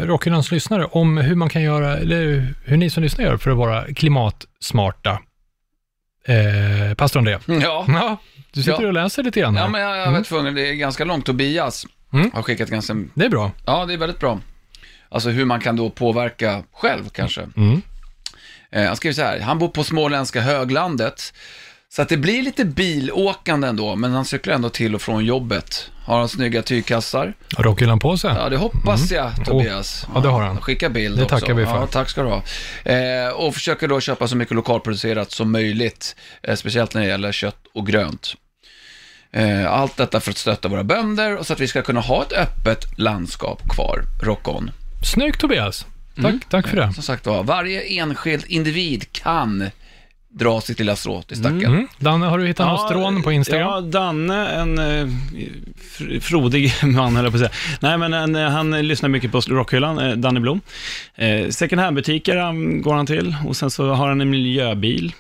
[0.06, 3.58] Rockhyllans lyssnare om hur man kan göra, eller hur ni som lyssnar gör för att
[3.58, 5.20] vara klimatsmarta.
[6.28, 7.38] Eh, Pastor André.
[7.46, 7.86] Ja.
[7.88, 8.18] Ja,
[8.54, 8.88] du sitter Ja.
[8.88, 9.64] och läser lite grann här.
[9.64, 11.26] Ja, men jag, jag var tvungen, det är ganska långt.
[11.26, 12.32] Tobias Mm.
[12.34, 13.52] har skickat ganska, Det är bra.
[13.66, 14.40] ja det är väldigt bra.
[15.10, 17.42] Alltså hur man kan då påverka själv kanske.
[17.58, 17.82] Mm.
[18.72, 21.34] Eh, han skriver så här, han bor på småländska höglandet.
[21.90, 25.90] Så att det blir lite bilåkande ändå, men han cyklar ändå till och från jobbet.
[26.06, 27.34] Har han snygga tygkassar?
[27.56, 28.34] Har Rockhyllan på sig?
[28.38, 30.04] Ja, det hoppas jag, Tobias.
[30.04, 30.16] Mm.
[30.16, 30.62] Ja, det har han.
[30.62, 31.40] Skicka bild Det också.
[31.40, 31.76] tackar vi för.
[31.76, 32.44] Ja, tack ska du ha.
[32.94, 37.32] Eh, och försöker då köpa så mycket lokalproducerat som möjligt, eh, speciellt när det gäller
[37.32, 38.34] kött och grönt.
[39.34, 42.22] Eh, allt detta för att stötta våra bönder och så att vi ska kunna ha
[42.24, 44.02] ett öppet landskap kvar.
[44.24, 44.72] Rock on.
[45.04, 45.86] Snyggt Tobias.
[46.22, 46.94] Tack, tack för det.
[46.94, 49.70] Som sagt var, varje enskild individ kan
[50.30, 51.64] dra sitt lilla strå till stacken.
[51.66, 51.88] Mm.
[52.00, 53.70] Danne, har du hittat något strån på Instagram?
[53.70, 55.08] Ja, Danne, en eh,
[55.98, 57.78] fr- frodig man, höll jag på att säga.
[57.80, 60.62] Nej, men en, eh, han lyssnar mycket på Rockhyllan, eh, Danne Blom.
[61.16, 65.14] Eh, second hand-butiker han, går han till och sen så har han en miljöbil.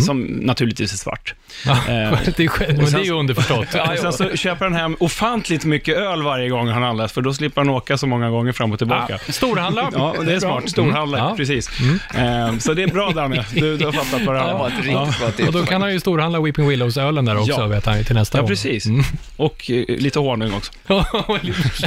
[0.00, 1.34] Som naturligtvis är svart.
[1.66, 3.66] Ja, Eh, det, är, själv- men det är ju underförstått.
[4.00, 7.60] sen så köper han hem ofantligt mycket öl varje gång han handlar, för då slipper
[7.60, 9.18] han åka så många gånger fram och tillbaka.
[9.26, 9.90] Ja, storhandla.
[9.92, 10.70] Ja, det är smart.
[10.70, 11.30] Storhandlare, Mm.
[11.30, 11.36] Ja.
[11.36, 11.68] precis.
[12.14, 14.58] Eh, så det är bra Danne, du, du har fattat vad det Det handlar
[15.24, 15.46] var tips.
[15.48, 17.66] Och då kan han ju storhandla Weeping Willows-ölen där också, Ja.
[17.66, 18.48] vet han till nästa Ja, gång.
[18.48, 18.86] precis.
[18.86, 19.02] Mm.
[19.36, 20.72] Och eh, lite honung också.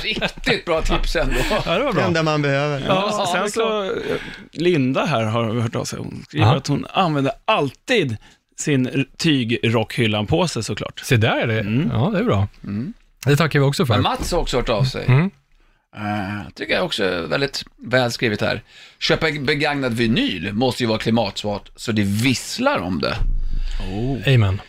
[0.03, 1.35] Riktigt bra tips ändå.
[1.65, 2.03] ja, det var Det bra.
[2.03, 2.79] enda man behöver.
[2.87, 3.91] Ja, Ja, det sen så,
[4.51, 5.99] Linda här har hört av sig.
[5.99, 6.55] Hon skriver Ja.
[6.55, 7.33] att hon använder
[7.87, 8.17] alltid
[8.57, 10.99] sin tygrockhyllan-påse såklart.
[10.99, 11.89] Se där är det.
[11.93, 12.47] Ja, det är bra.
[13.25, 13.93] Det tackar vi också för.
[13.93, 15.05] Men Mats har också hört av sig.
[15.07, 15.31] Mm.
[15.97, 18.63] Uh, tycker jag också är väldigt väl skrivet här.
[18.99, 23.15] Köpa begagnad vinyl måste ju vara klimatsmart så det visslar om det.
[24.35, 24.61] Amen.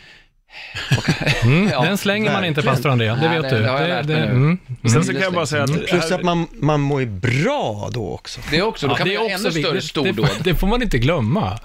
[1.43, 1.69] Mm.
[1.69, 3.07] Ja, Den slänger man inte, pastor André.
[3.07, 4.13] Det Nej, vet det- du.
[4.13, 4.25] det nu.
[4.31, 4.57] mm.
[4.93, 5.85] Sen så kan jag bara säga att...
[5.85, 8.41] Plus att man, man mår ju bra då också.
[8.51, 10.15] Det är också, då kan man det göra är ännu också större det, stordåd.
[10.37, 11.59] det, det får man inte glömma.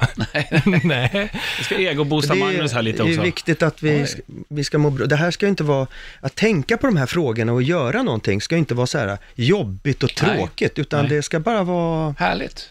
[0.85, 1.11] Nej.
[1.57, 3.23] Jag ska egoboosta Magnus här lite det är också.
[3.23, 5.07] viktigt att vi, ska- vi ska må bra.
[5.07, 5.87] Det här ska ju inte vara,
[6.21, 9.19] att tänka på de här frågorna och göra någonting ska ju inte vara så här
[9.35, 10.37] jobbigt och Nej.
[10.39, 11.17] tråkigt, utan Nej.
[11.17, 12.71] det ska bara vara, Härligt.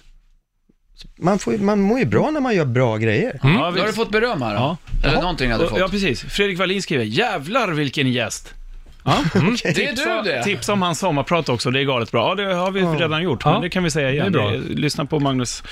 [1.20, 3.40] Man, får, man mår ju bra när man gör bra grejer.
[3.44, 3.96] Ja, Nu har du visst.
[3.96, 4.54] fått beröm här.
[4.56, 4.78] Ja.
[5.04, 5.22] Eller Jaha.
[5.22, 5.92] någonting hade du Och- Ja, fått.
[5.92, 6.22] precis.
[6.22, 8.54] Fredrik Wallin skriver, jävlar vilken gäst.
[9.06, 9.18] Ja.
[9.64, 10.44] Det är du det.
[10.44, 12.30] tipsa om hans sommarprat också, det är galet bra.
[12.30, 12.96] Ja, det har vi Ja.
[13.00, 13.52] redan gjort, Ja.
[13.52, 14.32] men det kan vi säga igen.
[14.32, 14.52] Det är bra.
[14.52, 15.64] Det- Lyssna på Magnus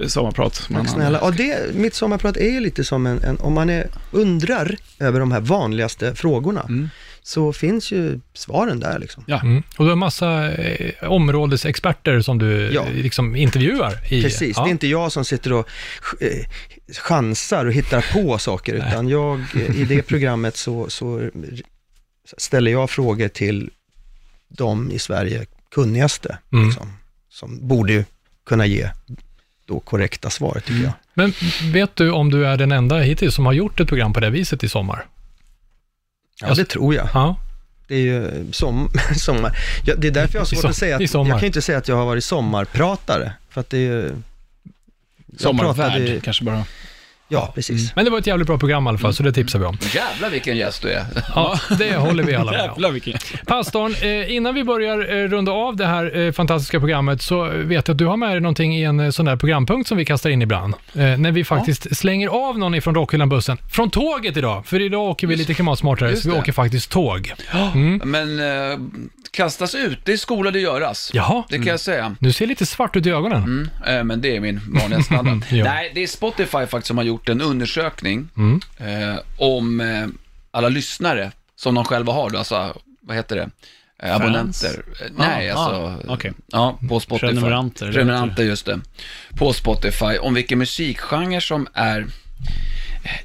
[0.00, 0.66] eh, sommarprat.
[0.70, 1.20] Men Tack snälla.
[1.20, 5.20] Och det, mitt sommarprat är ju lite som en, en om man är, undrar över
[5.20, 6.90] de här vanligaste frågorna, Mm.
[7.22, 9.24] Så finns ju svaren där liksom.
[9.28, 9.62] Mm.
[9.76, 12.84] Och du har massa eh, områdesexperter som du Ja.
[12.94, 14.22] liksom intervjuar i.
[14.22, 14.62] Precis, Ja.
[14.64, 15.68] det är inte jag som sitter och
[16.20, 16.46] eh,
[17.02, 21.30] chansar och hittar på saker, utan jag, eh, i det programmet så, så
[22.36, 23.70] ställer jag frågor till
[24.48, 26.66] de i Sverige kunnigaste, Mm.
[26.66, 26.92] liksom,
[27.30, 28.04] som borde
[28.46, 28.90] kunna ge
[29.66, 30.92] då korrekta svar, tycker jag.
[31.14, 31.32] Men
[31.72, 34.30] vet du om du är den enda hittills som har gjort ett program på det
[34.30, 35.06] viset i sommar?
[36.40, 37.08] Ja, det tror jag.
[37.14, 37.36] Ja.
[37.86, 39.56] Det är ju som, sommar.
[39.84, 41.78] Ja, det är därför jag har svårt som- att säga att, jag kan inte säga
[41.78, 44.14] att jag har varit sommarpratare, för att det är ju...
[45.38, 46.64] Sommarvärd pratade- kanske bara.
[47.30, 47.96] Ja, precis.
[47.96, 49.78] Men det var ett jävligt bra program i alla fall, så det tipsar vi om.
[49.94, 51.04] Jävlar vilken gäst du är.
[51.34, 52.66] Ja, det håller vi alla med om.
[52.66, 53.14] Jävlar vilken
[53.46, 57.88] Pastorn, eh, innan vi börjar eh, runda av det här eh, fantastiska programmet så vet
[57.88, 60.04] jag att du har med dig någonting i en eh, sån där programpunkt som vi
[60.04, 60.74] kastar in ibland.
[60.94, 63.58] Eh, när vi faktiskt slänger av någon ifrån Rockhyllan-bussen.
[63.70, 66.40] Från tåget idag, för idag åker vi lite klimatsmartare, just så vi det.
[66.40, 67.32] åker faktiskt tåg.
[67.74, 68.00] Mm.
[68.04, 68.40] Men
[68.72, 68.78] eh,
[69.30, 71.10] kastas ut, det är skola det göras.
[71.14, 72.14] Jaha, Det kan jag säga.
[72.20, 73.42] du ser lite svart ut i ögonen.
[73.42, 73.68] Mm,
[73.98, 75.38] eh, men det är min vanliga standard.
[75.50, 75.64] Ja.
[75.64, 78.60] Nej, det är Spotify faktiskt som har gjort en undersökning Mm.
[78.78, 80.06] eh, om eh,
[80.50, 83.50] alla lyssnare som de själva har då, alltså, vad heter det?
[84.02, 84.82] Eh, Abonnenter.
[85.00, 85.76] Eh, Nej, Ah, alltså,
[86.08, 86.32] ah, okej.
[86.46, 87.26] ja, på Spotify.
[87.26, 88.80] Prenumeranter, Prenumeranter, just det.
[89.38, 92.06] På Spotify, om vilken musikgenre som är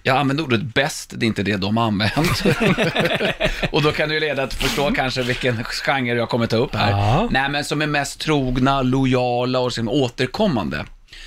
[0.03, 2.43] jag använder ordet bäst, det är inte det de har använt.
[3.71, 6.55] och då kan det ju leda till att förstå kanske vilken genre jag kommer ta
[6.55, 6.91] upp här.
[6.91, 7.27] Ja.
[7.31, 10.85] Nej, men som är mest trogna, lojala och liksom återkommande.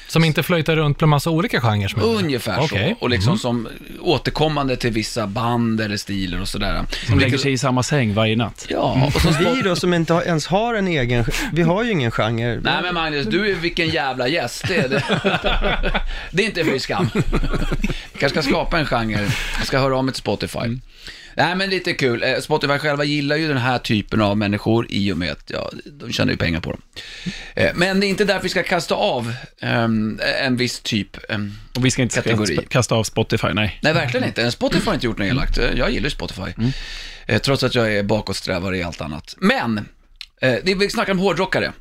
[0.08, 1.88] Som inte flöjtar runt bland massa olika genrer?
[1.88, 2.96] som är- Ungefär Okej.
[2.98, 3.04] så.
[3.04, 3.68] Och liksom som
[4.00, 6.84] återkommande till vissa band eller stilar och sådär.
[7.06, 8.66] Som lägger sig i samma säng varje natt.
[8.68, 12.10] Ja, och så Vi då som inte ens har en egen, vi har ju ingen
[12.10, 12.60] genre.
[12.62, 14.64] Nej men Magnus, du är vilken jävla gäst.
[14.68, 15.02] Det är, det.
[16.30, 17.10] det är inte fy skam.
[18.12, 19.28] Vi kanske ska skapa en genre.
[19.58, 20.58] Jag ska höra av mig till Spotify.
[21.36, 22.22] Nej men lite kul.
[22.22, 25.70] Eh, Spotify själva gillar ju den här typen av människor i och med att ja,
[25.84, 26.80] de tjänar ju pengar på dem.
[27.54, 31.30] Eh, Men det är inte därför vi ska kasta av ehm, en viss typ.
[31.30, 31.52] ehm.
[31.76, 32.58] Och vi ska inte Kategori.
[32.68, 33.78] kasta, av Spotify, nej.
[33.82, 34.50] Nej, verkligen inte.
[34.50, 35.58] Spotify har inte gjort något elakt.
[35.58, 36.52] Eh, Jag gillar Spotify.
[37.26, 39.34] Eh, Trots att jag är bakåtsträvare i allt annat.
[39.38, 39.88] Men,
[40.40, 41.72] det- vi snackar om hårdrockare.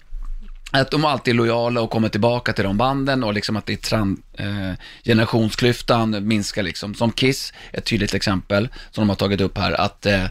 [0.82, 3.74] Att de alltid är lojala och kommer tillbaka till de banden och liksom att det
[3.74, 4.72] är tran, eh,
[5.04, 6.96] generationsklyftan minskar liksom.
[6.96, 10.26] Som Kiss, ett tydligt exempel som de har tagit upp här, att eh,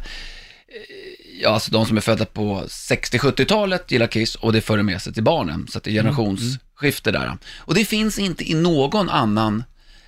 [1.40, 5.12] ja, alltså de som är födda på 60-70-talet gillar Kiss och det för med sig
[5.14, 5.66] till barnen.
[5.70, 7.36] Så att det är generationsskifte där.
[7.56, 9.64] Och det finns inte i någon annan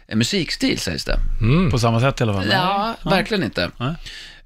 [0.08, 1.18] eh, musikstil sägs det.
[1.70, 2.48] På samma sätt i alla fall.
[2.52, 3.70] Ja, verkligen inte.
[3.76, 3.94] Nej.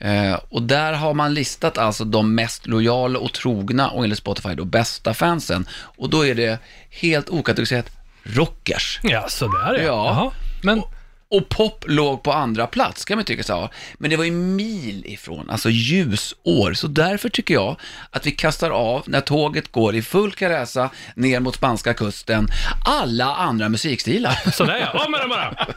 [0.00, 4.54] Eh, och där har man listat alltså de mest lojala och trogna och enligt Spotify
[4.54, 5.66] då bästa fansen.
[5.72, 6.58] Och då är det
[6.90, 7.86] helt okategoriserat
[8.22, 9.00] rockers.
[9.02, 9.82] Ja, sådär ja.
[9.82, 10.06] Ja.
[10.06, 10.30] Jaha.
[10.62, 10.82] Men,
[11.28, 13.68] Och pop låg på andra plats kan man tycka så.
[13.94, 16.74] Men det var ju mil ifrån, alltså ljusår.
[16.74, 17.76] Så därför tycker jag
[18.10, 22.46] att vi kastar av när tåget går i full karesa ner mot spanska kusten
[22.84, 24.50] alla andra musikstilar.
[24.52, 25.04] sådär ja.
[25.04, 25.54] Av med den bara!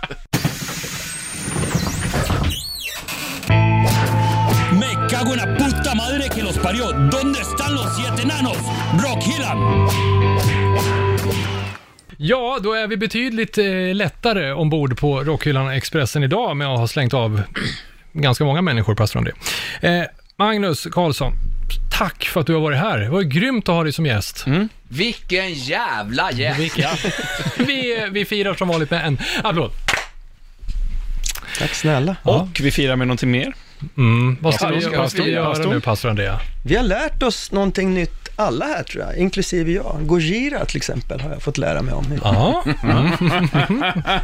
[5.24, 6.92] cago en la puta madre que los parió.
[6.92, 8.58] ¿Dónde están los siete enanos?
[9.04, 9.88] Rockhyllan.
[12.18, 16.88] Ja, då är vi betydligt eh, lättare ombord på Rockhyllan Expressen idag med att ha
[16.88, 17.42] slängt av
[18.14, 19.34] ganska många människor, pastor André.
[19.82, 20.04] Eh,
[20.36, 21.34] Magnus Karlsson,
[21.98, 23.00] tack för att du har varit här.
[23.00, 24.46] Det var grymt att ha dig som gäst.
[24.88, 26.78] Vilken jävla gäst!
[27.58, 29.72] vi, vi firar som vanligt med en applåd.
[31.60, 32.16] Tack snälla.
[32.24, 33.54] Och vi firar med någonting mer.
[33.98, 34.38] Mm.
[34.42, 35.70] Vad ska, Ja, vi, ska vad ska vi vi- göra pastor?
[35.74, 36.40] nu, pastor Andrea?
[36.66, 39.98] Vi har lärt oss någonting nytt alla här tror jag, inklusive jag.
[40.02, 42.06] Gojira till exempel har jag fått lära mig om.
[42.24, 42.64] Ja,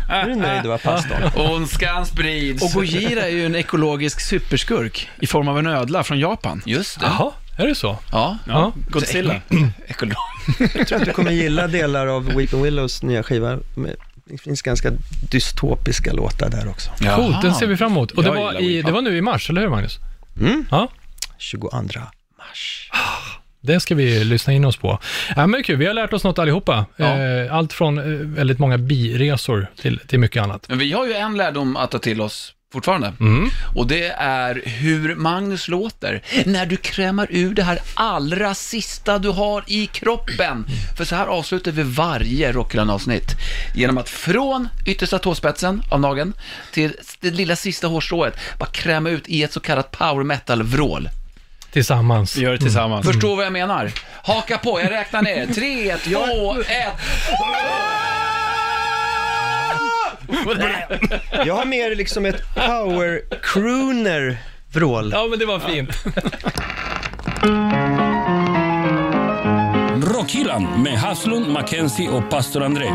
[0.09, 1.31] Är du nöjd va, pastorn?
[1.51, 2.63] Ondskan sprids.
[2.63, 6.61] Och Gojira är ju en ekologisk superskurk i form av en ödla från Japan.
[6.65, 7.05] Just det.
[7.05, 7.97] jaha, är det så?
[8.11, 8.37] Ja.
[8.47, 8.73] Ja.
[8.89, 9.35] Godzilla.
[9.87, 10.15] Ekolog.
[10.75, 13.57] Jag tror att du kommer gilla delar av Weeping Willows nya skiva.
[14.29, 14.91] Det finns ganska
[15.31, 16.89] dystopiska låtar där också.
[17.15, 18.11] Coolt, den ser vi fram emot.
[18.11, 19.99] Och det Jag var, gillar i, det var nu i mars, eller hur Magnus?
[20.39, 20.65] Mm.
[20.71, 20.87] Ja,
[21.37, 21.69] 22
[22.37, 22.91] mars.
[23.61, 24.99] det ska vi lyssna in oss på.
[25.35, 26.85] Ja, men kul, vi har lärt oss något allihopa.
[26.97, 27.17] Ja.
[27.17, 30.65] Eh, Allt från eh, väldigt många biresor till, till mycket annat.
[30.69, 33.13] Men vi har ju en lärdom att ta till oss fortfarande.
[33.19, 33.49] Mm.
[33.75, 39.29] Och det är hur Magnus låter när du krämar ur det här allra sista du
[39.29, 40.65] har i kroppen.
[40.97, 43.35] För så här avslutar vi varje Rockhyllan-avsnitt.
[43.75, 46.33] Genom att från yttersta tåspetsen av nageln
[46.71, 51.09] till det lilla sista hårstrået bara kräma ut i ett så kallat power metal-vrål.
[51.71, 52.37] Tillsammans.
[52.37, 53.05] Vi gör det tillsammans.
[53.05, 53.91] Förstår vad jag menar?
[54.23, 55.47] Haka på, jag räknar ner.
[55.47, 58.18] Tre, två, ett.
[61.45, 64.37] Jag har mer liksom ett power crooner
[64.73, 65.11] vrål.
[65.13, 65.89] Ja, men det var fint.
[70.13, 72.89] Rockhyllan med Haslund, Mackenzie och pastor André.